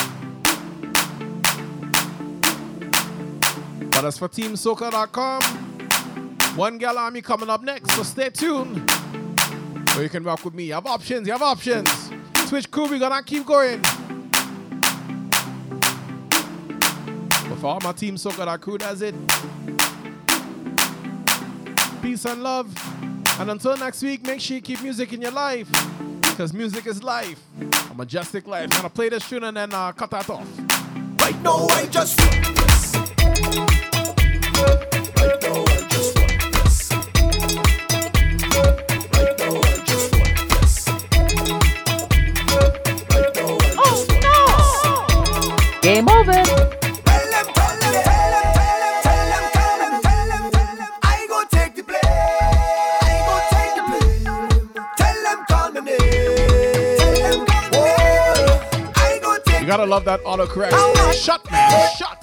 But 3.92 4.04
as 4.04 4.18
for 4.18 4.28
Soca.com 4.28 5.40
one 6.54 6.76
gal 6.76 6.98
army 6.98 7.22
coming 7.22 7.48
up 7.48 7.62
next, 7.62 7.92
so 7.94 8.02
stay 8.02 8.28
tuned. 8.28 8.76
Or 9.96 10.02
you 10.02 10.08
can 10.08 10.24
rock 10.24 10.44
with 10.44 10.54
me. 10.54 10.64
You 10.64 10.74
have 10.74 10.86
options, 10.86 11.26
you 11.26 11.32
have 11.32 11.42
options. 11.42 12.10
Switch 12.46 12.70
crew, 12.70 12.88
we're 12.88 12.98
gonna 12.98 13.22
keep 13.22 13.44
going. 13.44 13.80
But 17.48 17.58
for 17.60 17.66
all 17.66 17.80
my 17.82 17.92
team 17.92 18.16
Soca, 18.16 18.44
that 18.46 18.60
crew 18.60 18.78
does 18.78 19.02
it. 19.02 19.14
Peace 22.00 22.24
and 22.24 22.42
love. 22.42 22.74
And 23.38 23.50
until 23.50 23.76
next 23.76 24.02
week, 24.02 24.26
make 24.26 24.40
sure 24.40 24.56
you 24.56 24.62
keep 24.62 24.82
music 24.82 25.12
in 25.12 25.20
your 25.20 25.30
life. 25.30 25.68
Because 26.22 26.52
music 26.54 26.86
is 26.86 27.02
life. 27.02 27.40
A 27.90 27.94
majestic 27.94 28.46
life. 28.46 28.70
I'm 28.72 28.76
gonna 28.76 28.90
play 28.90 29.10
this 29.10 29.28
tune 29.28 29.44
and 29.44 29.56
then 29.56 29.74
uh, 29.74 29.92
cut 29.92 30.10
that 30.10 30.28
off. 30.30 30.48
Right 31.20 31.40
now, 31.42 31.66
I 31.70 31.86
just. 31.86 32.61
Gotta 59.72 59.86
love 59.86 60.04
that 60.04 60.22
autocorrect. 60.24 61.14
Shut, 61.14 61.50
man. 61.50 61.88
Shut. 61.96 62.18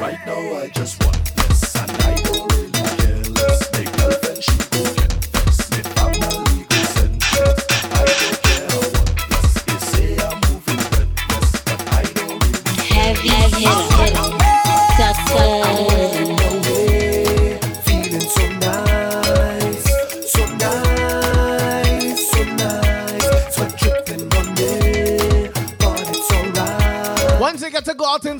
Right 0.00 0.18
now, 0.24 0.60
I 0.60 0.70
just 0.72 1.09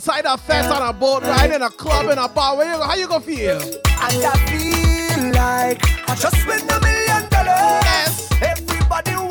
inside 0.01 0.25
a 0.25 0.39
fest, 0.39 0.71
on 0.71 0.89
a 0.89 0.95
boat 0.95 1.23
ride, 1.25 1.51
in 1.51 1.61
a 1.61 1.69
club, 1.69 2.11
in 2.11 2.17
a 2.17 2.27
bar. 2.27 2.57
Where 2.57 2.75
you, 2.75 2.81
how 2.81 2.95
you 2.95 3.07
gonna 3.07 3.21
feel? 3.21 3.61
And 3.61 4.25
I 4.25 4.35
feel 4.49 5.33
like 5.35 6.09
I 6.09 6.15
just 6.15 6.47
win 6.47 6.61
a 6.61 6.81
million 6.81 7.29
dollars. 7.29 7.85
Yes. 7.85 8.33
Everybody 8.41 9.30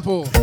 example. 0.00 0.39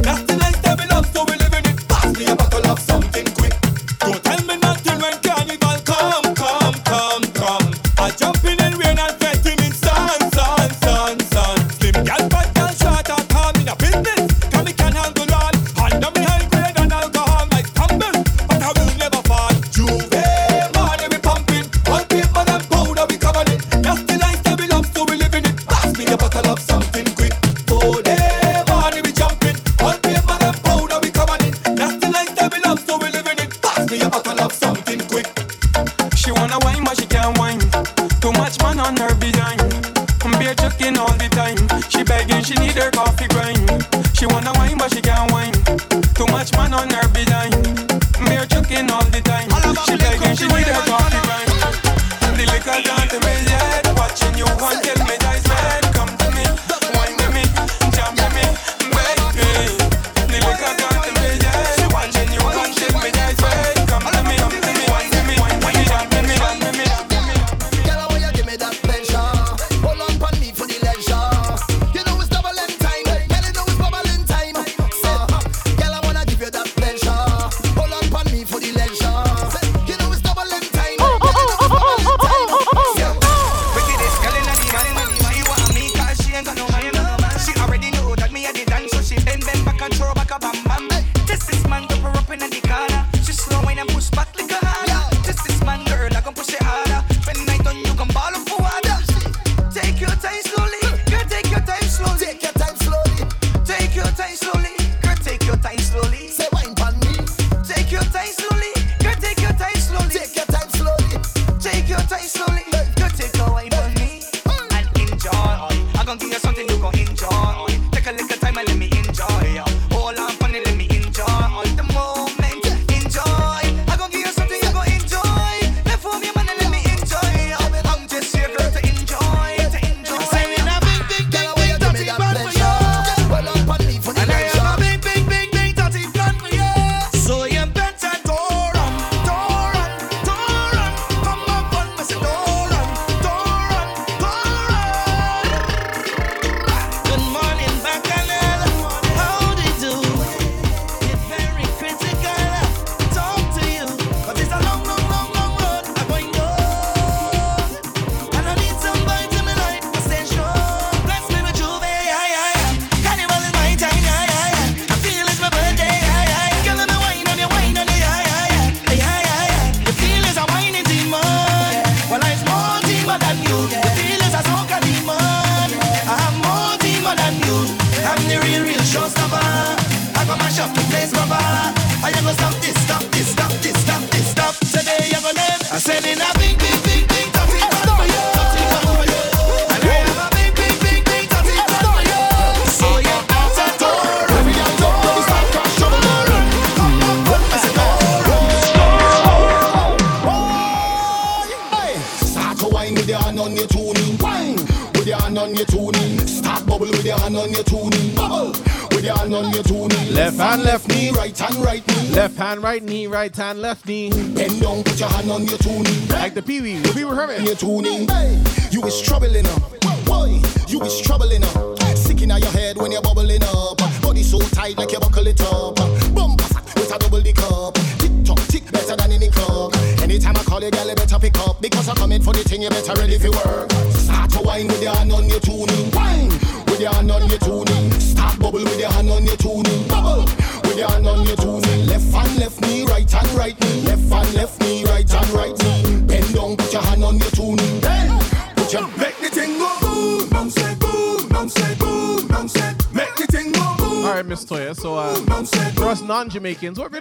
weekends, 256.57 256.79
what 256.79 256.91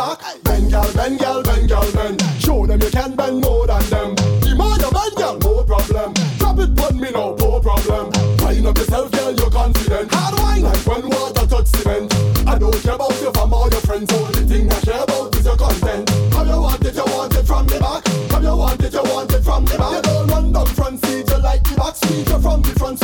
back. 0.00 0.42
Bend, 0.42 0.70
girl, 0.70 0.92
bend, 0.94 1.18
girl, 1.18 1.42
bend, 1.42 1.68
girl, 1.68 1.92
bend. 1.92 2.22
Show 2.40 2.66
them 2.66 2.80
you 2.80 2.90
can 2.90 3.14
bend 3.14 3.40
more 3.42 3.66
than 3.66 3.84
them. 3.90 4.14
The 4.40 4.54
more 4.56 4.76
you 4.80 4.90
bend, 4.96 5.14
girl, 5.20 5.36
no 5.44 5.64
problem. 5.64 6.14
Drop 6.38 6.58
it, 6.58 6.74
put 6.74 6.94
me 6.94 7.10
no, 7.10 7.36
more 7.36 7.60
problem. 7.60 8.10
Wind 8.40 8.66
up 8.66 8.78
yourself, 8.78 9.10
girl, 9.12 9.32
you're 9.34 9.50
confident. 9.50 10.08
Hard 10.12 10.38
wine, 10.40 10.62
like 10.62 10.84
when 10.86 11.08
water 11.10 11.46
touch 11.46 11.66
cement. 11.66 12.08
I 12.48 12.58
don't 12.58 12.80
care 12.82 12.94
about 12.94 13.20
your 13.20 13.32
fam 13.32 13.52
or 13.52 13.68
your 13.68 13.84
friends. 13.84 14.12
Only 14.12 14.44
thing 14.50 14.72
I 14.72 14.80
care 14.80 15.02
about 15.04 15.36
is 15.36 15.44
your 15.44 15.56
content. 15.56 16.08
Have 16.08 16.46
you 16.48 16.60
want 16.60 16.84
it, 16.84 16.94
you 16.94 17.04
want 17.04 17.36
it 17.36 17.44
from 17.44 17.66
the 17.66 17.78
back. 17.78 18.06
Have 18.32 18.42
you 18.42 18.56
want 18.56 18.82
it, 18.82 18.92
you 18.92 19.02
want 19.02 19.32
it 19.32 19.42
from 19.42 19.64
the 19.66 19.76
back. 19.76 19.92
You 19.96 20.02
don't 20.02 20.26
run 20.28 20.52
down 20.52 20.66
front 20.66 21.04
seat, 21.04 21.28
you 21.28 21.38
like 21.42 21.62
the 21.64 21.76
back 21.76 21.94
seat, 21.96 22.28
You're 22.28 22.40
from 22.40 22.62
the 22.62 22.72
front 22.80 22.99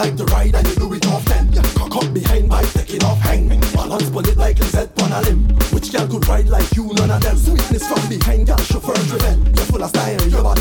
like 0.00 0.16
to 0.16 0.24
ride 0.32 0.54
and 0.54 0.66
you 0.66 0.74
do 0.76 0.92
it 0.94 1.06
often. 1.08 1.52
Yeah, 1.52 1.62
cock 1.74 1.94
up 1.96 2.14
behind 2.14 2.48
by 2.48 2.62
taking 2.64 3.04
off 3.04 3.20
hang. 3.20 3.48
Balance 3.74 4.08
bullet 4.08 4.36
like 4.36 4.58
Lizette 4.58 4.90
on 5.02 5.12
a 5.12 5.20
limb. 5.20 5.44
Which 5.74 5.92
girl 5.92 6.06
could 6.08 6.26
ride 6.26 6.48
like 6.48 6.72
you? 6.74 6.90
None 6.94 7.10
of 7.10 7.22
them. 7.22 7.36
Sweetness 7.36 7.86
from 7.86 8.08
behind, 8.08 8.46
girl, 8.46 8.56
chauffeur 8.56 8.94
driven. 9.08 9.44
You're 9.54 9.66
full 9.66 9.82
of 9.82 9.90
style, 9.90 10.28
your 10.28 10.42
body 10.42 10.59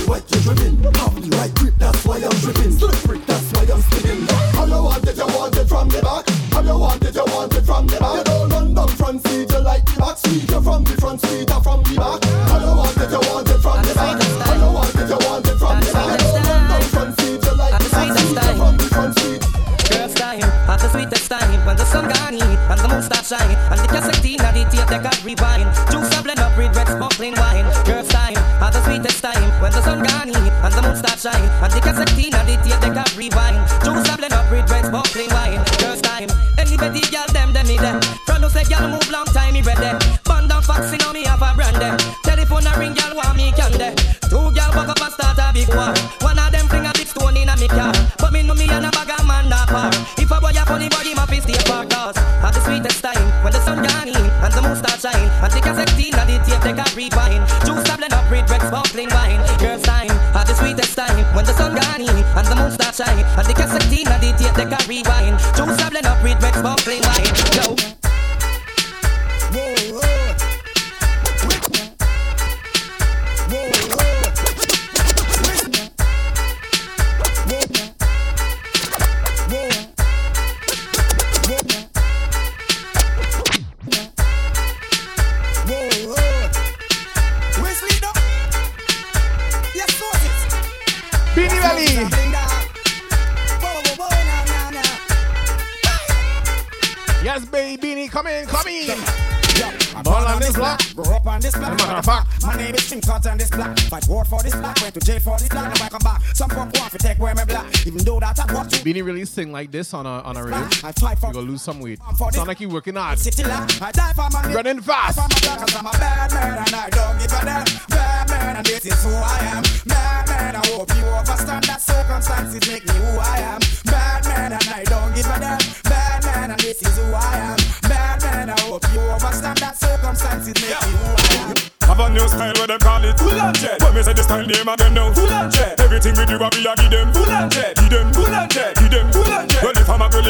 Beanie 108.90 109.06
really 109.06 109.24
sing 109.24 109.52
like 109.52 109.70
this 109.70 109.94
on 109.94 110.08
a 110.08 110.22
on 110.26 110.36
a 110.36 110.44
radio. 110.44 110.66
I 110.84 110.92
fight 110.94 111.20
for 111.20 111.28
You 111.28 111.34
gonna 111.34 111.48
lose 111.48 111.62
some 111.62 111.80
weight. 111.80 112.00
Sound 112.32 112.48
like 112.48 112.60
you 112.60 112.70
working 112.70 112.96
hard. 112.96 113.20
I 113.20 113.92
die 113.92 114.14
for 114.14 114.28
my 114.32 114.52
Running 114.52 114.82
fast. 114.82 115.20
I 115.20 115.28
die 115.28 115.38
for 115.38 115.44
my 115.44 115.52
block 115.52 115.60
'cause 115.60 115.76
I'm 115.76 115.86
a 115.86 115.92
bad 115.92 116.34
man 116.34 116.58
and 116.58 116.76
I 116.76 116.90
don't 116.90 117.20
give 117.20 117.32
a 117.32 117.46
damn. 117.46 117.66
Bad 117.88 118.30
man 118.32 118.56
and 118.58 118.66
this 118.66 118.86
is 118.86 119.04
who 119.04 119.10
I 119.12 119.38
am. 119.54 119.64
Bad 119.86 120.30
man, 120.30 120.56
I 120.56 120.68
hope 120.74 120.90
you 120.98 121.06
understand 121.06 121.64
that 121.66 121.82
circumstances 121.84 122.68
make 122.68 122.88
me 122.88 122.94
who 122.96 123.20
I 123.20 123.38
am. 123.54 123.60
Bad 123.86 124.26
man 124.26 124.54
and 124.54 124.70
I 124.70 124.84
don't 124.86 125.14
give 125.14 125.28
a 125.28 125.40
damn. 125.40 125.60
Bad 125.84 126.26
man 126.26 126.52
and 126.52 126.60
this 126.60 126.82
is 126.82 126.98
who 126.98 127.14
I 127.14 127.36
am. 127.38 127.58
Bad 127.88 128.24
man, 128.24 128.50
I 128.50 128.60
hope 128.62 128.86
you 128.92 129.02
understand 129.02 129.58
that 129.60 129.78
circumstances 129.78 130.56
make 130.56 130.82
me 130.82 130.98
who 130.98 131.14
I 131.14 131.52
am. 131.52 131.70
Have 131.90 132.00
a 132.00 132.10
new 132.10 132.28
style 132.28 132.54
where 132.58 132.68
them 132.68 132.80
call 132.80 133.04
it 133.04 133.18
Full 133.18 133.42
on 133.42 133.54
jet 133.56 133.82
When 133.82 133.96
me 133.96 134.04
say 134.04 134.14
the 134.14 134.22
style 134.22 134.46
name 134.46 134.70
of 134.70 134.78
them 134.78 134.94
now 134.94 135.12
Full 135.12 135.34
on 135.34 135.50
jet 135.50 135.80
Everything 135.80 136.16
we 136.16 136.26
do 136.28 136.36
a 136.36 136.50
be 136.52 136.64
a 136.64 136.76
give 136.76 136.92
them 136.92 137.12
Full 137.12 137.32
on 137.32 137.50
jet 137.50 137.79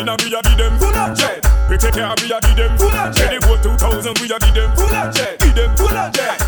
if 0.09 0.17
I'm 0.17 0.17
a 0.17 0.17
girl 0.17 0.17
a 0.17 0.17
be 0.17 0.33
a 0.33 0.41
give 0.41 0.57
them 0.57 0.79
Full 0.79 0.95
on 0.95 1.15
jet 1.15 1.45
We 1.69 1.77
take 1.77 1.93
care 1.93 2.13
we 2.17 2.31
a 2.31 2.39
give 2.41 2.55
them 2.57 2.77
Full 2.77 2.97
on 2.97 3.13
jet 3.13 3.29
The 3.29 3.47
whole 3.47 3.57
2000 3.57 4.19
we 4.19 4.25
a 4.25 4.39
give 4.39 4.53
them 4.53 4.75
Full 4.75 4.95
on 4.95 5.13
jet 5.13 5.39
Give 5.39 5.55
them 5.55 5.77
Full 5.77 5.97
on 5.97 6.11
jet 6.13 6.39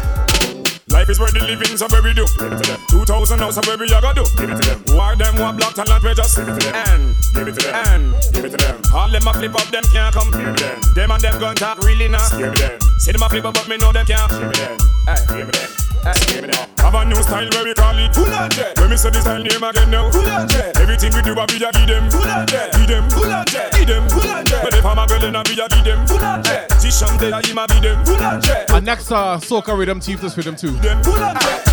Life 0.89 1.09
is 1.09 1.19
worth 1.21 1.31
the 1.31 1.39
living, 1.39 1.77
so 1.79 1.87
where 1.87 2.03
we 2.03 2.11
do. 2.13 2.27
Give 2.35 2.51
it 2.51 2.61
to 2.61 2.67
them. 2.67 2.79
2000 2.91 3.39
now, 3.39 3.49
so 3.49 3.61
where 3.63 3.77
we 3.79 3.87
a 3.87 4.01
go 4.01 4.11
do. 4.11 4.27
Give 4.35 4.51
it 4.51 4.59
to 4.59 4.75
them. 4.75 4.83
Why 4.91 5.15
them 5.15 5.39
want 5.39 5.55
black 5.55 5.73
talent, 5.73 6.03
we 6.03 6.13
just 6.13 6.35
give 6.35 6.49
it 6.49 6.59
to 6.59 6.67
them. 6.67 6.75
And 6.75 7.15
give 7.33 7.47
it 7.47 7.55
to 7.55 7.61
them. 7.63 7.75
And 7.87 8.03
give 8.35 8.43
it 8.43 8.51
to 8.51 8.57
them. 8.57 8.75
All 8.93 9.07
them 9.07 9.25
a 9.25 9.31
flip 9.31 9.55
up, 9.55 9.71
them 9.71 9.87
can't 9.87 10.13
come. 10.13 10.29
Give 10.35 10.51
me 10.51 10.59
them. 10.59 10.81
Them 10.93 11.11
and 11.11 11.21
them 11.23 11.39
gun 11.39 11.55
talk 11.55 11.79
really 11.79 12.09
not. 12.09 12.29
Give 12.35 12.51
me 12.51 12.59
them. 12.59 12.75
See 12.99 13.13
them 13.13 13.23
a 13.23 13.29
flip 13.29 13.45
up, 13.45 13.53
but 13.55 13.69
me 13.69 13.77
know 13.77 13.93
them 13.93 14.05
can't. 14.05 14.29
Give 14.29 14.43
me 14.43 14.51
them. 14.51 14.77
Hey, 15.07 15.15
give 15.31 15.47
me 15.47 15.47
them. 15.47 15.47
Hey, 15.47 15.47
give 15.47 15.47
me 15.47 15.53
them. 15.55 15.90
Have 16.03 16.95
a 16.95 17.05
new 17.05 17.21
style 17.21 17.47
where 17.53 17.63
we 17.63 17.73
call 17.75 17.97
it 17.97 18.13
Full 18.15 18.33
on 18.33 18.49
jet. 18.49 18.77
When 18.79 18.89
me 18.89 18.97
say 18.97 19.11
the 19.11 19.21
style 19.21 19.43
name 19.43 19.61
again 19.61 19.91
now. 19.91 20.09
Full 20.09 20.25
on 20.25 20.47
jet. 20.49 20.75
Everything 20.81 21.13
we 21.13 21.21
do, 21.21 21.37
a 21.37 21.45
be 21.45 21.61
a 21.61 21.69
give 21.71 21.85
them. 21.85 22.09
Full 22.09 22.25
on 22.25 22.47
jet. 22.47 22.73
Give 22.73 22.87
them. 22.87 23.09
Full 23.09 23.31
on 23.31 23.45
jet. 23.45 23.71
Give 23.73 23.85
them. 23.85 24.09
Full 24.09 24.25
on 24.25 24.45
jet. 24.45 24.63
But 24.63 24.73
if 24.73 24.85
I'm 24.85 24.97
a 24.97 25.05
girl, 25.05 25.19
then 25.19 25.35
I 25.35 25.43
be 25.43 25.53
a 25.53 25.69
give 25.69 25.85
them. 25.85 26.07
Full 26.07 26.25
on 26.25 26.41
jet. 26.41 26.69
Tisham 26.81 27.19
day, 27.21 27.31
I 27.31 27.45
him 27.45 27.57
a 27.57 27.67
be 27.67 27.79
them. 27.85 28.03
Full 28.03 28.17
on 28.17 28.41
jet. 28.41 28.71
And 28.71 28.85
next 28.85 29.11
uh, 29.11 29.37
soca 29.37 29.77
rhythm, 29.77 30.01
chief 30.01 30.21
this 30.21 30.35
rhythm 30.35 30.55
too. 30.55 30.73
Them. 30.81 31.03
Full 31.03 31.21
on 31.21 31.37
jet. 31.37 31.69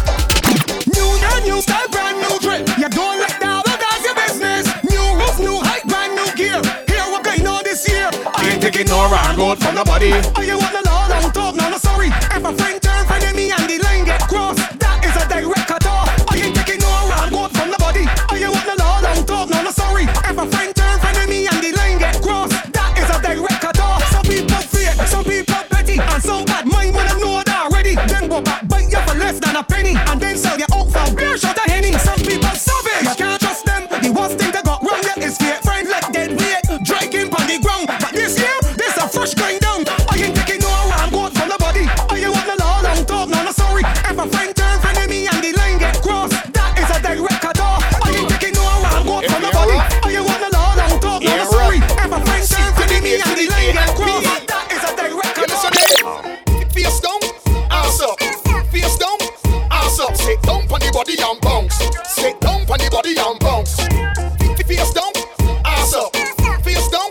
New 0.93 1.09
year, 1.25 1.41
new 1.49 1.63
style, 1.65 1.89
brand 1.89 2.21
new 2.21 2.37
drip. 2.45 2.69
You 2.77 2.89
don't 2.93 3.19
let 3.19 3.41
down 3.41 3.63
the 3.65 3.81
guys 3.81 4.05
your 4.05 4.15
business. 4.15 4.69
New 4.85 5.05
roof, 5.17 5.41
new 5.41 5.57
height, 5.57 5.89
brand 5.89 6.13
new 6.13 6.29
gear. 6.37 6.61
Here 6.85 7.09
what 7.09 7.25
going 7.25 7.47
on 7.47 7.65
this 7.65 7.89
year. 7.89 8.11
I 8.13 8.53
ain't 8.53 8.61
taking 8.61 8.93
no 8.93 9.09
wrong 9.09 9.37
road 9.41 9.57
from 9.57 9.75
nobody. 9.75 10.13
Oh, 10.37 10.45
you 10.45 10.61
want 10.61 10.77
the 10.77 10.85
law, 10.85 11.09
don't 11.09 11.33
talk, 11.33 11.57
no, 11.57 11.71
no, 11.71 11.79
sorry. 11.79 12.09
If 12.09 12.45
a 12.45 12.53
friend 12.53 12.81
friend 13.39 13.53
and 13.61 13.71
the 13.71 13.85
line 13.85 14.05
get 14.05 14.21
crossed, 14.23 14.59
that 14.79 14.99
is 15.05 15.15
a 15.15 15.25
direct 15.29 15.67
cut 15.67 15.87
off. 15.87 16.09
You 16.35 16.45
ain't 16.45 16.57
taking 16.57 16.81
no 16.81 16.91
wrong 17.09 17.31
road 17.31 17.51
from 17.55 17.71
nobody. 17.71 18.05
Oh, 18.31 18.37
you 18.37 18.51
want 18.51 18.67
the 18.67 18.77
law, 18.83 19.01
don't 19.01 19.27
talk, 19.27 19.51
no, 19.51 19.63
no, 19.63 19.71
sorry. 19.71 20.05
If 20.05 20.39
a 20.39 20.47
friend 20.47 20.75
turn 20.75 20.99
friend 20.99 21.17
enemy 21.17 21.47
and 21.47 21.63
the 21.63 21.73
line 21.79 21.99
get 21.99 22.21
crossed, 22.23 22.57
that 22.73 22.91
is 22.99 23.09
a 23.11 23.19
direct 23.23 23.61
cut 23.61 23.79
off. 23.79 24.03
Some 24.11 24.25
people 24.25 24.63
fear, 24.73 24.93
some 25.07 25.25
people 25.25 25.63
petty, 25.71 25.99
and 26.01 26.23
some 26.23 26.45
bad 26.45 26.67
mind 26.67 26.95
wanna 26.95 27.15
know 27.19 27.43
that 27.45 27.71
already. 27.71 27.95
Then 28.11 28.29
go 28.29 28.41
back, 28.43 28.67
bite 28.69 28.91
you 28.91 29.01
for 29.07 29.15
less 29.15 29.39
than 29.39 29.55
a 29.57 29.63
penny, 29.63 29.95
and 29.95 30.21
then 30.21 30.37
sell 30.37 30.59
you 30.59 30.68
body 60.99 61.15
and 61.23 61.41
bounce. 61.41 61.79
Sit 62.11 62.41
down 62.41 62.67
pon 62.67 62.79
the 62.79 62.91
body 62.91 63.15
and 63.15 63.39
bounce. 63.39 63.79
Face 64.67 64.91
down, 64.91 65.15
ass 65.65 65.95
up. 65.95 66.11
Face 66.67 66.89
down, 66.91 67.07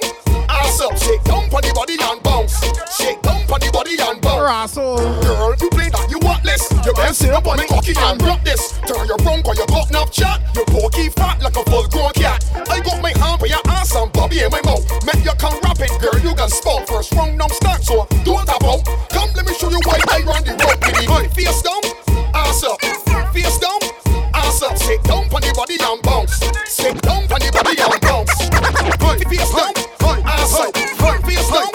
ass 0.49 0.81
up. 0.81 0.91
Sit 0.99 1.23
down 1.23 1.47
pon 1.47 1.63
the 1.63 1.71
body 1.71 1.95
and 1.95 2.21
bounce. 2.21 2.59
Sit 2.91 3.23
down 3.23 3.47
pon 3.47 3.63
the 3.63 3.71
body 3.71 3.95
and 3.95 4.19
bounce. 4.19 4.75
Girl, 4.75 5.55
you 5.55 5.69
play 5.71 5.87
that 5.87 6.03
you 6.11 6.19
worthless. 6.19 6.67
You 6.83 6.91
better 6.99 7.13
sit 7.13 7.31
up 7.31 7.47
on 7.47 7.55
the 7.55 7.63
cocky 7.63 7.95
and 7.95 8.21
rock 8.27 8.43
this. 8.43 8.75
Turn 8.83 9.07
your 9.07 9.17
front 9.23 9.45
'cause 9.45 9.57
you 9.57 9.65
got 9.71 9.87
enough 9.89 10.11
chat. 10.11 10.43
You 10.53 10.65
pokey 10.67 11.07
fat 11.15 11.41
like 11.41 11.55
a 11.55 11.63
full 11.71 11.87
grown 11.87 12.11
cat. 12.11 12.43
I 12.67 12.83
got 12.83 12.99
my 13.01 13.15
hand 13.15 13.39
for 13.39 13.47
your 13.47 13.63
ass 13.71 13.95
and 13.95 14.11
bobby 14.11 14.43
in 14.43 14.51
my 14.51 14.59
mouth. 14.67 14.83
Make 15.07 15.23
you 15.23 15.31
come 15.39 15.55
rapid, 15.63 15.95
girl. 16.03 16.19
You 16.19 16.35
can 16.35 16.49
spout 16.49 16.83
first 16.91 17.15
round 17.15 17.37
now 17.39 17.47
start 17.47 17.81
so 17.87 18.03
don't 18.27 18.45
tap 18.45 18.67
out. 18.67 18.83
Come, 19.15 19.31
let 19.31 19.47
me 19.47 19.55
show 19.55 19.71
you 19.71 19.79
why 19.87 19.95
I 20.11 20.19
run 20.27 20.43
the 20.43 20.59
road. 20.59 20.75
Baby, 20.83 21.31
face 21.31 21.63
down, 21.63 21.79
ass 22.35 22.67
up. 22.67 23.06
Face 23.37 23.59
down, 23.59 23.77
ass 24.33 24.63
up. 24.63 24.75
Sit 24.77 25.03
down 25.03 25.29
pon 25.29 25.41
the 25.41 25.53
body 25.53 25.77
and 25.77 26.01
bounce. 26.01 26.41
Sit 26.65 26.99
down 27.03 27.27
pon 27.27 27.37
the 27.37 27.51
body 27.53 27.77
and 27.77 28.01
bounce. 28.01 28.33
Face 28.33 29.51
down, 29.53 29.73
ass 30.25 30.57
up. 30.57 30.73
Face 30.73 31.49
down, 31.53 31.69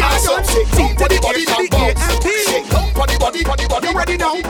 ass 0.00 0.28
up. 0.32 0.40
Sit 0.46 0.64
down 0.72 0.96
pon 0.96 1.08
the 1.12 1.20
body 1.20 1.44
and 1.44 1.68
bounce. 1.68 2.00
Sit 2.24 2.64
down 2.72 2.88
pon 2.96 3.08
the 3.12 3.18
body. 3.20 3.44
You 3.84 3.92
ready 3.92 4.16
now? 4.16 4.40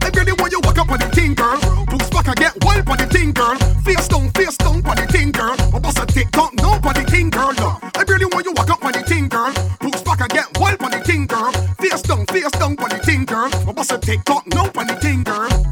I 0.00 0.08
really 0.16 0.32
want 0.32 0.50
you 0.50 0.60
walk 0.64 0.78
up 0.78 0.88
on 0.88 0.98
the 0.98 1.08
thing, 1.12 1.34
girl. 1.34 1.60
Boost 1.92 2.10
back 2.10 2.28
and 2.28 2.36
get 2.36 2.56
wild 2.64 2.88
on 2.88 2.96
the 2.96 3.06
thing, 3.06 3.32
girl. 3.32 3.56
Face 3.84 4.08
down, 4.08 4.30
face 4.30 4.56
down 4.56 4.80
on 4.88 4.96
the 4.96 5.06
thing, 5.12 5.30
girl. 5.30 5.56
I 5.60 5.78
bust 5.78 5.98
a 5.98 6.06
tick 6.06 6.30
tock 6.30 6.54
now 6.54 6.80
on 6.80 6.94
the 6.96 7.04
thing, 7.04 7.28
girl. 7.28 7.52
Look, 7.52 7.84
I 7.84 8.04
really 8.08 8.24
want 8.32 8.46
you 8.46 8.52
walk 8.56 8.70
up 8.70 8.82
on 8.82 8.92
the 8.92 9.02
thing, 9.04 9.28
girl. 9.28 9.52
Boost 9.80 10.06
back 10.06 10.24
and 10.24 10.30
get 10.30 10.56
wild 10.58 10.80
on 10.80 10.90
the 10.90 11.00
thing, 11.04 11.26
girl. 11.26 11.52
Face 11.76 12.00
down, 12.00 12.24
face 12.32 12.50
down 12.56 12.80
on 12.80 12.88
the 12.88 12.98
thing, 13.04 13.26
girl. 13.26 13.50
I 13.52 13.72
bust 13.76 13.92
a 13.92 13.98
tick 13.98 14.24
tock 14.24 14.46
now 14.46 14.72
on 14.72 14.86
the 14.86 14.96
thing, 14.96 15.22
girl. 15.22 15.67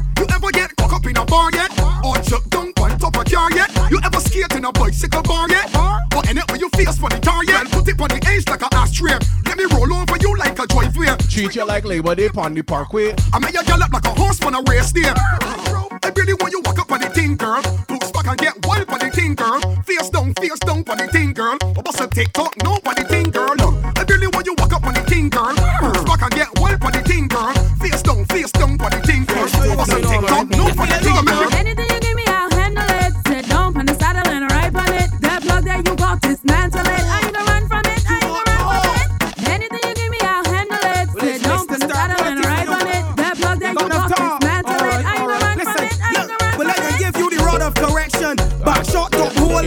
Car 3.29 3.51
yet? 3.51 3.69
You 3.91 3.99
ever 4.03 4.19
skate 4.19 4.53
in 4.55 4.65
a 4.65 4.71
bicycle 4.71 5.23
bar 5.23 5.49
yet? 5.49 5.71
But 6.09 6.29
in 6.29 6.37
it 6.37 6.49
when 6.51 6.59
you 6.59 6.69
face 6.69 6.97
for 6.97 7.09
the 7.09 7.19
tar 7.19 7.43
yet? 7.45 7.69
Put 7.71 7.87
it 7.87 7.99
on 7.99 8.09
the 8.09 8.19
edge 8.27 8.47
like 8.49 8.61
a 8.61 8.69
ashtray. 8.75 9.17
Let 9.45 9.57
me 9.57 9.65
roll 9.71 9.93
over 9.93 10.17
you 10.17 10.35
like 10.37 10.57
a 10.59 10.67
driveway. 10.67 11.15
Treat 11.29 11.55
you 11.55 11.65
like 11.65 11.85
Labor 11.85 12.15
Day 12.15 12.29
on 12.35 12.53
the 12.53 12.63
parkway. 12.63 13.13
I 13.33 13.39
make 13.39 13.53
you 13.53 13.63
gallop 13.63 13.91
like 13.93 14.05
a 14.05 14.13
horse 14.13 14.41
on 14.43 14.55
a 14.55 14.61
race 14.69 14.91
day. 14.91 15.03
I 15.07 16.11
really 16.15 16.33
want 16.35 16.53
you 16.53 16.61
walk 16.65 16.79
up 16.79 16.91
on 16.91 17.01
the 17.01 17.09
thing, 17.09 17.35
girl. 17.35 17.61
Boots 17.87 18.11
back 18.11 18.27
and 18.27 18.37
get 18.37 18.65
wild 18.65 18.89
on 18.89 18.99
the 18.99 19.09
thing, 19.09 19.35
girl. 19.35 19.59
Face 19.83 20.09
down, 20.09 20.33
face 20.35 20.59
down 20.59 20.83
on 20.87 20.97
the 20.97 21.07
thing, 21.07 21.33
girl. 21.33 21.57
I 21.61 21.81
bust 21.81 22.01
a 22.01 22.07
TikTok, 22.07 22.55
no 22.63 22.79
on 22.85 22.95
the 22.95 23.03
thing, 23.03 23.31
girl. 23.31 23.55
I 23.59 24.05
really 24.07 24.27
want 24.27 24.45
you 24.45 24.55
walk 24.57 24.73
up 24.73 24.85
on 24.85 24.93
the 24.93 25.01
thing, 25.01 25.29
girl. 25.29 25.53
Boots 25.81 26.03
back 26.05 26.21
and 26.21 26.31
get 26.31 26.49
wild 26.59 26.83
on 26.83 26.91
the 26.91 27.01
thing, 27.01 27.27
girl. 27.27 27.53
Face 27.81 28.01
down, 28.01 28.25
face 28.25 28.51
down 28.51 28.79
on 28.81 28.91
the 28.91 29.01
thing, 29.05 29.25
girl. 29.25 29.47
I 29.47 29.75
bust 29.75 29.93
a 29.93 30.01
TikTok, 30.01 30.49
no 30.49 30.63
on 30.63 30.89
the 30.89 30.99
thing, 31.01 31.25
girl. 31.25 31.56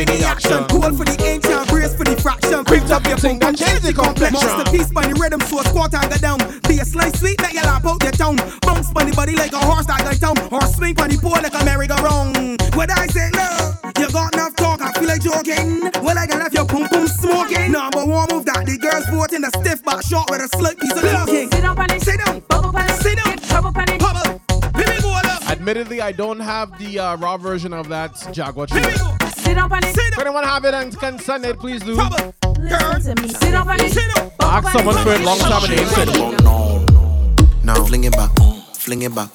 In 0.00 0.08
the 0.08 0.24
action. 0.24 0.64
Cool 0.72 0.90
for 0.96 1.04
the 1.04 1.16
ancient, 1.20 1.68
brace 1.68 1.94
for 1.94 2.04
the 2.04 2.16
fraction. 2.16 2.64
Quick 2.64 2.88
up 2.88 3.04
your 3.04 3.20
pum 3.20 3.38
pum, 3.38 3.54
change 3.54 3.80
the 3.84 3.92
complexion. 3.92 4.40
Masterpiece 4.40 4.90
by 4.90 5.04
the 5.06 5.14
rhythm, 5.14 5.40
so 5.40 5.60
squat 5.68 5.92
and 5.94 6.08
go 6.08 6.16
down. 6.16 6.38
Be 6.64 6.80
a 6.80 6.84
slice 6.84 7.20
sweet, 7.20 7.40
make 7.40 7.52
you 7.52 7.62
lap 7.62 7.84
out 7.84 8.02
your 8.02 8.12
tongue. 8.12 8.40
Bounce 8.64 8.90
by 8.92 9.04
the 9.04 9.12
body 9.12 9.36
like 9.36 9.52
a 9.52 9.60
horse 9.60 9.86
that 9.86 10.00
go 10.00 10.12
down. 10.16 10.36
Horse 10.48 10.76
swing 10.76 10.94
by 10.94 11.08
the 11.08 11.18
pole 11.20 11.36
like 11.36 11.52
a 11.52 11.62
merry-go-round. 11.64 12.62
What 12.74 12.90
I 12.90 13.06
say, 13.12 13.28
no, 13.36 13.76
you 14.00 14.08
got 14.10 14.32
enough 14.34 14.56
talk, 14.56 14.80
I 14.80 14.92
feel 14.96 15.08
like 15.08 15.20
joking. 15.20 15.92
Well, 16.00 16.16
I 16.16 16.26
can 16.26 16.40
have 16.40 16.54
your 16.54 16.64
pum 16.64 16.88
pum 16.88 17.06
smoking. 17.06 17.72
Number 17.72 18.04
one 18.06 18.28
move 18.32 18.48
that 18.48 18.64
the 18.64 18.78
girls 18.80 19.04
vote 19.12 19.36
in 19.36 19.44
the 19.44 19.52
stiff 19.60 19.84
back 19.84 20.00
shot 20.02 20.30
with 20.30 20.40
a 20.40 20.48
slick 20.56 20.80
piece 20.80 20.96
of 20.96 21.04
looking. 21.04 21.52
Sit 21.52 21.60
down, 21.60 21.76
panic. 21.76 22.00
Sit 22.00 22.18
down. 22.24 22.40
Bubble 22.48 22.72
panic. 22.72 22.96
Sit 23.04 23.20
down. 23.20 23.36
Trouble 23.44 23.72
panic. 23.72 24.00
Bubble. 24.00 24.40
Here 24.80 24.88
we 24.88 25.02
go, 25.02 25.12
love. 25.12 25.44
Admittedly, 25.50 26.00
I 26.00 26.12
don't 26.12 26.40
have 26.40 26.72
the 26.78 26.98
uh, 26.98 27.16
raw 27.18 27.36
version 27.36 27.74
of 27.74 27.88
that 27.88 28.16
Jaguar 28.32 28.66
tune. 28.66 29.19
Sit 29.50 29.56
down, 29.56 29.68
panic. 29.68 29.96
If 29.96 30.18
anyone 30.20 30.44
have 30.44 30.64
it 30.64 30.74
and 30.74 30.96
can 30.96 31.18
send 31.18 31.44
it, 31.44 31.58
please 31.58 31.82
do. 31.82 31.94
Listen 31.94 33.16
to 33.16 33.22
me. 33.22 33.28
Sit 33.30 33.50
down, 33.50 33.66
panic. 33.66 33.92
Ask 34.40 34.78
someone 34.78 34.94
for 35.02 35.12
it 35.12 35.22
long 35.22 35.38
time 35.40 35.64
and 35.64 35.72
they 35.72 35.84
said 35.86 36.08
it. 36.08 36.44
no, 36.44 36.84
no. 36.92 37.34
Now 37.64 37.82
Fling 37.82 38.04
it 38.04 38.12
back, 38.12 38.30
fling 38.74 39.02
it 39.02 39.12
back, 39.12 39.30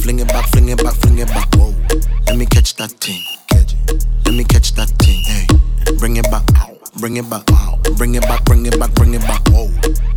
fling 0.00 0.20
it 0.20 0.28
back, 0.28 0.46
fling 0.46 0.70
it 0.70 0.82
back, 0.82 0.94
fling 0.94 1.18
it 1.18 1.28
back. 1.28 1.54
Whoa. 1.54 1.74
Let 2.26 2.38
me 2.38 2.46
catch 2.46 2.76
that 2.76 2.92
thing. 2.92 3.22
Let 4.24 4.34
me 4.34 4.44
catch 4.44 4.72
that 4.72 4.88
thing. 4.88 5.22
Hey, 5.24 5.46
bring 5.98 6.16
it 6.16 6.24
back, 6.30 6.46
bring 6.98 7.18
it 7.18 7.28
back, 7.28 7.44
Bring 7.98 8.14
it 8.14 8.22
back, 8.22 8.42
bring 8.46 8.64
it 8.64 8.78
back, 8.78 8.94
bring 8.94 9.12
it 9.12 9.20
back. 9.20 9.46
Whoa. 9.48 9.68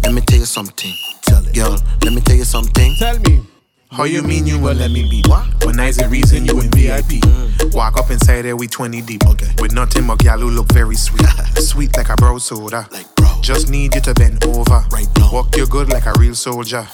Let 0.03 0.13
me 0.13 0.21
tell 0.21 0.39
you 0.39 0.45
something. 0.45 0.93
Tell 1.23 1.45
it. 1.45 1.53
Girl, 1.53 1.77
let 2.03 2.13
me 2.13 2.21
tell 2.21 2.37
you 2.37 2.45
something. 2.45 2.95
Tell 2.95 3.19
me. 3.19 3.50
How 3.91 4.05
you 4.05 4.21
mean 4.23 4.47
you 4.47 4.57
will 4.57 4.73
let 4.73 4.89
me 4.89 5.03
be? 5.03 5.21
What? 5.27 5.65
When 5.65 5.77
I's 5.77 5.97
the 5.97 6.07
reason 6.07 6.45
you 6.45 6.57
in 6.61 6.71
VIP. 6.71 7.19
Mm. 7.19 7.73
Walk 7.75 7.97
up 7.97 8.09
inside 8.09 8.43
there, 8.43 8.55
we 8.55 8.65
20 8.65 9.01
deep. 9.01 9.25
Okay. 9.27 9.49
With 9.59 9.73
nothing 9.73 10.07
but 10.07 10.19
gal 10.19 10.39
who 10.39 10.49
look 10.49 10.71
very 10.71 10.95
sweet. 10.95 11.27
sweet 11.57 11.97
like 11.97 12.07
a 12.07 12.15
bro 12.15 12.37
soda. 12.37 12.87
Like 12.89 13.13
bro. 13.15 13.27
Just 13.41 13.69
need 13.69 13.93
you 13.93 13.99
to 13.99 14.13
bend 14.13 14.45
over. 14.45 14.85
Right 14.91 15.09
now. 15.17 15.29
Walk 15.33 15.57
you 15.57 15.67
good 15.67 15.89
like 15.89 16.05
a 16.05 16.13
real 16.17 16.35
soldier. 16.35 16.87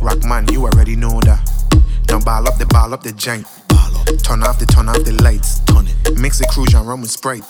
Rock 0.00 0.24
man, 0.24 0.48
you 0.50 0.66
already 0.66 0.96
know 0.96 1.20
that. 1.20 1.48
Now 2.08 2.18
ball 2.18 2.48
up 2.48 2.58
the 2.58 2.66
ball 2.66 2.94
up 2.94 3.04
the 3.04 3.10
jank. 3.10 3.46
Turn 4.24 4.42
off 4.42 4.58
the 4.58 4.66
turn 4.66 4.88
off 4.88 5.04
the 5.04 5.12
lights. 5.22 5.60
Turn 5.60 5.86
it. 5.86 6.18
Mix 6.18 6.38
the 6.38 6.46
Cruzan 6.46 6.84
rum 6.84 7.00
with 7.00 7.12
Sprite. 7.12 7.44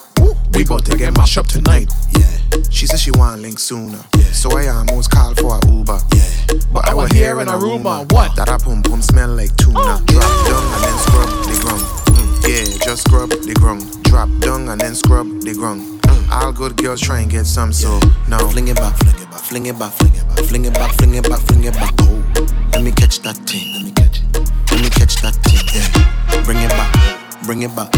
We 0.54 0.64
bout 0.64 0.84
to 0.86 0.96
get 0.96 1.16
mashed 1.16 1.38
up 1.38 1.46
tonight. 1.46 1.90
Yeah. 2.18 2.60
She 2.70 2.86
said 2.86 3.00
she 3.00 3.10
want 3.12 3.40
link 3.40 3.58
sooner. 3.58 4.02
Yeah. 4.16 4.24
So 4.32 4.56
I 4.56 4.68
almost 4.68 5.10
called 5.10 5.38
for 5.38 5.58
a 5.58 5.70
Uber. 5.70 5.98
Yeah. 6.14 6.58
But 6.72 6.88
I 6.88 6.94
was 6.94 7.10
hearing 7.10 7.48
a 7.48 7.56
rumor. 7.58 8.04
What? 8.10 8.36
That 8.36 8.48
a 8.48 8.58
pum 8.58 8.82
pum 8.82 9.02
smell 9.02 9.30
like 9.30 9.54
tuna. 9.56 10.02
Drop 10.06 10.32
down 10.46 10.64
and 10.74 10.82
then 10.84 10.98
scrub 10.98 11.30
the 11.46 11.54
ground. 11.62 11.82
Mm. 12.14 12.48
Yeah, 12.48 12.78
just 12.84 13.04
scrub 13.04 13.30
the 13.30 13.54
ground. 13.54 14.02
Drop 14.04 14.28
down 14.40 14.68
and 14.68 14.80
then 14.80 14.94
scrub 14.94 15.26
the 15.42 15.54
ground. 15.54 15.82
Mm. 16.02 16.30
All 16.30 16.52
good 16.52 16.76
girls 16.76 17.00
try 17.00 17.20
and 17.20 17.30
get 17.30 17.44
some, 17.44 17.72
so 17.72 17.98
now 18.28 18.38
Fling 18.50 18.68
it 18.68 18.76
back, 18.76 18.96
fling 18.96 19.16
it 19.16 19.30
back, 19.30 19.40
fling 19.40 19.66
it 19.66 19.78
back, 19.78 19.92
fling 19.92 20.14
it 20.14 20.22
back, 20.24 20.38
fling 20.46 20.64
it 20.64 20.74
back, 20.74 20.92
fling 20.92 21.14
it 21.14 21.28
back, 21.28 21.40
fling 21.40 21.64
it 21.64 21.74
back. 21.74 21.94
Oh, 22.00 22.22
let 22.72 22.82
me 22.82 22.92
catch 22.92 23.20
that 23.22 23.36
thing. 23.48 23.74
Let 23.74 23.84
me 23.84 23.90
catch 23.92 24.22
it. 24.22 24.50
Let 24.70 24.80
me 24.82 24.90
catch 24.90 25.16
that 25.22 25.34
thing. 25.42 25.58
Yeah. 25.74 26.42
Bring 26.44 26.58
it 26.58 26.70
back, 26.70 27.44
bring 27.44 27.62
it 27.62 27.74
back, 27.74 27.90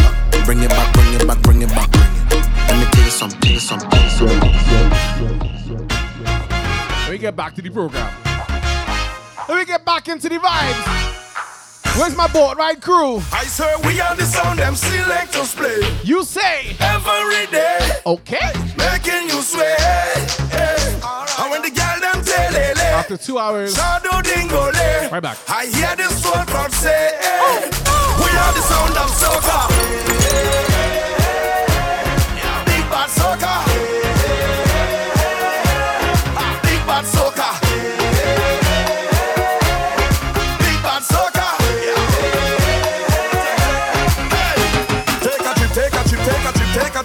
bring 0.47 0.63
it 0.63 0.71
back, 0.71 0.93
bring 0.95 1.15
it 1.15 1.27
back, 1.27 1.43
bring 1.43 1.63
it 1.63 1.69
back, 1.69 1.91
bring 1.91 2.05
it. 2.05 2.42
Let 2.73 2.79
me 2.79 2.87
tell 2.91 3.05
you 3.05 3.11
something, 3.11 3.41
tell 3.41 3.53
you 3.53 3.61
something, 3.61 3.91
tell 3.91 4.03
you 4.03 4.11
something. 4.11 5.89
Let 7.03 7.11
me 7.11 7.19
get 7.19 7.37
back 7.37 7.55
to 7.57 7.61
the 7.61 7.69
program. 7.69 8.11
Let 9.47 9.59
me 9.59 9.65
get 9.67 9.85
back 9.85 10.09
into 10.09 10.31
the 10.31 10.37
vibes. 10.37 11.99
Where's 11.99 12.17
my 12.17 12.29
boat 12.29 12.57
ride 12.57 12.81
crew? 12.81 13.17
I 13.31 13.45
swear 13.45 13.77
we 13.85 14.01
are 14.01 14.17
the 14.17 14.25
sound 14.25 14.59
them 14.59 14.75
selectors 14.75 15.55
play. 15.55 15.83
You 16.03 16.25
say 16.25 16.75
every 16.81 17.45
day. 17.53 18.01
Okay. 18.07 18.51
Making 18.79 19.29
you 19.29 19.43
sway. 19.43 19.75
Hey. 20.49 20.99
And 21.39 21.51
when 21.51 21.61
the 21.61 21.69
girl 21.71 22.01
them 22.01 22.25
tell 22.25 22.55
it, 22.55 22.79
eh, 22.81 22.97
After 22.97 23.19
two 23.19 23.37
hours, 23.39 23.75
Shadow 23.75 24.23
dingolay. 24.23 25.11
right 25.13 25.23
back. 25.23 25.37
I 25.47 25.67
hear 25.67 25.95
the 25.95 26.09
soul 26.09 26.43
crowd 26.47 26.73
say, 26.73 27.19
hey. 27.21 27.69
We 28.17 28.31
are 28.33 28.53
the 28.57 28.63
sound 28.65 28.97
of 28.97 29.11
soca. 29.13 29.69
Big 30.09 31.12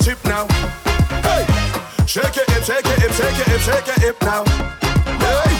trip 0.08 0.24
now. 0.24 0.48
Hey. 1.28 1.44
Shake 2.08 2.38
it, 2.38 2.50
hip, 2.52 2.64
shake 2.64 2.86
it, 2.86 3.00
hip, 3.02 3.12
shake 3.12 3.40
it, 3.40 3.48
hip, 3.52 3.60
shake 3.60 3.88
it, 3.90 4.00
hip 4.00 4.22
now. 4.22 4.46
Hey. 5.20 5.52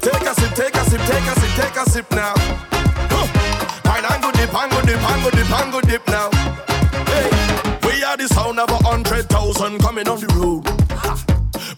Take 0.00 0.22
a 0.22 0.32
sip, 0.32 0.54
take 0.54 0.74
a 0.74 0.84
sip, 0.88 1.00
take 1.02 1.26
a 1.28 1.34
sip, 1.38 1.50
take 1.60 1.76
a 1.76 1.84
sip 1.90 2.10
now. 2.12 2.32
Huh. 3.12 3.26
Pine 3.84 4.06
and 4.10 4.22
go 4.22 4.32
dip, 4.32 4.54
and 4.54 4.72
go 4.72 4.80
dip, 4.80 5.02
and 5.02 5.22
go 5.22 5.30
dip, 5.30 5.50
and 5.52 5.72
go 5.72 5.80
dip 5.82 6.08
now. 6.08 6.30
Hey. 7.12 7.28
We 7.86 8.02
are 8.02 8.16
the 8.16 8.26
sound 8.28 8.58
of 8.58 8.70
a 8.70 8.78
hundred 8.88 9.28
thousand 9.28 9.80
coming 9.80 10.08
on 10.08 10.18
the 10.18 10.32
road. 10.32 10.64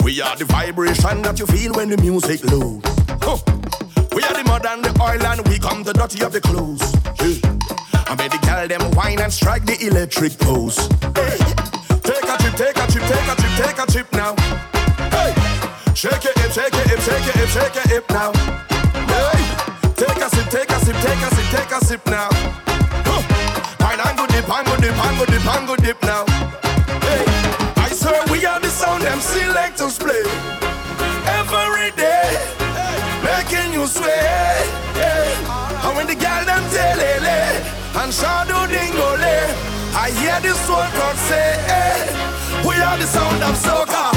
We 0.05 0.23
are 0.23 0.37
the 0.37 0.45
vibration 0.45 1.23
that 1.23 1.41
you 1.41 1.47
feel 1.47 1.73
when 1.73 1.89
the 1.91 1.97
music 1.97 2.45
loads. 2.45 2.89
Huh. 3.21 3.39
We 4.15 4.23
are 4.23 4.35
the 4.35 4.45
mud 4.45 4.65
and 4.65 4.85
the 4.85 4.93
oil 5.03 5.27
and 5.27 5.49
we 5.49 5.59
come 5.59 5.83
the 5.83 5.93
dirty 5.93 6.23
of 6.23 6.31
the 6.31 6.41
clothes. 6.41 6.83
Hey. 7.19 7.41
I 8.07 8.15
made 8.15 8.31
the 8.31 8.39
girl 8.47 8.69
them 8.69 8.93
wine 8.93 9.21
and 9.21 9.33
strike 9.33 9.65
the 9.67 9.77
electric 9.85 10.39
pose. 10.39 10.79
Hey. 11.17 11.82
Take 12.03 12.25
a 12.25 12.37
trip, 12.39 12.55
take 12.55 12.77
a 12.77 12.87
trip, 12.91 13.05
take 13.05 13.29
a 13.29 13.35
trip, 13.37 13.53
take 13.57 13.79
a 13.79 13.87
trip 13.87 14.13
now. 14.13 14.35
Hey. 15.15 15.33
Shake 15.95 16.25
it, 16.25 16.37
hip, 16.39 16.51
shake 16.53 16.75
it, 16.75 16.87
hip, 16.91 17.01
shake 17.01 17.27
it, 17.27 17.35
hip, 17.35 17.49
shake 17.49 17.77
it, 17.77 17.91
hip 17.91 18.11
now. 18.11 18.33
Hey. 19.07 19.39
Take 19.95 20.19
a 20.19 20.29
sip, 20.31 20.49
take 20.51 20.71
a 20.71 20.79
sip, 20.81 20.97
take 20.97 21.23
a 21.23 21.29
sip, 21.35 21.47
take 21.55 21.71
a 21.71 21.85
sip 21.85 22.07
now. 22.07 22.29
Huh. 23.07 23.23
Pine 23.79 24.01
and 24.01 24.19
go 24.19 24.27
dip, 24.27 24.49
and 24.49 24.67
go 24.67 24.77
dip, 24.77 24.99
and 24.99 25.19
go 25.19 25.25
dip, 25.27 25.47
and 25.47 25.67
go 25.69 25.77
dip 25.77 26.03
now. 26.03 26.25
Hey. 27.07 27.25
I 27.77 27.89
swear 27.93 28.25
we 28.31 28.45
are 28.47 28.59
the 28.59 28.69
sound 28.69 29.05
them 29.05 29.21
selectors 29.21 29.99
play 29.99 30.25
every 31.39 31.91
day, 31.95 32.35
making 33.23 33.73
you 33.73 33.87
sway. 33.87 34.83
And 35.85 35.97
when 35.97 36.07
the 36.07 36.15
girl 36.15 36.45
them 36.45 36.65
tell 36.71 36.99
it, 36.99 37.23
eh, 37.23 38.03
and 38.03 38.13
shadow 38.13 38.67
dingo 38.67 39.22
I 39.95 40.11
hear 40.11 40.41
the 40.41 40.55
soul 40.55 40.87
crowd 40.95 41.17
say, 41.29 41.57
hey, 41.69 42.09
we 42.67 42.75
are 42.81 42.97
the 42.99 43.07
sound 43.07 43.43
of 43.43 43.55
soca. 43.57 44.11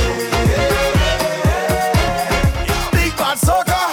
Big 2.92 3.16
bad 3.18 3.38
soca. 3.38 3.90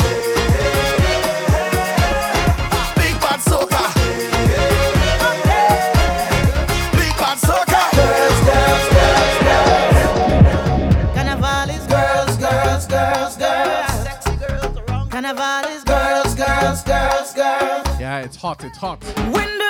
Big 2.96 3.16
bad 3.20 3.40
soca. 3.40 3.82
Big 6.96 7.14
bad 7.18 7.38
soca. 7.38 7.82
Girls, 7.96 8.38
girls, 8.46 8.86
girls, 8.96 9.38
girls. 9.44 9.96
Carnival 11.14 11.68
is 11.70 11.84
girls, 11.86 12.36
girls, 12.36 12.86
girls, 12.86 13.36
girls. 13.36 13.92
Sexy 14.04 14.34
girls. 14.36 14.78
Carnival 15.10 15.64
is 15.74 15.82
girls, 15.84 16.34
girls, 16.34 16.82
girls, 16.84 17.32
girls. 17.34 17.86
Yeah, 18.00 18.20
it's 18.20 18.36
hot, 18.36 18.62
it's 18.64 18.78
hot. 18.78 19.02
When 19.32 19.61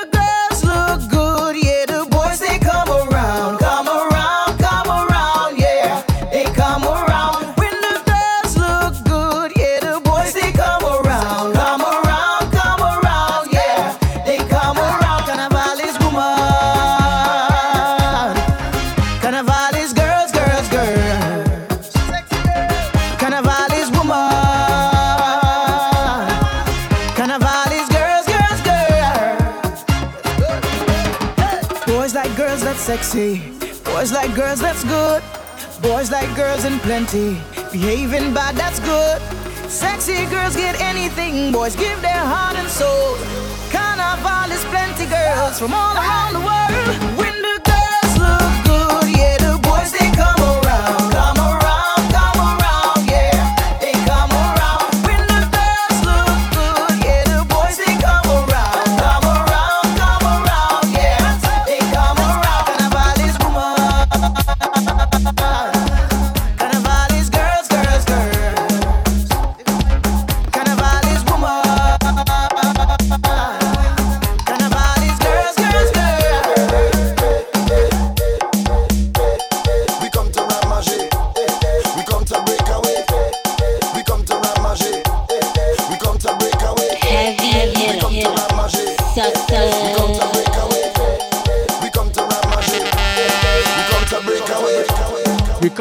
sexy. 33.02 33.42
Boys 33.82 34.12
like 34.12 34.32
girls, 34.34 34.60
that's 34.60 34.84
good. 34.84 35.22
Boys 35.82 36.10
like 36.10 36.34
girls 36.36 36.64
in 36.64 36.78
plenty. 36.80 37.36
Behaving 37.72 38.32
bad, 38.32 38.54
that's 38.54 38.78
good. 38.80 39.20
Sexy 39.68 40.24
girls 40.26 40.54
get 40.54 40.80
anything. 40.80 41.52
Boys 41.52 41.74
give 41.74 42.00
their 42.00 42.24
heart 42.32 42.56
and 42.56 42.68
soul. 42.68 43.16
Carnival 43.72 44.52
is 44.52 44.64
plenty 44.66 45.06
girls 45.06 45.58
from 45.58 45.74
all 45.74 45.96
around 45.96 46.34
the 46.34 46.44
world. 46.48 47.18
When 47.18 47.34
the 47.48 47.56
girls 47.72 48.12
look 48.22 48.52
good, 48.70 49.10
yeah, 49.18 49.36
the 49.38 49.58
boys 49.58 49.90
they 49.90 50.08
come 50.12 50.41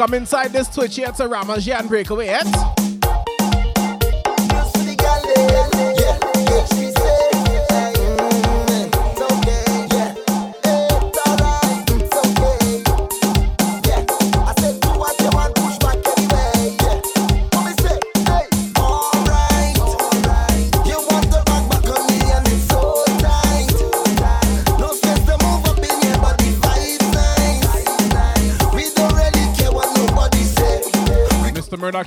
come 0.02 0.14
inside 0.14 0.52
this 0.52 0.66
Twitch 0.66 0.96
here 0.96 1.12
to 1.12 1.28
Ramajan 1.28 1.86
Breakaway, 1.86 2.26
yet? 2.26 2.91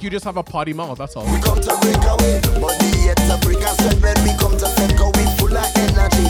You 0.06 0.12
just 0.12 0.24
have 0.24 0.38
a 0.38 0.44
potty 0.44 0.72
mouth. 0.72 1.00
That's 1.00 1.16
all. 1.16 1.26
We 1.26 1.42
come 1.42 1.60
to 1.60 1.74
break 1.82 1.98
away, 1.98 2.38
body 2.62 3.10
yet 3.10 3.18
to 3.26 3.42
break 3.42 3.58
a 3.58 3.74
sweat 3.82 3.98
when 4.06 4.14
we 4.22 4.38
come 4.38 4.54
to 4.54 4.70
we 5.18 5.26
full 5.42 5.58
of 5.58 5.66
energy. 5.82 6.30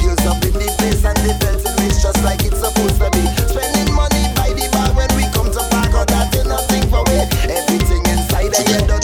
Girls 0.00 0.24
up 0.24 0.42
in 0.48 0.56
the 0.56 0.72
place 0.80 1.04
and 1.04 1.16
the 1.20 1.36
race 1.78 2.00
just 2.02 2.24
like 2.24 2.40
it's 2.42 2.58
supposed 2.58 2.96
to 3.04 3.10
be. 3.12 3.22
Spending 3.52 3.92
money 3.94 4.32
by 4.34 4.48
the 4.56 4.64
bar 4.72 4.88
when 4.96 5.12
we 5.14 5.28
come 5.36 5.52
to 5.52 5.60
park 5.68 5.92
oh, 5.92 6.08
ain't 6.08 6.48
nothing 6.48 6.88
for 6.88 7.04
we. 7.04 7.20
Everything 7.52 8.00
inside 8.08 8.48
the 8.48 9.01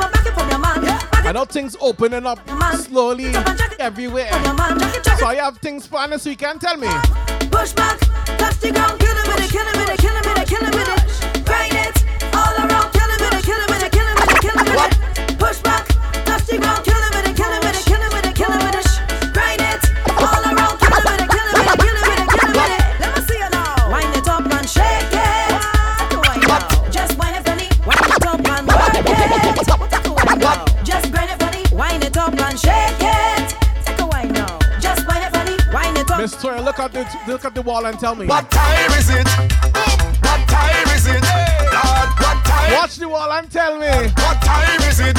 up, 0.00 0.12
back 0.12 0.26
it 0.26 0.34
from 0.34 0.50
your 0.50 0.58
man. 0.58 0.84
I 1.26 1.32
know 1.32 1.44
things 1.44 1.76
opening 1.80 2.26
up 2.26 2.40
slowly 2.76 3.32
everywhere. 3.78 4.30
So 5.18 5.30
you 5.30 5.40
have 5.40 5.58
things 5.58 5.86
planned 5.86 6.12
this 6.12 6.26
weekend? 6.26 6.60
Tell 6.60 6.76
me. 6.76 6.88
Push 7.50 7.72
back, 7.72 8.00
touch 8.38 8.58
the 8.58 8.72
ground, 8.72 8.98
kill 9.00 9.16
it 9.16 9.26
with 9.28 9.44
it, 9.44 9.50
kill 9.50 9.66
it 9.66 9.76
with 9.76 9.90
it, 9.90 9.98
kill 9.98 10.16
it 10.16 10.26
with 10.26 10.38
it, 10.38 10.48
kill 10.48 11.03
look 37.14 37.22
at 37.22 37.26
the 37.26 37.32
look 37.32 37.44
at 37.44 37.54
the 37.54 37.62
wall 37.62 37.86
and 37.86 37.98
tell 37.98 38.14
me. 38.14 38.26
What 38.26 38.50
time 38.50 38.90
is 38.98 39.10
it? 39.10 39.26
What 40.22 40.48
time 40.48 40.88
is 40.94 41.06
it? 41.06 41.22
Lord, 41.22 42.10
what 42.18 42.38
time? 42.44 42.72
Watch 42.72 42.96
the 42.96 43.08
wall 43.08 43.32
and 43.32 43.50
tell 43.50 43.78
me. 43.78 43.88
What 44.18 44.40
time 44.42 44.80
is 44.82 45.00
it? 45.00 45.16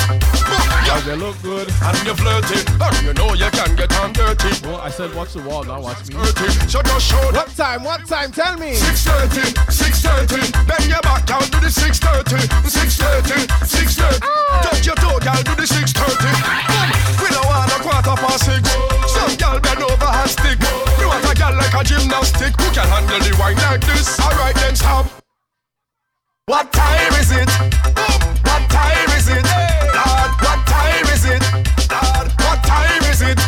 Yeah, 0.85 1.01
they 1.01 1.15
look 1.15 1.41
good. 1.41 1.67
And 1.81 1.97
you 2.05 2.13
flirty, 2.13 2.59
and 2.67 2.95
you 3.03 3.13
know 3.13 3.33
you 3.33 3.49
can 3.51 3.75
get 3.75 3.91
on 3.99 4.13
dirty. 4.13 4.49
Oh, 4.65 4.79
I 4.81 4.89
said 4.89 5.13
watch 5.15 5.33
the 5.33 5.41
wall, 5.41 5.63
not 5.63 5.81
watch 5.81 6.07
me. 6.09 6.15
Dirty, 6.15 6.51
so 6.67 6.81
just 6.81 7.07
show 7.07 7.31
What 7.31 7.49
time? 7.55 7.83
What 7.83 8.05
time? 8.07 8.31
Tell 8.31 8.57
me. 8.57 8.75
6.30, 8.75 9.55
6.30 9.69 10.67
Bend 10.67 10.89
your 10.89 11.01
back 11.01 11.25
down 11.25 11.41
to 11.41 11.59
the 11.59 11.71
6.30 11.71 12.45
6.30, 12.65 13.47
6.30 13.65 14.19
Touch 14.61 14.85
your 14.85 14.95
toe, 14.95 15.19
girl, 15.19 15.41
do 15.43 15.55
the 15.55 15.67
6.30 15.67 17.23
We 17.23 17.29
don't 17.29 17.45
want 17.45 17.71
a 17.71 17.79
quarter 17.81 18.15
past 18.21 18.45
six 18.45 18.69
Some 19.11 19.35
girl 19.37 19.59
bend 19.59 19.83
over 19.83 20.05
and 20.05 20.29
stick 20.29 20.94
You 21.15 21.31
a 21.31 21.33
girl 21.33 21.55
like 21.55 21.73
a 21.73 21.83
gymnastic 21.83 22.59
Who 22.59 22.67
can 22.75 22.87
handle 22.91 23.19
the 23.19 23.31
wine 23.39 23.55
like 23.55 23.79
this 23.87 24.19
Alright 24.19 24.55
then 24.55 24.75
stop 24.75 25.07
What 26.47 26.73
time 26.73 27.13
is 27.13 27.31
it? 27.31 27.47
What 28.43 28.67
time 28.67 29.09
is 29.15 29.31
it? 29.31 29.45
Lord, 29.95 30.31
what 30.43 30.59
time 30.67 31.07
is 31.15 31.23
it? 31.23 31.39
Lord, 31.87 32.27
what 32.43 32.59
time 32.67 33.03
is 33.07 33.21
it? 33.21 33.39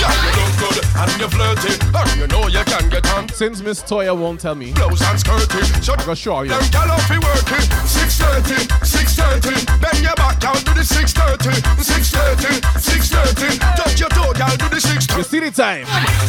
Yeah, 0.00 0.16
you 0.16 0.32
look 0.32 0.52
good 0.56 0.80
and 0.96 1.12
you 1.20 1.28
flirty 1.28 1.76
And 1.92 2.10
you 2.16 2.26
know 2.26 2.48
you 2.48 2.64
can 2.64 2.88
get 2.88 3.04
on 3.12 3.28
Since 3.28 3.60
Miss 3.60 3.82
Toya 3.82 4.16
won't 4.16 4.40
tell 4.40 4.54
me, 4.54 4.72
Blouse 4.72 5.02
and 5.02 5.20
skirty 5.20 5.60
So 5.84 5.92
I'm 5.92 6.00
gonna 6.06 6.46
you. 6.46 6.48
them 6.48 6.70
gal 6.72 6.90
off 6.90 7.10
working 7.10 7.68
6.30, 7.84 8.64
6.30 8.80 9.80
Bend 9.82 10.00
your 10.00 10.14
back 10.14 10.40
down 10.40 10.56
to 10.56 10.72
the 10.72 10.80
6.30 10.80 11.52
6.30, 11.84 12.64
6.30 12.80 13.76
Touch 13.76 14.00
your 14.00 14.08
toe, 14.08 14.32
gal, 14.32 14.56
do 14.56 14.68
the 14.70 14.80
6.30 14.80 15.16
You 15.18 15.22
see 15.22 15.40
the 15.40 15.50
time? 15.50 15.84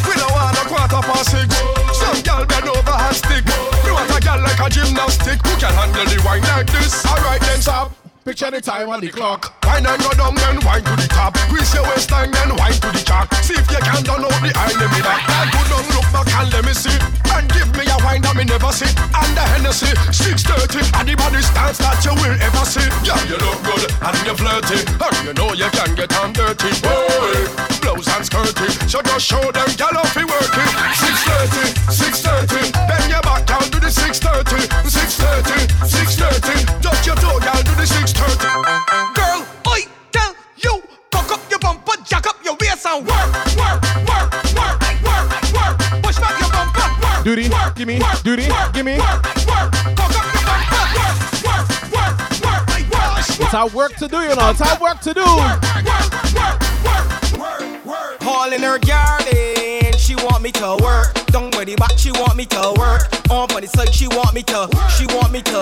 We 0.06 0.14
don't 0.14 0.32
want 0.32 0.56
a 0.56 0.64
quarter 0.68 1.02
past 1.02 1.30
six 1.30 1.50
Some 1.96 2.20
gal 2.22 2.44
bend 2.46 2.68
over 2.68 2.96
and 2.96 3.16
stick 3.16 3.44
You 3.84 3.92
want 3.94 4.10
a 4.10 4.20
gal 4.20 4.40
like 4.40 4.60
a 4.60 4.68
gymnastic 4.68 5.38
Who 5.46 5.52
can 5.58 5.74
handle 5.74 6.06
the 6.06 6.18
wine 6.24 6.42
like 6.52 6.70
this 6.70 7.04
Alright 7.06 7.40
then 7.40 7.60
stop 7.60 7.92
Picture 8.20 8.50
the 8.50 8.60
time 8.60 8.90
on 8.92 9.00
the 9.00 9.08
clock. 9.08 9.56
Wine 9.64 9.86
and 9.86 9.96
go 10.04 10.12
down, 10.12 10.36
then 10.36 10.60
wine 10.60 10.84
to 10.84 10.92
the 10.92 11.08
top. 11.08 11.32
Grease 11.48 11.72
your 11.72 11.82
waistline, 11.88 12.30
then 12.30 12.52
wine 12.52 12.76
to 12.76 12.92
the 12.92 13.00
chalk. 13.00 13.32
See 13.40 13.56
if 13.56 13.64
you 13.64 13.80
can 13.80 14.04
down 14.04 14.20
out 14.20 14.36
the 14.44 14.52
enemy 14.60 15.00
that. 15.00 15.24
Now 15.24 15.48
go 15.48 15.60
down, 15.72 15.88
look 15.96 16.04
back 16.12 16.28
and 16.28 16.52
let 16.52 16.62
me 16.68 16.76
see. 16.76 16.92
And 17.32 17.48
give 17.48 17.72
me 17.72 17.88
a 17.88 17.96
wine 18.04 18.20
that 18.20 18.36
me 18.36 18.44
never 18.44 18.68
see. 18.76 18.92
And 18.92 19.32
the 19.32 19.44
Hennessy, 19.56 19.88
630, 20.12 20.84
and 21.00 21.08
the 21.08 21.16
body 21.16 21.40
stance 21.40 21.80
that 21.80 21.96
you 22.04 22.12
will 22.12 22.36
ever 22.36 22.64
see. 22.68 22.84
Yeah, 23.08 23.16
you 23.24 23.40
look 23.40 23.56
good 23.64 23.88
and 23.88 24.16
you 24.20 24.36
flirty, 24.36 24.78
and 24.84 25.16
you 25.24 25.32
know 25.32 25.56
you 25.56 25.70
can 25.72 25.96
get 25.96 26.12
on 26.20 26.36
dirty. 26.36 26.76
Boy, 26.84 26.99
just 29.20 29.28
show 29.28 29.52
them 29.52 29.68
gal 29.76 29.96
off 29.98 30.16
you 30.16 30.26
working. 30.26 30.70
630, 30.96 31.92
630, 31.92 32.72
bend 32.88 33.10
your 33.10 33.20
back 33.20 33.44
down 33.46 33.62
to 33.68 33.78
the 33.80 33.90
630, 33.90 34.64
630, 34.88 35.68
630. 35.84 36.80
Touch 36.80 37.06
your 37.06 37.16
toe, 37.16 37.38
gal, 37.40 37.60
to 37.60 37.74
the 37.76 37.86
630. 37.86 38.48
Girl, 39.12 39.44
I 39.66 39.84
tell 40.12 40.32
you, 40.56 40.82
cock 41.10 41.32
up 41.32 41.42
your 41.50 41.58
bumper, 41.58 41.96
jack 42.04 42.26
up 42.26 42.36
your 42.44 42.56
waist 42.60 42.86
and 42.86 43.04
work, 43.04 43.30
work, 43.60 43.80
work, 44.08 44.30
work, 44.56 44.78
work, 45.04 45.28
work. 45.52 45.76
Push 46.00 46.16
back 46.16 46.40
your 46.40 46.50
bumper, 46.50 46.88
work. 47.04 47.24
Duty, 47.24 47.48
work, 47.50 47.76
gimme, 47.76 48.00
work, 48.00 48.22
duty, 48.22 48.48
work, 48.48 48.72
gimme. 48.72 48.96
Work, 48.96 49.20
work, 49.44 49.68
cock 50.00 50.16
up 50.16 50.26
your 50.32 50.44
bumper, 50.48 50.84
work, 50.96 51.16
work, 51.44 51.66
work, 51.92 52.16
work, 52.40 52.64
work. 52.88 53.20
It's 53.20 53.54
our 53.54 53.68
work 53.68 53.92
to 53.96 54.08
do, 54.08 54.20
you 54.24 54.34
know. 54.34 54.50
It's 54.50 54.60
our 54.64 54.78
work 54.80 55.00
to 55.00 55.12
do. 55.12 55.24
All 55.24 56.19
Side, 63.80 63.94
she 63.94 64.08
want 64.08 64.34
me 64.34 64.42
to. 64.42 64.68
She 64.96 65.06
want 65.16 65.32
me 65.32 65.40
to. 65.42 65.60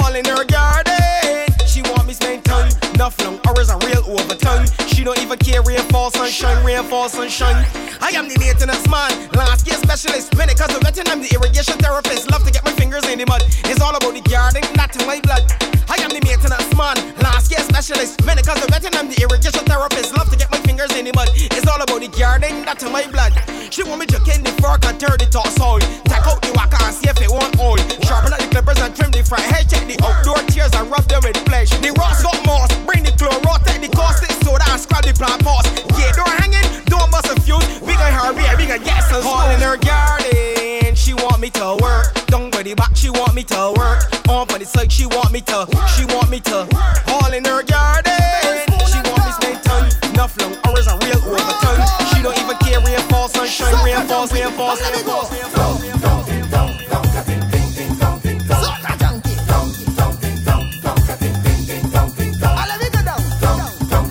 All 0.00 0.14
in 0.14 0.24
her 0.24 0.44
garden, 0.44 1.44
she 1.66 1.82
want 1.82 2.06
me 2.06 2.14
to 2.14 2.20
spend 2.22 2.44
time. 2.44 2.72
Enough 2.94 3.20
long 3.20 3.38
hours 3.46 3.68
a 3.68 3.76
real 3.84 4.02
overtime. 4.08 4.66
She 4.88 5.04
don't 5.04 5.20
even 5.20 5.36
care 5.38 5.60
rainfall, 5.62 6.10
sunshine, 6.10 6.64
rainfall, 6.64 7.10
sunshine. 7.10 7.66
I 8.00 8.12
am 8.16 8.28
the 8.28 8.38
maintenance 8.38 8.88
man, 8.88 9.12
landscape 9.32 9.74
specialist. 9.74 10.34
When 10.36 10.48
it 10.48 10.56
comes 10.56 10.72
to 10.72 10.80
vetting, 10.80 11.10
I'm 11.12 11.20
the 11.20 11.28
irrigation 11.34 11.76
therapist. 11.78 12.30
Love 12.30 12.44
to 12.44 12.50
get 12.50 12.64
my 12.64 12.72
fingers 12.72 13.06
in 13.08 13.18
the 13.18 13.26
mud. 13.26 13.42
It's 13.68 13.80
all 13.80 13.94
about 13.94 14.14
the 14.14 14.24
garden, 14.24 14.64
not 14.74 14.96
in 14.96 15.06
my 15.06 15.20
blood. 15.20 15.44
I 15.90 16.00
am 16.00 16.10
the 16.16 16.22
maintenance 16.24 16.72
man, 16.76 16.96
landscape 17.20 17.60
specialist. 17.60 18.24
When 18.24 18.38
it 18.38 18.46
comes 18.46 18.64
to 18.64 18.68
vetting, 18.72 18.96
I'm 18.96 19.10
the 19.10 19.20
irrigation 19.20 19.64
therapist. 19.68 20.16
Love 20.16 20.30
to 20.30 20.36
get 20.36 20.50
my 20.50 20.60
fingers 20.80 20.98
in 20.98 21.04
the 21.04 21.12
mud. 21.12 21.28
It's 21.34 21.66
all 21.66 21.80
about 21.82 22.00
the 22.00 22.08
garden, 22.08 22.64
not 22.64 22.82
in 22.82 22.92
my 22.92 23.06
blood. 23.10 23.32
She 23.70 23.82
want 23.82 24.00
me 24.00 24.06
to 24.06 24.18
in 24.32 24.42
the 24.44 24.52
fork 24.60 24.84
and 24.86 24.98
turn 24.98 25.16
the 25.18 25.26
toss 25.26 25.58
oil. 25.60 25.80
Take 26.08 26.24
out 26.26 26.40
the 26.42 26.52
waka 26.56 26.78
and 26.84 26.94
see 26.94 27.08
if 27.08 27.20
it 27.20 27.30
want 27.30 27.58
oil. 27.60 27.76
Sharpen 28.04 28.32
up 28.32 28.40
the 28.40 28.48
clippers 28.48 28.80
and 28.80 28.94
trim 28.96 29.10
the 29.10 29.22
front 29.22 29.44
head. 29.44 29.68
Check 29.68 29.84
the 29.86 29.96
outdoor 30.04 30.40
tears 30.48 30.72
and 30.74 30.90
rub 30.90 31.04
them 31.08 31.20
with 31.24 31.36
pleasure. 31.44 31.76
The 31.78 31.92
rocks 31.98 32.22
got 32.22 32.38
moss, 32.46 32.70
bring 32.88 33.04
the 33.04 33.12
chloro, 33.12 33.52
take 33.64 33.82
the 33.84 33.90
caustic 33.94 34.32
soda 34.40 34.64
and 34.70 34.80
scrub 34.80 35.04
the 35.04 35.12
plant 35.12 35.44
moss. 35.44 35.66
Get 35.96 36.16
door 36.16 36.30
hanging, 36.40 36.64
don't 36.86 37.10
bust 37.10 37.28
a 37.28 37.36
fuse. 37.40 37.64
We 37.80 37.92
gon' 37.94 38.12
hurry, 38.12 38.44
we 38.56 38.66
gon' 38.66 38.82
get 38.82 39.04
some 39.04 39.26
All 39.26 39.50
in 39.50 39.60
her 39.60 39.76
garden, 39.76 40.94
she 40.94 41.14
want 41.14 41.40
me 41.40 41.50
to 41.60 41.76
work. 41.80 42.14
By 42.60 42.64
the 42.64 42.74
back, 42.74 42.94
she 42.94 43.08
want 43.08 43.34
me 43.34 43.42
to 43.44 43.72
work. 43.74 44.04
On 44.28 44.46
by 44.46 44.58
the 44.58 44.66
side, 44.66 44.92
she 44.92 45.06
want 45.06 45.32
me 45.32 45.40
to. 45.48 45.64
She 45.96 46.04
want 46.12 46.28
me 46.28 46.40
to. 46.40 46.68
All 47.08 47.32
in 47.32 47.42
her 47.44 47.62
garden, 47.62 47.69
sunshine. 53.50 53.84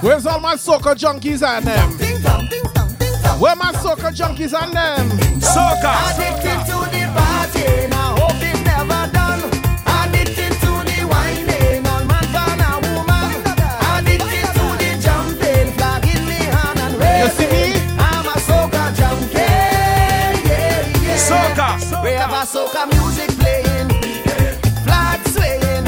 Where's 0.02 0.26
all 0.26 0.40
my 0.40 0.56
soca 0.56 0.96
junkies 0.96 1.44
and 1.44 1.66
them? 1.66 1.90
Where 3.40 3.56
my 3.56 3.72
soca 3.74 4.12
junkies 4.12 4.54
and 4.54 4.74
them? 4.74 5.10
Soca. 5.40 5.94
Addicted 6.14 6.66
to 6.66 6.78
the 6.90 7.04
party, 7.16 7.89
Soca. 22.10 22.16
We 22.16 22.16
have 22.16 22.32
a 22.32 22.46
soca 22.46 22.86
music 22.92 23.30
playing, 23.38 23.90
flag 24.84 25.20
swaying, 25.28 25.86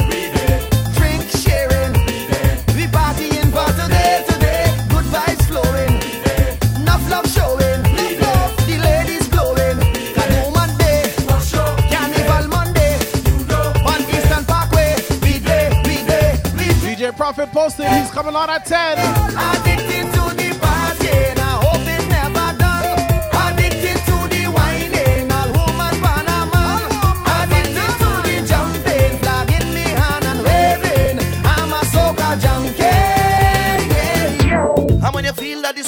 drink 0.94 1.24
sharing. 1.32 1.94
We 2.76 2.86
partying 2.88 3.50
for 3.52 3.70
today, 3.82 4.24
today. 4.28 4.66
Good 4.90 5.06
vibes 5.06 5.46
flowing, 5.50 5.94
enough 6.82 7.10
love 7.10 7.28
showing. 7.28 7.82
love, 8.22 8.56
The 8.68 8.78
ladies 8.84 9.28
blowing. 9.30 9.80
Canoe 10.14 10.52
Monday, 10.52 11.12
Carnival 11.90 12.48
Monday, 12.50 12.96
on 13.86 14.02
Eastern 14.14 14.46
Parkway. 14.46 14.96
We 15.24 15.40
day, 15.40 15.70
we 15.86 16.06
day, 16.06 16.40
we 16.54 16.66
day. 16.76 16.96
DJ 16.96 17.16
Prophet 17.16 17.52
posted, 17.52 17.88
he's 17.88 18.12
coming 18.12 18.36
on 18.36 18.50
at 18.50 18.66
10. 18.66 19.91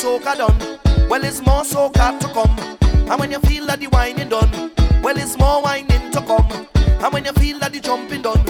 Soca 0.03 0.35
done, 0.35 1.07
well, 1.09 1.23
it's 1.23 1.40
more 1.45 1.64
soca 1.64 2.19
to 2.19 2.27
come. 2.27 2.77
And 3.09 3.19
when 3.19 3.32
you 3.32 3.40
feel 3.40 3.65
that 3.67 3.80
the 3.80 3.88
whining 3.88 4.27
done, 4.27 4.72
well, 5.01 5.17
it's 5.17 5.38
more 5.38 5.61
whining 5.61 6.11
to 6.11 6.22
come. 6.22 6.67
And 6.75 7.14
when 7.14 7.23
you 7.23 7.32
feel 7.33 7.57
that 7.59 7.72
the 7.72 7.80
jumping 7.80 8.22
done, 8.22 8.43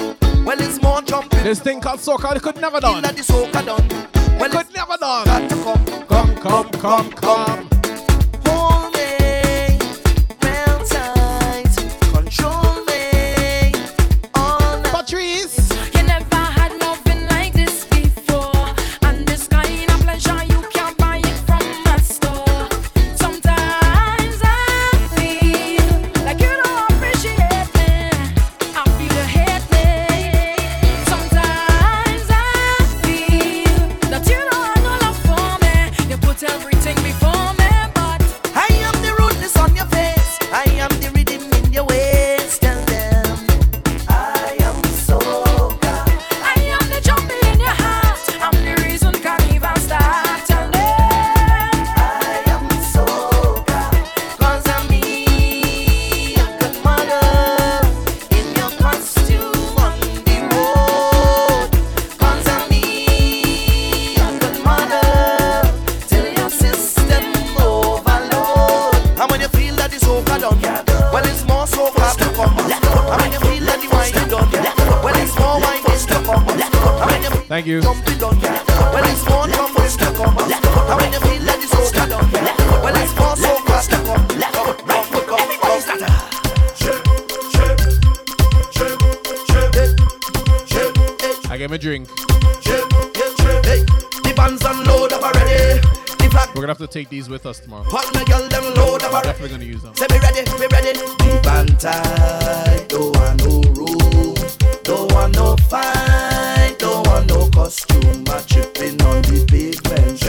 well, 0.45 0.59
it's 0.59 0.81
more 0.81 1.03
jumping. 1.03 1.43
This 1.43 1.59
thing 1.59 1.79
called 1.79 1.99
soca, 1.99 2.35
it 2.35 2.41
could 2.41 2.59
never 2.59 2.79
done. 2.79 3.03
That 3.03 3.15
the 3.15 3.21
soca 3.21 3.63
done, 3.63 3.87
well, 4.39 4.45
it 4.45 4.51
could 4.51 4.73
never 4.73 4.97
done. 4.97 5.25
got 5.25 5.49
to 5.49 5.55
come. 5.63 6.07
Come, 6.07 6.35
come, 6.37 6.71
come, 6.71 7.11
come. 7.11 7.62
Take 96.93 97.09
these 97.09 97.27
with 97.27 97.47
us 97.47 97.59
tomorrow. 97.59 97.83
Hot 97.87 98.05
my 98.13 98.23
girl 98.25 98.47
them 98.49 98.65
load 98.75 99.01
up 99.01 99.13
We're 99.13 99.21
definitely 99.23 99.49
gonna 99.49 99.63
use 99.63 99.81
them. 99.81 99.95
Say 99.95 100.05
me 100.11 100.19
ready, 100.19 100.45
me 100.61 100.67
ready. 100.69 100.93
Deep 100.93 101.45
and 101.57 101.79
tight, 101.79 102.85
don't 102.87 103.15
want 103.17 103.41
no 103.41 103.61
room, 103.73 104.35
don't 104.83 105.11
want 105.11 105.33
no 105.33 105.57
fight, 105.71 106.75
don't 106.77 107.07
want 107.07 107.27
no 107.29 107.49
costume. 107.49 108.23
My 108.25 108.39
tripping 108.45 109.01
on 109.09 109.23
the 109.23 109.41
pavement. 109.49 110.21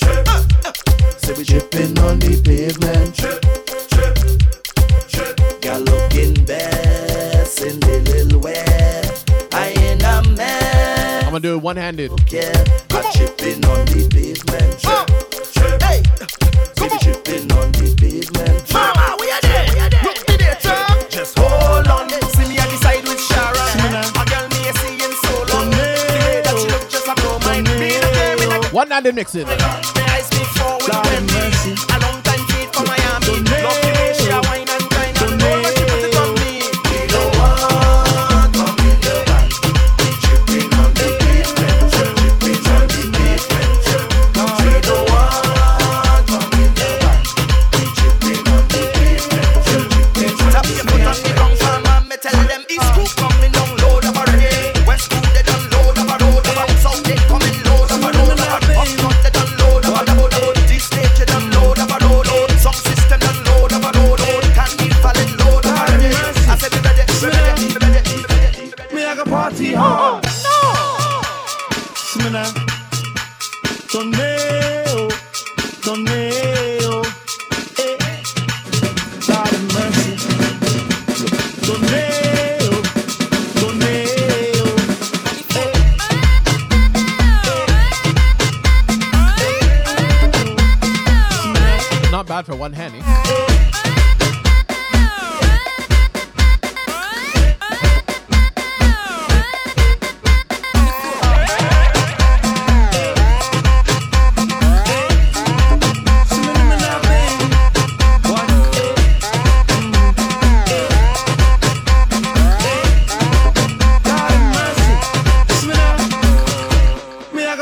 Uh, 0.00 0.24
uh. 0.64 0.72
Say 1.18 1.34
we 1.34 1.44
tripping 1.44 1.98
on 1.98 2.18
the 2.18 2.40
pavement. 2.48 3.14
Chip, 3.14 3.44
chip, 3.92 4.16
chip. 5.06 5.60
Girl 5.60 5.80
looking 5.80 6.32
best 6.46 7.60
in 7.60 7.78
the 7.78 8.00
little 8.08 8.40
wear. 8.40 8.64
I 9.52 9.68
ain't 9.76 10.02
a 10.02 10.22
man. 10.34 11.24
I'm 11.24 11.32
gonna 11.32 11.40
do 11.40 11.56
it 11.56 11.62
one 11.62 11.76
handed. 11.76 12.10
Yeah, 12.32 12.48
I'm 12.90 13.12
tripping 13.12 13.62
on 13.66 13.84
the 13.84 14.08
pavement. 14.10 14.99
With 29.02 29.48
a 29.48 29.99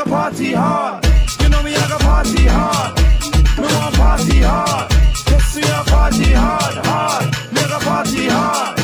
go 0.03 0.09
party 0.09 0.53
hard. 0.53 1.05
You 1.41 1.49
know 1.49 1.61
me, 1.63 1.75
I 1.75 1.87
go 1.89 1.97
party 1.97 2.45
hard. 2.45 2.97
Me 3.57 3.63
want 3.63 3.95
party 3.95 4.39
hard. 4.39 4.91
Yes, 5.27 5.55
we 5.55 5.63
are 5.63 5.83
party 5.85 6.31
hard, 6.31 6.85
hard. 6.85 7.25
Me 7.53 7.61
go 7.67 7.79
party 7.79 8.27
hard. 8.27 8.78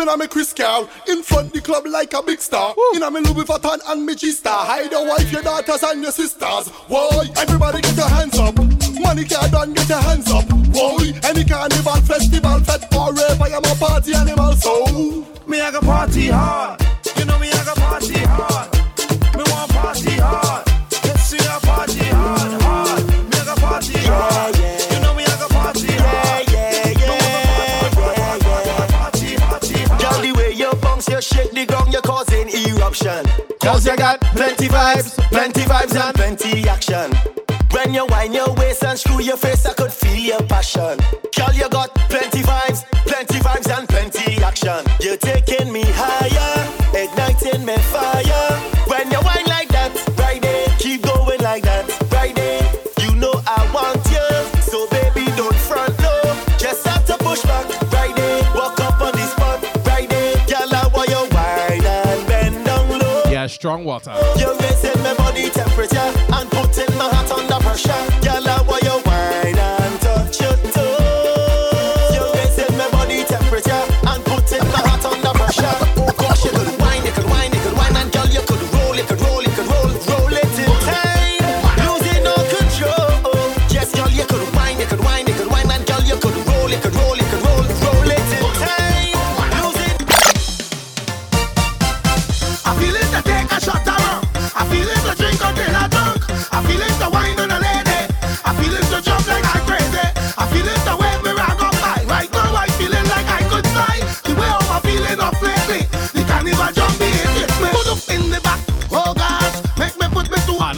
when 0.00 0.08
I'm 0.08 0.20
a 0.22 0.28
Chris 0.28 0.54
Carl. 0.54 0.88
In 1.08 1.22
front 1.22 1.52
the 1.52 1.60
club 1.60 1.84
like 1.86 2.14
a 2.14 2.22
big 2.22 2.40
star. 2.40 2.74
Woo. 2.74 2.96
In 2.96 3.02
a 3.02 3.10
me 3.10 3.20
Louis 3.20 3.44
Vuitton 3.44 3.78
and 3.86 4.06
me 4.06 4.14
G-Star. 4.14 4.64
Hide 4.64 4.90
your 4.90 5.06
wife, 5.06 5.30
your 5.30 5.42
daughters 5.42 5.82
and 5.82 6.02
your 6.02 6.10
sisters. 6.10 6.68
Why? 6.88 7.28
Everybody 7.36 7.82
get 7.82 7.96
your 7.96 8.08
hands 8.08 8.38
up. 8.38 8.56
Money 8.98 9.24
can't 9.24 9.52
done, 9.52 9.74
get 9.74 9.88
your 9.90 10.00
hands 10.00 10.30
up. 10.32 10.50
Why? 10.72 11.12
Any 11.22 11.44
carnival, 11.44 12.00
festival, 12.08 12.60
fest 12.60 12.86
or 12.96 13.12
rave, 13.12 13.42
I 13.42 13.48
am 13.48 13.64
a 13.64 13.74
party 13.76 14.14
animal, 14.14 14.52
so. 14.54 15.26
Me 15.46 15.60
I 15.60 15.70
got 15.70 15.84
party 15.84 16.28
hard. 16.28 16.80
You 17.16 17.26
know 17.26 17.38
me 17.38 17.50
I 17.50 17.64
got 17.64 17.76
party 17.76 18.18
hard. 18.20 18.72
Me 19.36 19.44
want 19.52 19.70
party 19.70 20.12
hard. 20.16 20.66
Let's 21.04 21.22
see 21.24 21.36
a 21.36 21.60
party 21.60 22.04
hard, 22.08 22.62
hard. 22.62 23.06
Me 23.06 23.36
I 23.36 23.44
got 23.44 23.58
party 23.58 23.98
hard. 23.98 24.59
the 31.60 31.72
ground, 31.72 31.92
you're 31.92 32.02
causing 32.02 32.48
eruption. 32.48 33.24
Cause 33.62 33.86
you 33.86 33.96
got 33.96 34.20
plenty 34.20 34.68
vibes, 34.68 35.16
plenty 35.30 35.62
vibes 35.62 35.94
and 35.94 36.14
plenty 36.14 36.68
action. 36.68 37.10
When 37.72 37.94
you 37.94 38.06
wind 38.06 38.34
your 38.34 38.52
waist 38.54 38.82
and 38.84 38.98
screw 38.98 39.20
your 39.20 39.36
face, 39.36 39.66
I 39.66 39.74
could 39.74 39.92
feel 39.92 40.16
your 40.16 40.42
passion. 40.42 40.98
Girl, 41.36 41.52
you 41.52 41.68
got 41.68 41.94
plenty 42.08 42.42
vibes, 42.42 42.84
plenty 43.06 43.38
vibes 43.38 43.68
and 43.76 43.88
plenty 43.88 44.42
action. 44.42 44.84
You're 45.00 45.16
taking 45.16 45.72
me 45.72 45.82
higher. 45.84 46.39
strong 63.60 63.84
water. 63.84 64.10
You 64.38 64.56
may 64.56 64.72
set 64.72 64.96
my 65.00 65.12
body 65.16 65.50
temperature 65.50 66.10
and 66.32 66.50
putting 66.50 66.96
my 66.96 67.10
heart 67.12 67.30
under 67.30 67.60
pressure. 67.62 68.29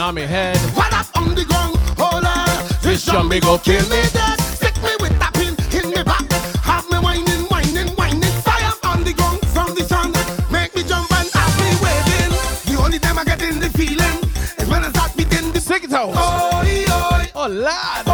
on 0.02 0.14
me 0.16 0.22
head. 0.22 0.56
What 0.74 0.92
up 0.92 1.06
on 1.16 1.34
the 1.34 1.44
ground? 1.44 1.76
Hold 1.96 2.24
on. 2.24 2.48
This 2.82 3.04
zombie 3.04 3.38
go 3.38 3.56
kill 3.58 3.82
me 3.88 4.02
dead. 4.12 4.40
Stick 4.40 4.76
me 4.82 4.90
with 5.00 5.14
a 5.26 5.30
pin 5.32 5.54
in 5.78 5.90
me 5.90 6.02
back. 6.02 6.26
Have 6.70 6.90
me 6.90 6.98
whining, 6.98 7.44
whining, 7.52 7.88
whining. 7.94 8.34
Fire 8.42 8.72
on 8.82 9.04
the 9.04 9.12
ground 9.12 9.40
from 9.54 9.74
the 9.76 9.84
sun. 9.84 10.10
Make 10.50 10.74
me 10.74 10.82
jump 10.82 11.08
and 11.18 11.28
have 11.32 11.54
me 11.62 11.70
waving. 11.84 12.32
The 12.66 12.82
only 12.82 12.98
time 12.98 13.18
I 13.18 13.24
get 13.24 13.42
in 13.42 13.60
the 13.60 13.70
feeling 13.70 14.18
is 14.58 14.68
when 14.68 14.84
I 14.84 14.90
start 14.90 15.16
beating 15.16 15.52
the 15.52 15.60
sick 15.60 15.82
toes. 15.88 16.16
Oi, 16.16 16.84
oi. 16.90 17.30
Oh, 17.36 17.48
lad. 17.48 18.11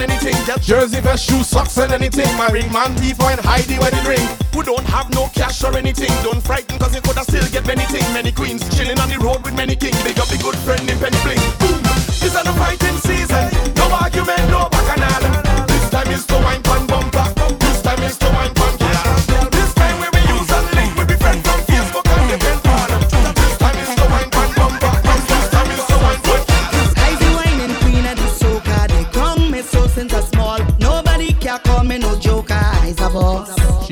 anything. 0.00 0.34
Just 0.46 0.62
jersey, 0.62 1.00
vest, 1.00 1.28
shoes, 1.28 1.46
socks, 1.46 1.76
and 1.78 1.92
anything. 1.92 2.28
My 2.36 2.48
ring 2.48 2.70
man, 2.72 2.94
Devo 2.96 3.30
and 3.30 3.40
Heidi 3.40 3.78
wedding 3.78 4.04
ring. 4.04 4.26
Who 4.54 4.62
don't 4.62 4.86
have 4.86 5.12
no 5.14 5.28
cash 5.34 5.62
or 5.64 5.76
anything. 5.76 6.10
Don't 6.22 6.42
frighten, 6.42 6.78
cause 6.78 6.94
you 6.94 7.00
coulda 7.00 7.22
still 7.24 7.46
get 7.50 7.66
many 7.66 7.84
things. 7.86 8.08
Many 8.12 8.32
queens 8.32 8.62
chilling 8.76 8.98
on 8.98 9.08
the 9.08 9.18
road 9.18 9.44
with 9.44 9.54
many 9.54 9.76
kings. 9.76 10.00
Big 10.02 10.18
up 10.18 10.28
the 10.28 10.38
good 10.38 10.56
friend 10.56 10.88
in 10.88 10.98
Penny 10.98 11.18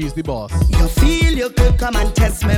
he's 0.09 0.15
the 0.15 0.23
boss. 0.23 0.53
You 0.71 0.89
feel 0.89 1.35
you 1.35 1.51
could 1.51 1.79
come 1.79 1.97
and 1.97 2.15
test 2.15 2.45
me 2.47 2.58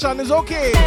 conversation 0.00 0.20
is 0.20 0.30
okay. 0.30 0.77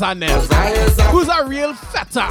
Who's 0.00 0.08
on 0.08 0.18
there? 0.18 0.40
Who's 1.10 1.28
a 1.28 1.44
real 1.46 1.74
feta? 1.74 2.22
All 2.22 2.30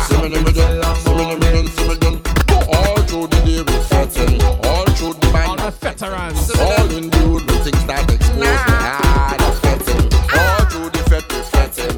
through 3.03 3.27
the 3.27 3.41
day 3.45 3.61
we 3.61 3.77
fetting, 3.83 4.41
all 4.41 4.85
through 4.95 5.13
the 5.13 5.29
band. 5.31 5.49
All 5.49 5.55
the 5.55 5.69
veterans. 5.77 6.49
All 6.59 6.89
in 6.97 7.11
the 7.11 7.29
wood 7.29 7.45
with 7.45 7.63
things 7.63 7.85
that 7.85 8.11
expose. 8.11 8.41
Ah, 8.41 9.35
the 9.37 9.51
fetting. 9.61 10.03
All 10.33 10.65
through 10.65 10.89
the 10.89 10.97
fet 11.09 11.25
we 11.31 11.41
fetting. 11.53 11.97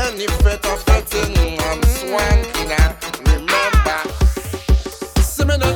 Any 0.00 0.28
fet 0.40 0.64
of 0.64 0.80
fetting, 0.80 1.60
I'm 1.60 1.82
swanking. 1.92 2.72
Remember, 3.28 4.00
similar. 5.20 5.74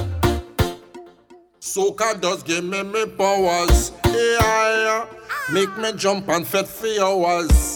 Soca 1.60 2.18
does 2.18 2.42
give 2.42 2.64
me 2.64 2.82
me 2.82 3.04
powers. 3.04 3.92
Yeah, 4.06 4.40
yeah. 4.40 5.06
Make 5.52 5.76
me 5.76 5.92
jump 5.92 6.26
and 6.30 6.46
fet 6.46 6.66
for 6.66 6.88
hours. 7.02 7.75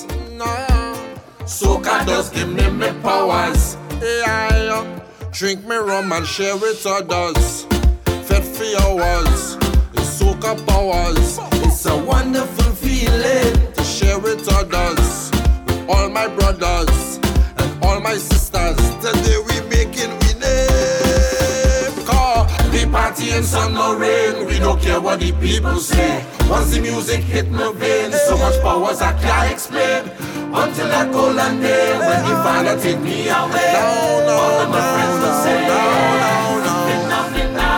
Soca 1.83 2.35
give 2.35 2.49
me 2.49 2.69
me 2.71 2.93
powers. 3.01 3.77
Yeah, 4.03 4.51
uh, 4.73 5.31
drink 5.33 5.65
me 5.67 5.77
rum 5.77 6.13
and 6.13 6.27
share 6.27 6.57
with 6.57 6.85
others. 6.87 7.65
Fed 8.27 8.45
for 8.45 8.65
hours, 8.83 9.57
it's 9.95 10.21
soca 10.21 10.55
powers. 10.67 11.39
It's 11.65 11.87
a 11.87 11.97
wonderful 11.97 12.73
feeling 12.75 13.73
to 13.73 13.83
share 13.83 14.19
with 14.19 14.47
others, 14.53 15.31
with 15.67 15.89
all 15.89 16.11
my 16.11 16.29
brothers 16.29 17.19
and 17.57 17.85
all 17.85 18.01
my 18.01 18.17
sisters. 18.17 18.77
Today 19.01 19.39
we 19.49 19.61
making 19.69 20.11
we 20.21 20.35
name. 20.39 22.05
Call 22.05 22.45
the 22.71 22.89
party 22.93 23.31
in 23.31 23.43
sun 23.43 23.75
no 23.75 23.97
rain. 23.97 24.47
We 24.47 24.59
don't 24.59 24.81
care 24.81 25.01
what 25.01 25.21
the 25.21 25.33
people 25.33 25.77
say. 25.77 26.27
Once 26.49 26.75
the 26.75 26.81
music 26.81 27.21
hit 27.21 27.51
my 27.51 27.73
veins, 27.73 28.21
so 28.29 28.37
much 28.37 28.61
powers 28.61 29.01
I 29.01 29.13
can't 29.21 29.53
explain. 29.53 30.30
Until 30.63 30.87
I 30.87 30.89
that 30.91 31.07
golden 31.11 31.61
day 31.63 31.97
when 31.99 32.21
you 32.29 32.35
finally 32.45 32.77
take 32.83 33.01
me 33.01 33.29
away. 33.29 33.73
No, 33.73 33.87
no, 34.29 34.35
all 34.37 34.61
of 34.61 34.69
my 34.69 34.81
friends 34.93 35.17
will 35.23 35.37
say, 35.43 35.59
no, 35.67 35.81
no, 36.67 36.75
no. 37.09 37.69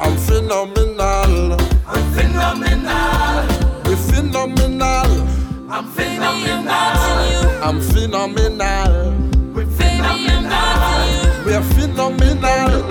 I'm 0.00 0.16
phenomenal. 0.26 1.54
I'm 1.86 2.04
phenomenal. 2.14 3.46
We're 3.86 4.02
phenomenal. 4.10 5.10
I'm 5.70 5.86
phenomenal. 5.94 6.74
I'm 7.62 7.78
phenomenal. 7.80 8.92
We're 9.54 9.70
phenomenal. 9.78 11.44
We're 11.46 11.62
phenomenal. 11.62 12.89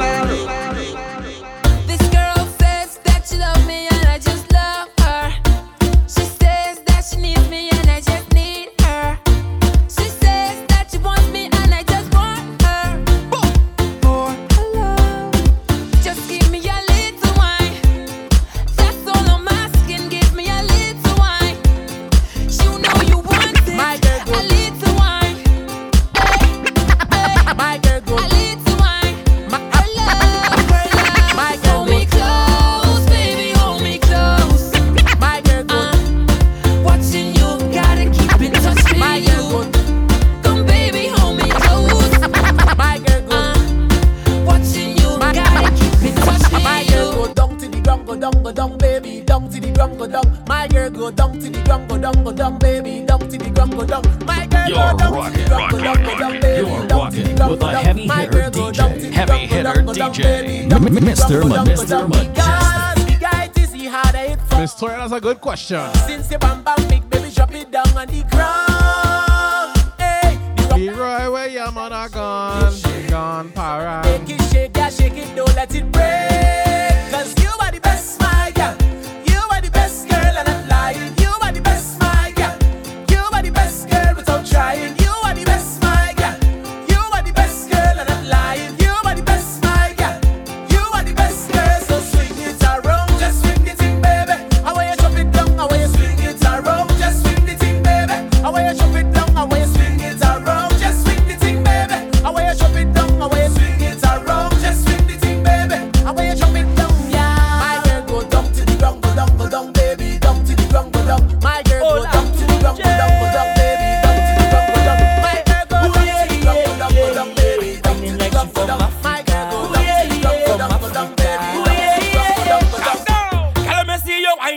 A 65.20 65.22
good 65.22 65.42
question. 65.42 65.94
Since 66.08 66.32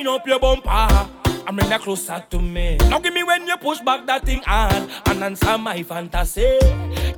wind 0.02 0.08
up 0.08 0.26
your 0.26 0.39
bumper. 0.39 1.08
And 1.44 1.56
bring 1.56 1.70
that 1.70 1.81
closer 1.81 2.24
to 2.31 2.39
me. 2.39 2.76
Now 2.89 3.00
give 3.00 3.12
me 3.12 3.24
when 3.24 3.47
you 3.48 3.56
push 3.56 3.81
back 3.81 4.06
that 4.06 4.24
thing 4.24 4.42
on 4.47 4.89
and 5.06 5.24
answer 5.24 5.58
my 5.58 5.82
fantasy. 5.82 6.58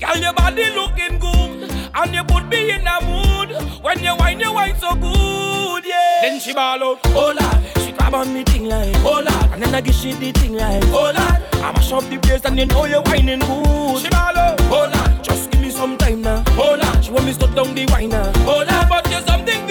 Girl, 0.01 0.17
your 0.17 0.33
body 0.33 0.71
looking 0.71 1.19
good, 1.19 1.71
and 1.95 2.15
you 2.15 2.25
put 2.25 2.47
me 2.49 2.71
in 2.71 2.87
a 2.87 3.01
mood. 3.05 3.83
When 3.83 4.03
you 4.03 4.17
wine, 4.17 4.41
you 4.41 4.53
wine 4.53 4.77
so 4.79 4.95
good, 4.95 5.85
yeah. 5.85 6.21
Then 6.23 6.41
she 6.41 6.55
ball 6.55 6.83
out, 6.83 7.01
oh 7.05 7.35
lord. 7.39 7.85
She 7.85 7.93
grab 7.93 8.15
on 8.15 8.33
me 8.33 8.45
thing 8.45 8.65
like, 8.67 8.97
oh 9.05 9.23
lord. 9.23 9.53
And 9.53 9.63
then 9.63 9.75
I 9.75 9.83
give 9.83 9.95
she 9.95 10.13
the 10.15 10.33
thing 10.33 10.55
like, 10.55 10.83
oh 10.87 11.13
lord. 11.15 11.63
I 11.63 11.73
mash 11.73 11.93
up 11.93 12.05
the 12.05 12.19
place 12.19 12.45
and 12.47 12.59
you 12.59 12.65
know 12.65 12.87
you 12.87 13.03
whining 13.03 13.41
good. 13.41 14.01
She 14.01 14.09
ball 14.09 14.39
out, 14.39 14.59
oh 14.63 14.91
lord. 14.91 15.23
Just 15.23 15.51
give 15.51 15.61
me 15.61 15.71
some 15.71 15.99
time 15.99 16.23
now, 16.23 16.43
oh 16.57 16.79
lord. 16.83 17.05
She 17.05 17.13
want 17.13 17.27
me 17.27 17.33
stop 17.35 17.55
down 17.55 17.75
the 17.75 17.85
wine 17.93 18.09
now, 18.09 18.33
oh 18.47 18.65
lord. 18.67 18.89
But 18.89 19.11
you 19.11 19.21
something 19.21 19.67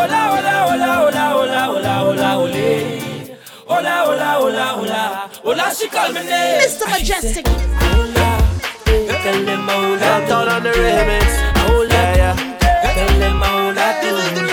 She 5.79 5.89
called 5.89 6.15
me 6.15 6.23
name. 6.25 6.61
Mr. 6.61 6.85
Mejustik. 6.93 7.47
Tell 9.23 9.45
them 9.45 9.71
on 10.49 10.63
the 10.63 10.71
remix. 10.71 11.29
Ola. 11.71 12.35
Tell 12.95 13.19
them 13.19 13.43
ola. 13.43 14.50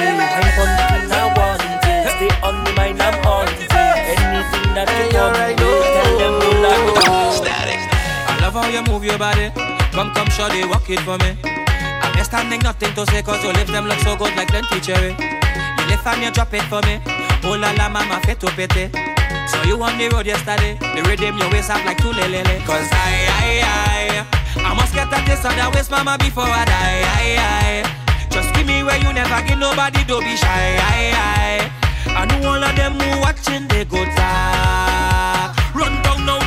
How 8.67 8.73
you 8.73 8.83
move 8.91 9.03
your 9.03 9.17
body. 9.17 9.49
Come, 9.95 10.11
come, 10.13 10.29
shorty, 10.29 10.65
walk 10.65 10.89
it 10.89 10.99
for 11.01 11.17
me. 11.23 11.37
I'm 12.03 12.13
just 12.15 12.31
standing, 12.31 12.59
nothing 12.61 12.93
to 12.95 13.05
say, 13.07 13.21
cause 13.21 13.43
your 13.43 13.53
lips 13.53 13.71
them 13.71 13.87
look 13.87 13.99
so 13.99 14.15
good 14.15 14.35
like 14.35 14.49
plenty 14.49 14.79
cherry. 14.81 15.15
You 15.15 15.83
lift 15.87 16.05
and 16.05 16.23
you 16.23 16.31
drop 16.31 16.53
it 16.53 16.63
for 16.67 16.81
me. 16.83 16.99
Oh 17.43 17.55
la 17.55 17.71
la, 17.79 17.87
mama, 17.89 18.19
fit 18.25 18.39
to 18.41 18.47
pity. 18.51 18.91
Eh. 18.91 19.47
So 19.47 19.63
you 19.63 19.81
on 19.81 19.97
the 19.97 20.09
road 20.09 20.25
yesterday, 20.25 20.75
the 20.79 21.01
rhythm 21.07 21.37
your 21.37 21.49
waist 21.51 21.69
up 21.69 21.83
like 21.85 21.97
two 21.97 22.11
lele. 22.11 22.43
Cause 22.67 22.89
I, 22.91 23.31
I, 23.39 23.49
I, 23.63 24.69
I 24.69 24.73
must 24.75 24.93
get 24.93 25.11
at 25.11 25.23
this 25.25 25.45
other 25.45 25.71
waist, 25.73 25.89
mama, 25.91 26.17
before 26.19 26.43
I 26.43 26.65
die. 26.65 27.01
I, 27.07 27.27
I. 27.39 28.27
Just 28.29 28.53
give 28.53 28.67
me 28.67 28.83
where 28.83 28.99
you 28.99 29.13
never 29.13 29.39
give 29.47 29.59
nobody, 29.59 30.03
don't 30.03 30.23
be 30.23 30.35
shy. 30.35 30.75
I, 30.75 31.15
I. 31.15 31.71
I 32.19 32.25
know 32.25 32.49
all 32.49 32.63
of 32.63 32.75
them 32.75 32.99
who 32.99 33.21
watching, 33.21 33.67
they 33.67 33.85
go 33.85 34.03
talk. 34.15 35.55
Run 35.73 36.01
down 36.03 36.25
now, 36.25 36.39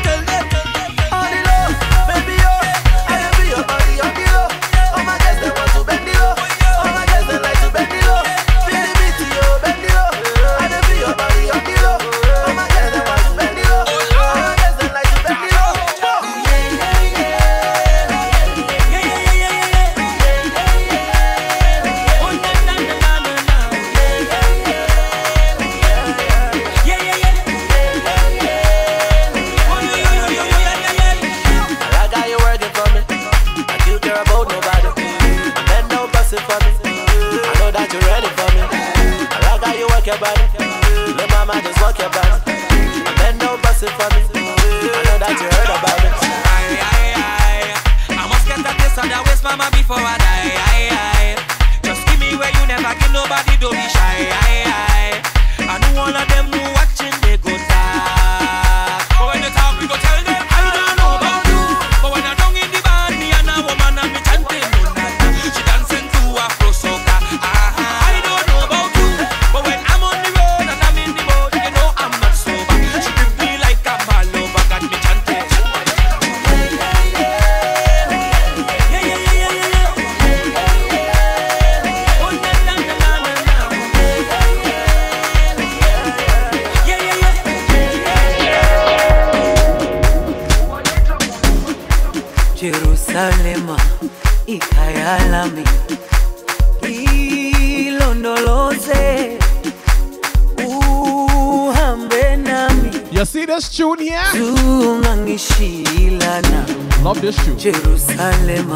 Jerusalem, 107.20 108.73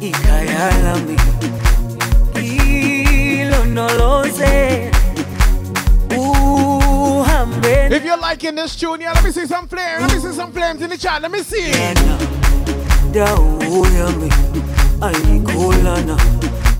ikayalami. 0.00 1.16
If 7.90 8.04
you're 8.04 8.18
liking 8.18 8.56
this 8.56 8.76
tune, 8.76 9.00
yeah, 9.00 9.12
let 9.12 9.24
me 9.24 9.30
see 9.32 9.46
some 9.46 9.66
flames. 9.68 10.02
Let 10.02 10.12
me 10.12 10.18
see 10.20 10.32
some 10.36 10.52
flames 10.52 10.82
in 10.82 10.90
the 10.90 10.98
chat. 10.98 11.22
Let 11.22 11.30
me 11.30 11.42
see. 11.42 11.72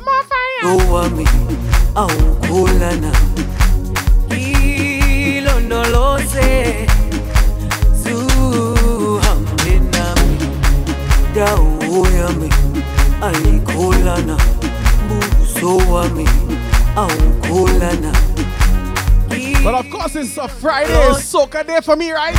More 0.05 0.25
fire. 0.25 0.63
But 19.65 19.75
of 19.75 19.91
course 19.91 20.15
it's 20.15 20.37
a 20.37 20.47
Friday 20.47 20.93
it's 20.93 21.33
soca 21.33 21.67
day 21.67 21.81
for 21.81 21.97
me 21.97 22.13
right? 22.13 22.35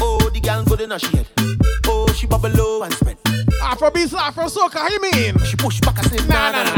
Oh 0.00 0.30
the 0.32 0.40
good 0.64 0.80
in 0.80 0.90
her 0.90 0.98
Oh 1.86 2.06
she 2.16 2.26
bubble 2.26 2.50
low 2.50 2.82
and 2.82 2.94
Afro 3.62 3.90
you 4.90 5.00
mean? 5.02 5.38
She 5.44 5.56
push 5.56 5.80
back 5.80 5.98
nah 6.28 6.52
nah 6.52 6.64
nah. 6.64 6.73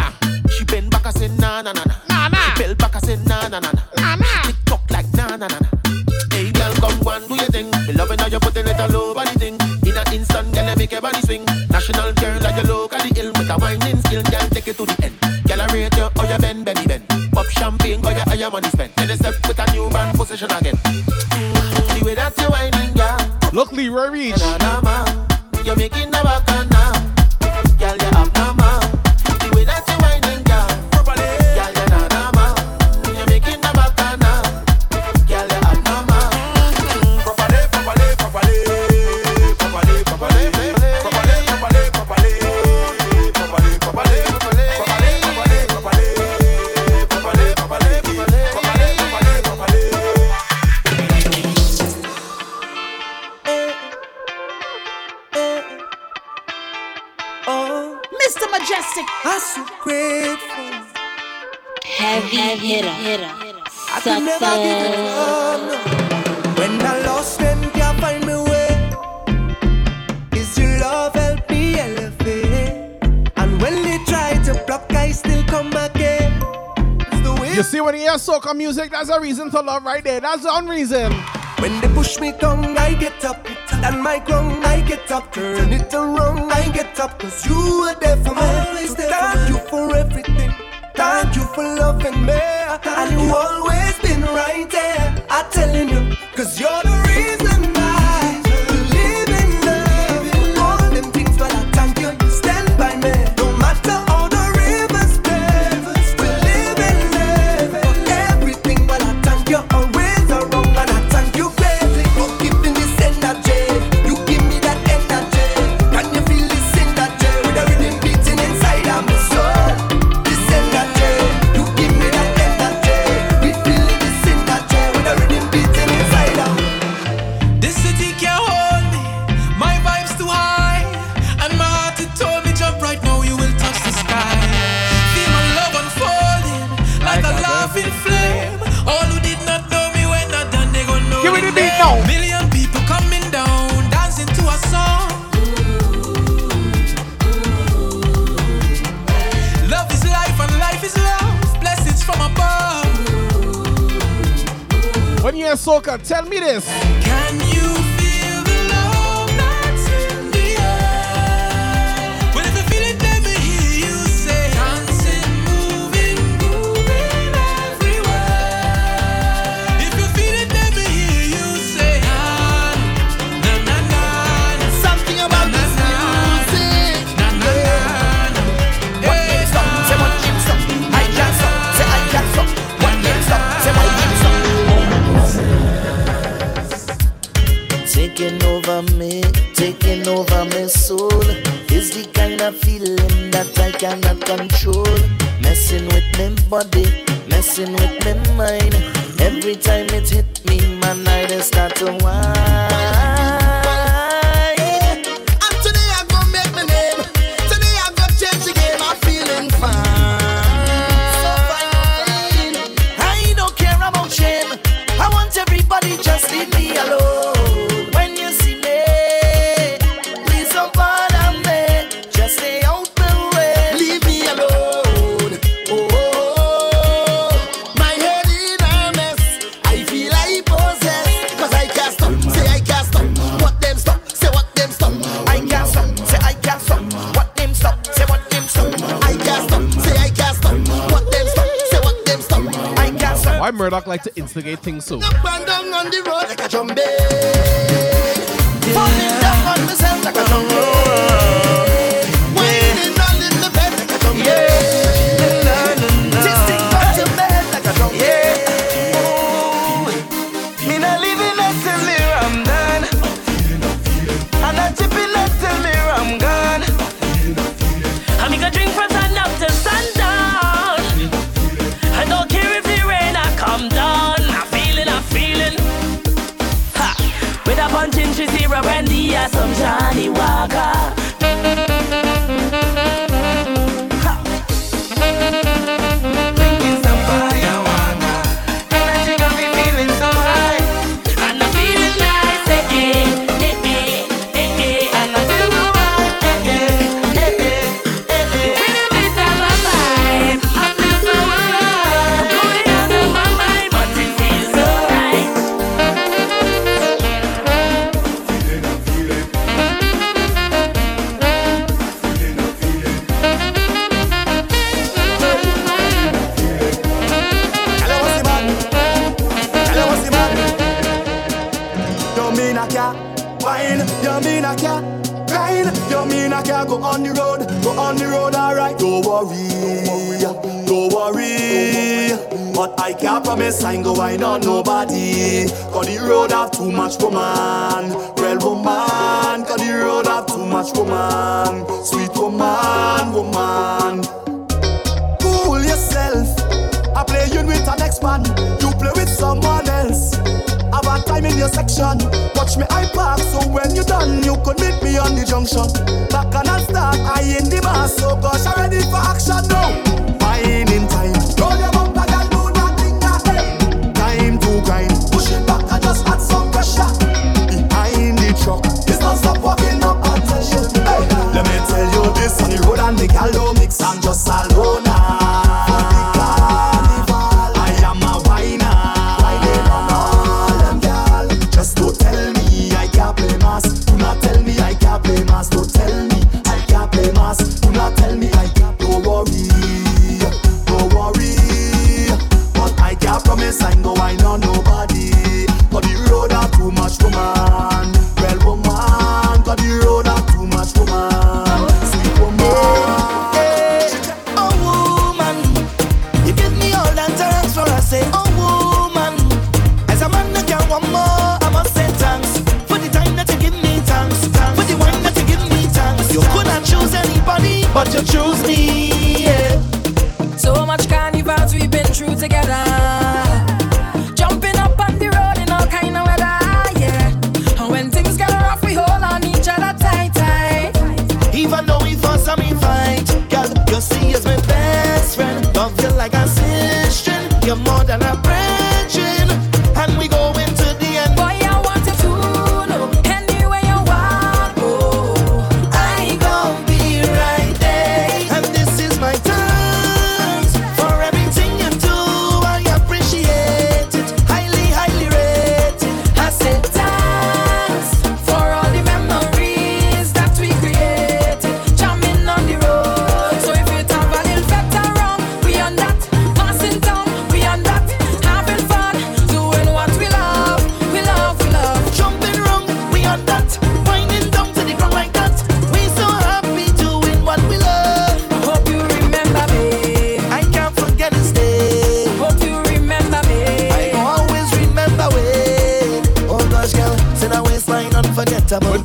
reason 79.37 79.51
to 79.51 79.61
love 79.61 79.85
right 79.85 80.03
there. 80.03 80.19
That's 80.19 80.45
one 80.45 80.67
reason. 80.67 81.13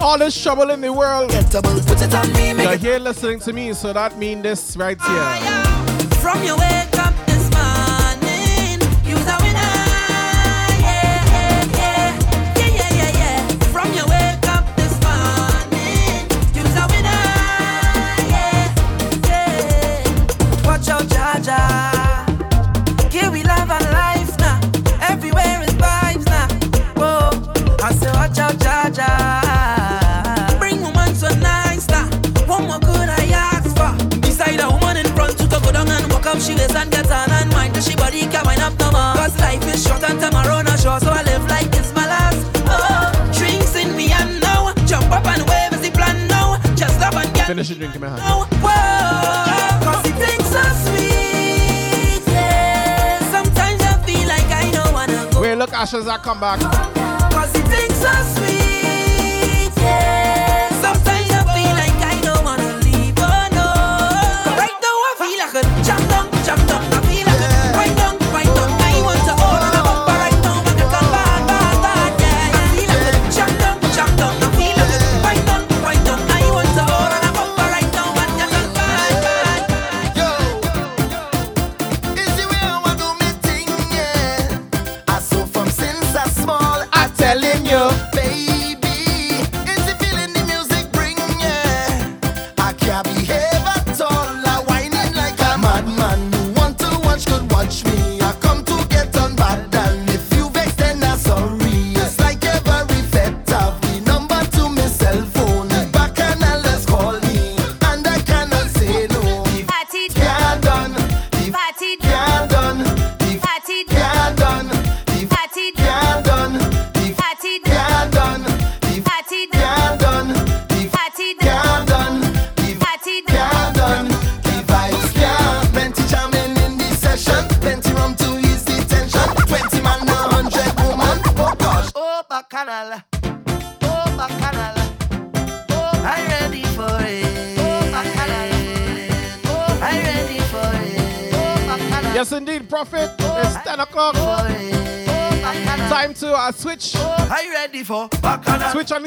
all 0.02 0.18
this 0.18 0.42
trouble 0.42 0.70
in 0.72 0.82
the 0.82 0.92
world. 0.92 1.32
You're 1.32 2.78
here 2.78 3.00
listening 3.00 3.40
to 3.42 3.54
me, 3.54 3.74
so 3.74 3.94
that 3.94 4.18
means 4.18 4.44
this 4.44 4.76
right 4.76 5.00
here. 5.00 6.10
From 6.22 6.44
your. 6.44 6.91
commercials, 55.92 56.08
I 56.08 56.18
come 56.18 56.40
back. 56.40 56.60
Cause 57.32 57.54
he 57.54 57.62
thinks 57.64 58.04
us 58.06 58.41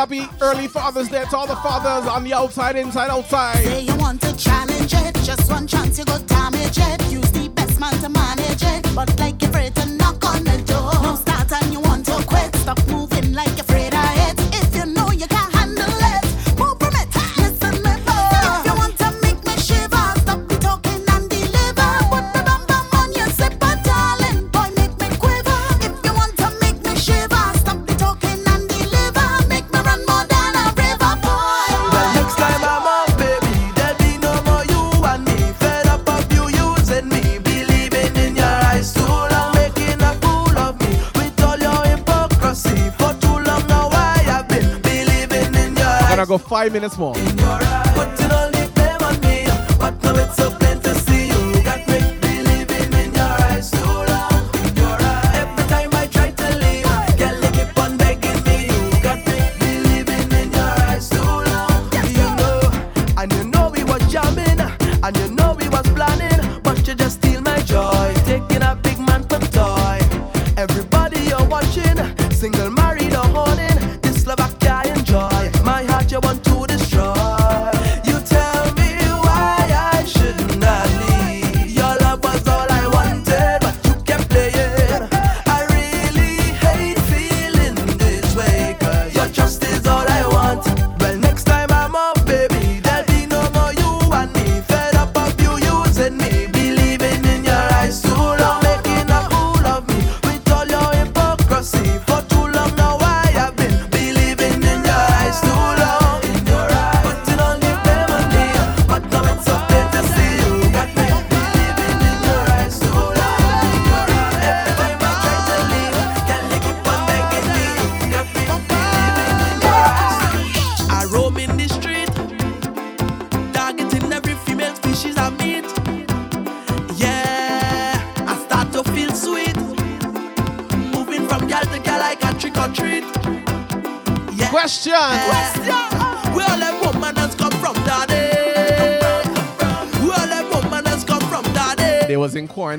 happy 0.00 0.26
early 0.40 0.66
Father's 0.66 1.10
Day 1.10 1.24
to 1.28 1.36
all 1.36 1.46
the 1.46 1.56
fathers 1.56 2.08
on 2.08 2.24
the 2.24 2.32
outside, 2.32 2.74
inside, 2.74 3.10
outside. 3.10 3.62
Say 3.62 3.82
you 3.82 3.94
want 3.96 4.22
to 4.22 4.34
challenge 4.34 4.94
it, 4.94 5.14
just 5.16 5.50
one 5.50 5.66
chance 5.66 5.98
you 5.98 6.06
go 6.06 6.16
damage 6.20 6.78
it. 6.78 7.12
Use 7.12 7.30
the 7.32 7.50
best 7.50 7.78
man 7.78 7.92
to 8.00 8.08
manage 8.08 8.62
it, 8.62 8.82
but 8.94 9.08
like 9.20 9.39
five 46.50 46.72
minutes 46.72 46.98
more. 46.98 47.14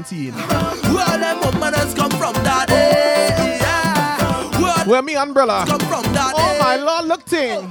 quarantine. 0.01 0.33
Where 0.93 1.17
them 1.17 1.39
come 1.93 2.11
from, 2.11 2.33
daddy? 2.43 2.73
Eh, 2.73 3.59
yeah. 3.61 4.83
Where 4.85 5.01
me 5.01 5.15
umbrella? 5.15 5.65
Come 5.67 5.79
from, 5.81 6.03
daddy. 6.13 6.35
Oh 6.37 6.55
eh. 6.55 6.59
my 6.59 6.75
lord, 6.77 7.05
look 7.05 7.25
ting. 7.25 7.70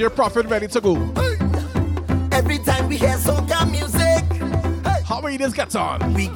your 0.00 0.08
Prophet 0.08 0.46
ready 0.46 0.66
to 0.66 0.80
go. 0.80 0.94
Every 2.32 2.58
time 2.60 2.88
we 2.88 2.96
hear 2.96 3.18
soca 3.18 3.70
music, 3.70 4.24
hey. 4.82 5.02
how 5.04 5.20
many 5.20 5.36
this 5.36 5.52
gets 5.52 5.74
on? 5.74 6.14
We 6.14 6.28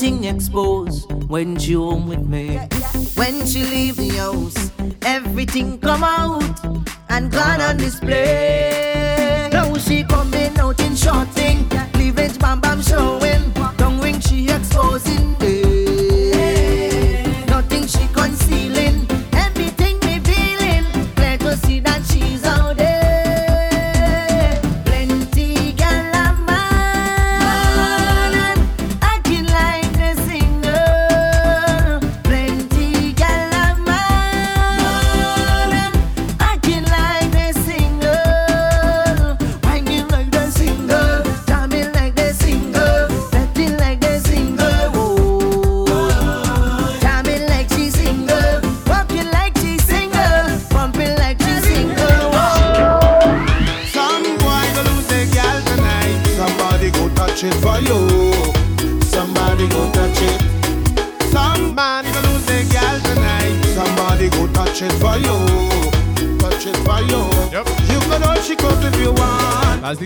exposed 0.00 1.10
when 1.28 1.58
she 1.58 1.72
home 1.72 2.06
with 2.06 2.24
me. 2.24 2.56
When 3.14 3.44
she 3.46 3.64
leave 3.64 3.96
the 3.96 4.10
house, 4.10 4.70
everything 5.02 5.78
come 5.78 6.04
out 6.04 6.42
and 7.08 7.32
gone 7.32 7.60
on 7.60 7.78
display. 7.78 9.50
Now 9.52 9.76
she 9.76 10.04
coming 10.04 10.56
out 10.58 10.80
in 10.80 10.94
shorting, 10.94 11.68
cleavage 11.92 12.38
bam 12.38 12.60
bam 12.60 12.80
showing. 12.80 13.57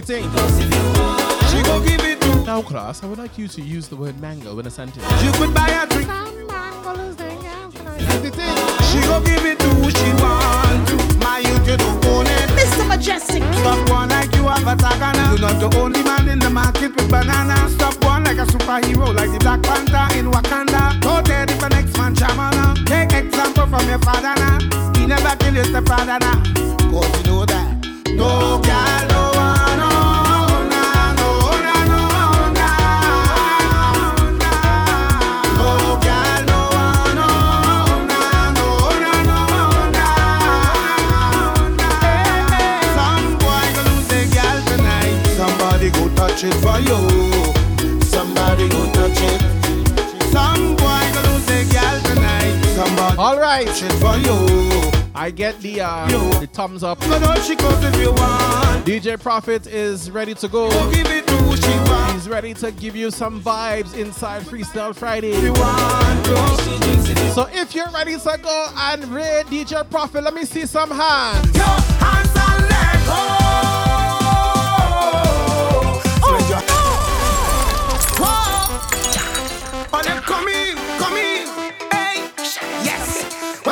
Want. 0.08 0.32
That's 0.34 0.56
the 0.58 0.64
thing. 0.66 0.82
She 1.50 1.62
go 1.62 1.80
give 1.80 2.00
it 2.00 2.20
to. 2.22 2.44
Now, 2.44 2.62
class, 2.62 3.02
I 3.02 3.06
would 3.06 3.18
like 3.18 3.38
you 3.38 3.46
to 3.48 3.60
use 3.62 3.88
the 3.88 3.96
word 3.96 4.20
mango 4.20 4.58
in 4.58 4.66
a 4.66 4.70
sentence. 4.70 5.04
You 5.22 5.30
could 5.32 5.54
buy 5.54 5.68
a 5.68 5.86
drink. 5.86 6.08
That's 6.08 6.32
the 8.20 8.30
thing. 8.30 8.56
She 8.90 9.00
go 9.06 9.20
give 9.20 9.44
it 9.46 9.58
to 9.60 9.68
who 9.68 9.90
she 9.90 10.12
want 10.20 10.88
to. 10.88 10.96
My 11.18 11.38
youth, 11.38 11.66
you 11.68 11.76
don't 11.76 12.04
own 12.06 12.26
it. 12.26 12.50
Mr. 12.50 12.84
Mejustik. 12.88 13.42
Stop 13.54 13.88
one 13.90 14.08
like 14.08 14.34
you 14.34 14.48
have 14.48 14.66
a 14.66 14.74
tagana. 14.74 15.28
You're 15.30 15.40
not 15.40 15.60
the 15.60 15.70
only 15.78 16.02
man 16.02 16.28
in 16.28 16.38
the 16.40 16.50
market 16.50 16.94
with 16.96 17.08
banana. 17.10 17.68
Stop 17.70 18.02
one 18.04 18.24
like 18.24 18.38
a 18.38 18.44
superhero, 18.46 19.14
like 19.14 19.30
the 19.30 19.38
Black 19.38 19.62
Panther 19.62 20.08
in 20.18 20.30
Wakanda. 20.32 20.98
Go 21.00 21.20
there 21.22 21.44
if 21.44 21.58
the 21.60 21.68
next 21.68 21.96
man 21.96 22.14
shamana. 22.16 22.74
Take 22.86 23.12
example 23.12 23.66
from 23.66 23.88
your 23.88 24.00
father 24.00 24.34
now. 24.34 24.58
He 24.98 25.06
never 25.06 25.36
kill 25.36 25.54
your 25.54 25.64
stepfather 25.64 26.18
now. 26.18 26.42
Cause 26.90 27.08
you 27.18 27.24
know 27.30 27.44
that. 27.46 27.68
No 28.08 28.58
girl, 28.60 29.06
touch 46.32 46.44
it 46.44 46.54
for 46.54 46.78
you. 46.80 48.00
Somebody 48.04 48.68
go 48.68 48.90
touch 48.92 49.18
it. 49.20 49.40
Some 50.32 50.76
boy 50.76 51.02
go 51.12 51.20
lose 51.28 51.72
girl 51.72 52.00
tonight. 52.02 52.62
Somebody 52.74 53.18
All 53.18 53.38
right. 53.38 53.66
touch 53.66 53.82
it 53.82 53.92
for 53.92 54.16
you. 54.16 54.90
I 55.14 55.30
get 55.30 55.60
the 55.60 55.82
uh, 55.82 56.40
the 56.40 56.46
thumbs 56.46 56.82
up. 56.82 57.00
Go 57.00 57.18
touch 57.18 57.46
she 57.46 57.56
coat 57.56 57.84
if 57.84 57.96
you 57.96 58.12
want. 58.12 58.86
DJ 58.86 59.20
Prophet 59.20 59.66
is 59.66 60.10
ready 60.10 60.34
to 60.34 60.48
go. 60.48 60.70
Go 60.70 60.90
give 60.90 61.06
it 61.06 61.26
to 61.26 61.34
who 61.34 61.56
she 61.56 61.90
want. 61.90 62.12
He's 62.14 62.28
ready 62.28 62.54
to 62.54 62.72
give 62.72 62.96
you 62.96 63.10
some 63.10 63.40
vibes 63.42 63.94
inside 63.94 64.42
Freestyle 64.42 64.94
Friday. 64.94 65.32
If. 65.32 65.56
So 67.34 67.48
if 67.52 67.74
you're 67.74 67.90
ready 67.90 68.18
to 68.18 68.38
go 68.42 68.66
and 68.76 69.04
raid 69.06 69.46
DJ 69.46 69.88
Prophet, 69.90 70.24
let 70.24 70.34
me 70.34 70.44
see 70.44 70.66
some 70.66 70.90
hands 70.90 71.51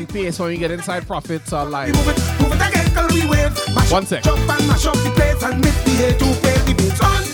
and 0.00 0.08
pay 0.08 0.30
when 0.30 0.48
we 0.48 0.56
get 0.56 0.70
inside 0.70 1.06
profits 1.06 1.52
are 1.52 1.66
like. 1.66 1.94
One 3.90 4.06
sec. 4.06 4.22
Jump 4.22 4.38
and 4.40 4.66
mash 4.66 4.86
up 4.86 4.94
the 4.94 5.12
and 5.42 5.62
the. 5.62 7.31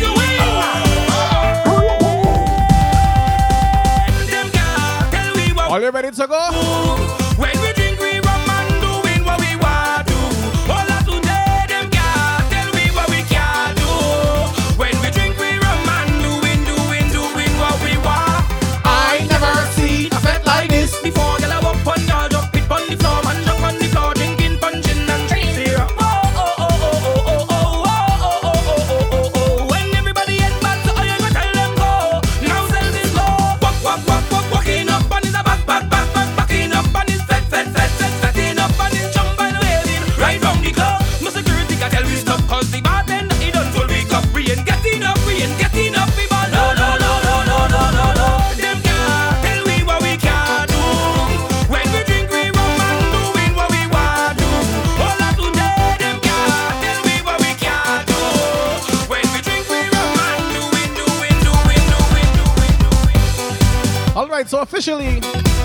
Your 0.00 0.16
wings. 0.16 0.38
Are 5.70 5.80
you 5.80 5.90
ready 5.90 6.10
to 6.10 6.26
go? 6.26 6.97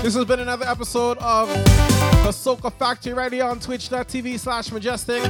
This 0.04 0.14
has 0.16 0.26
been 0.26 0.40
another 0.40 0.66
episode 0.66 1.16
of 1.16 1.48
the 1.48 2.30
Soca 2.30 2.70
Factory 2.70 3.14
right 3.14 3.32
here 3.32 3.46
on 3.46 3.58
twitch.tv 3.58 4.38
slash 4.38 4.68
mejustik. 4.68 5.22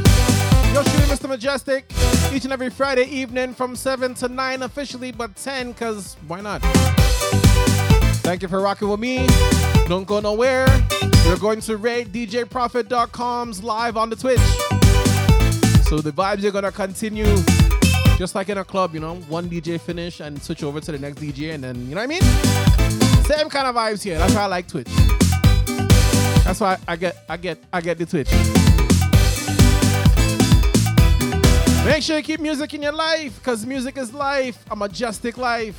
You're 0.74 0.82
shooting 0.82 1.06
Mr. 1.06 1.32
Mejustik 1.32 2.34
each 2.34 2.42
and 2.42 2.52
every 2.52 2.70
Friday 2.70 3.04
evening 3.04 3.54
from 3.54 3.76
7 3.76 4.14
to 4.14 4.28
9 4.28 4.62
officially, 4.62 5.12
but 5.12 5.36
10 5.36 5.70
because 5.70 6.16
why 6.26 6.40
not? 6.40 6.60
Thank 8.24 8.42
you 8.42 8.48
for 8.48 8.60
rocking 8.60 8.88
with 8.88 8.98
me. 8.98 9.28
Don't 9.86 10.08
go 10.08 10.18
nowhere. 10.18 10.66
We're 11.24 11.38
going 11.38 11.60
to 11.60 11.76
raid 11.76 12.12
DJProfit.com's 12.12 13.62
live 13.62 13.96
on 13.96 14.10
the 14.10 14.16
Twitch. 14.16 14.40
So 15.84 15.98
the 15.98 16.10
vibes 16.10 16.42
are 16.42 16.50
going 16.50 16.64
to 16.64 16.72
continue 16.72 17.32
just 18.18 18.34
like 18.34 18.48
in 18.48 18.58
a 18.58 18.64
club, 18.64 18.92
you 18.92 18.98
know, 18.98 19.14
one 19.28 19.48
DJ 19.48 19.80
finish 19.80 20.18
and 20.18 20.42
switch 20.42 20.64
over 20.64 20.80
to 20.80 20.90
the 20.90 20.98
next 20.98 21.18
DJ, 21.18 21.54
and 21.54 21.62
then, 21.62 21.76
you 21.88 21.94
know 21.94 22.04
what 22.04 22.10
I 22.10 22.98
mean? 22.98 23.03
Same 23.24 23.48
kind 23.48 23.66
of 23.66 23.74
vibes 23.74 24.02
here. 24.02 24.18
That's 24.18 24.34
why 24.34 24.42
I 24.42 24.46
like 24.46 24.68
Twitch. 24.68 24.88
That's 26.44 26.60
why 26.60 26.76
I 26.86 26.96
get, 26.96 27.16
I 27.26 27.36
get, 27.38 27.58
I 27.72 27.80
get 27.80 27.96
the 27.96 28.04
Twitch. 28.04 28.30
Make 31.86 32.02
sure 32.02 32.18
you 32.18 32.22
keep 32.22 32.40
music 32.40 32.74
in 32.74 32.82
your 32.82 32.92
life, 32.92 33.38
because 33.38 33.64
music 33.64 33.96
is 33.96 34.12
life, 34.12 34.62
a 34.70 34.76
majestic 34.76 35.38
life. 35.38 35.74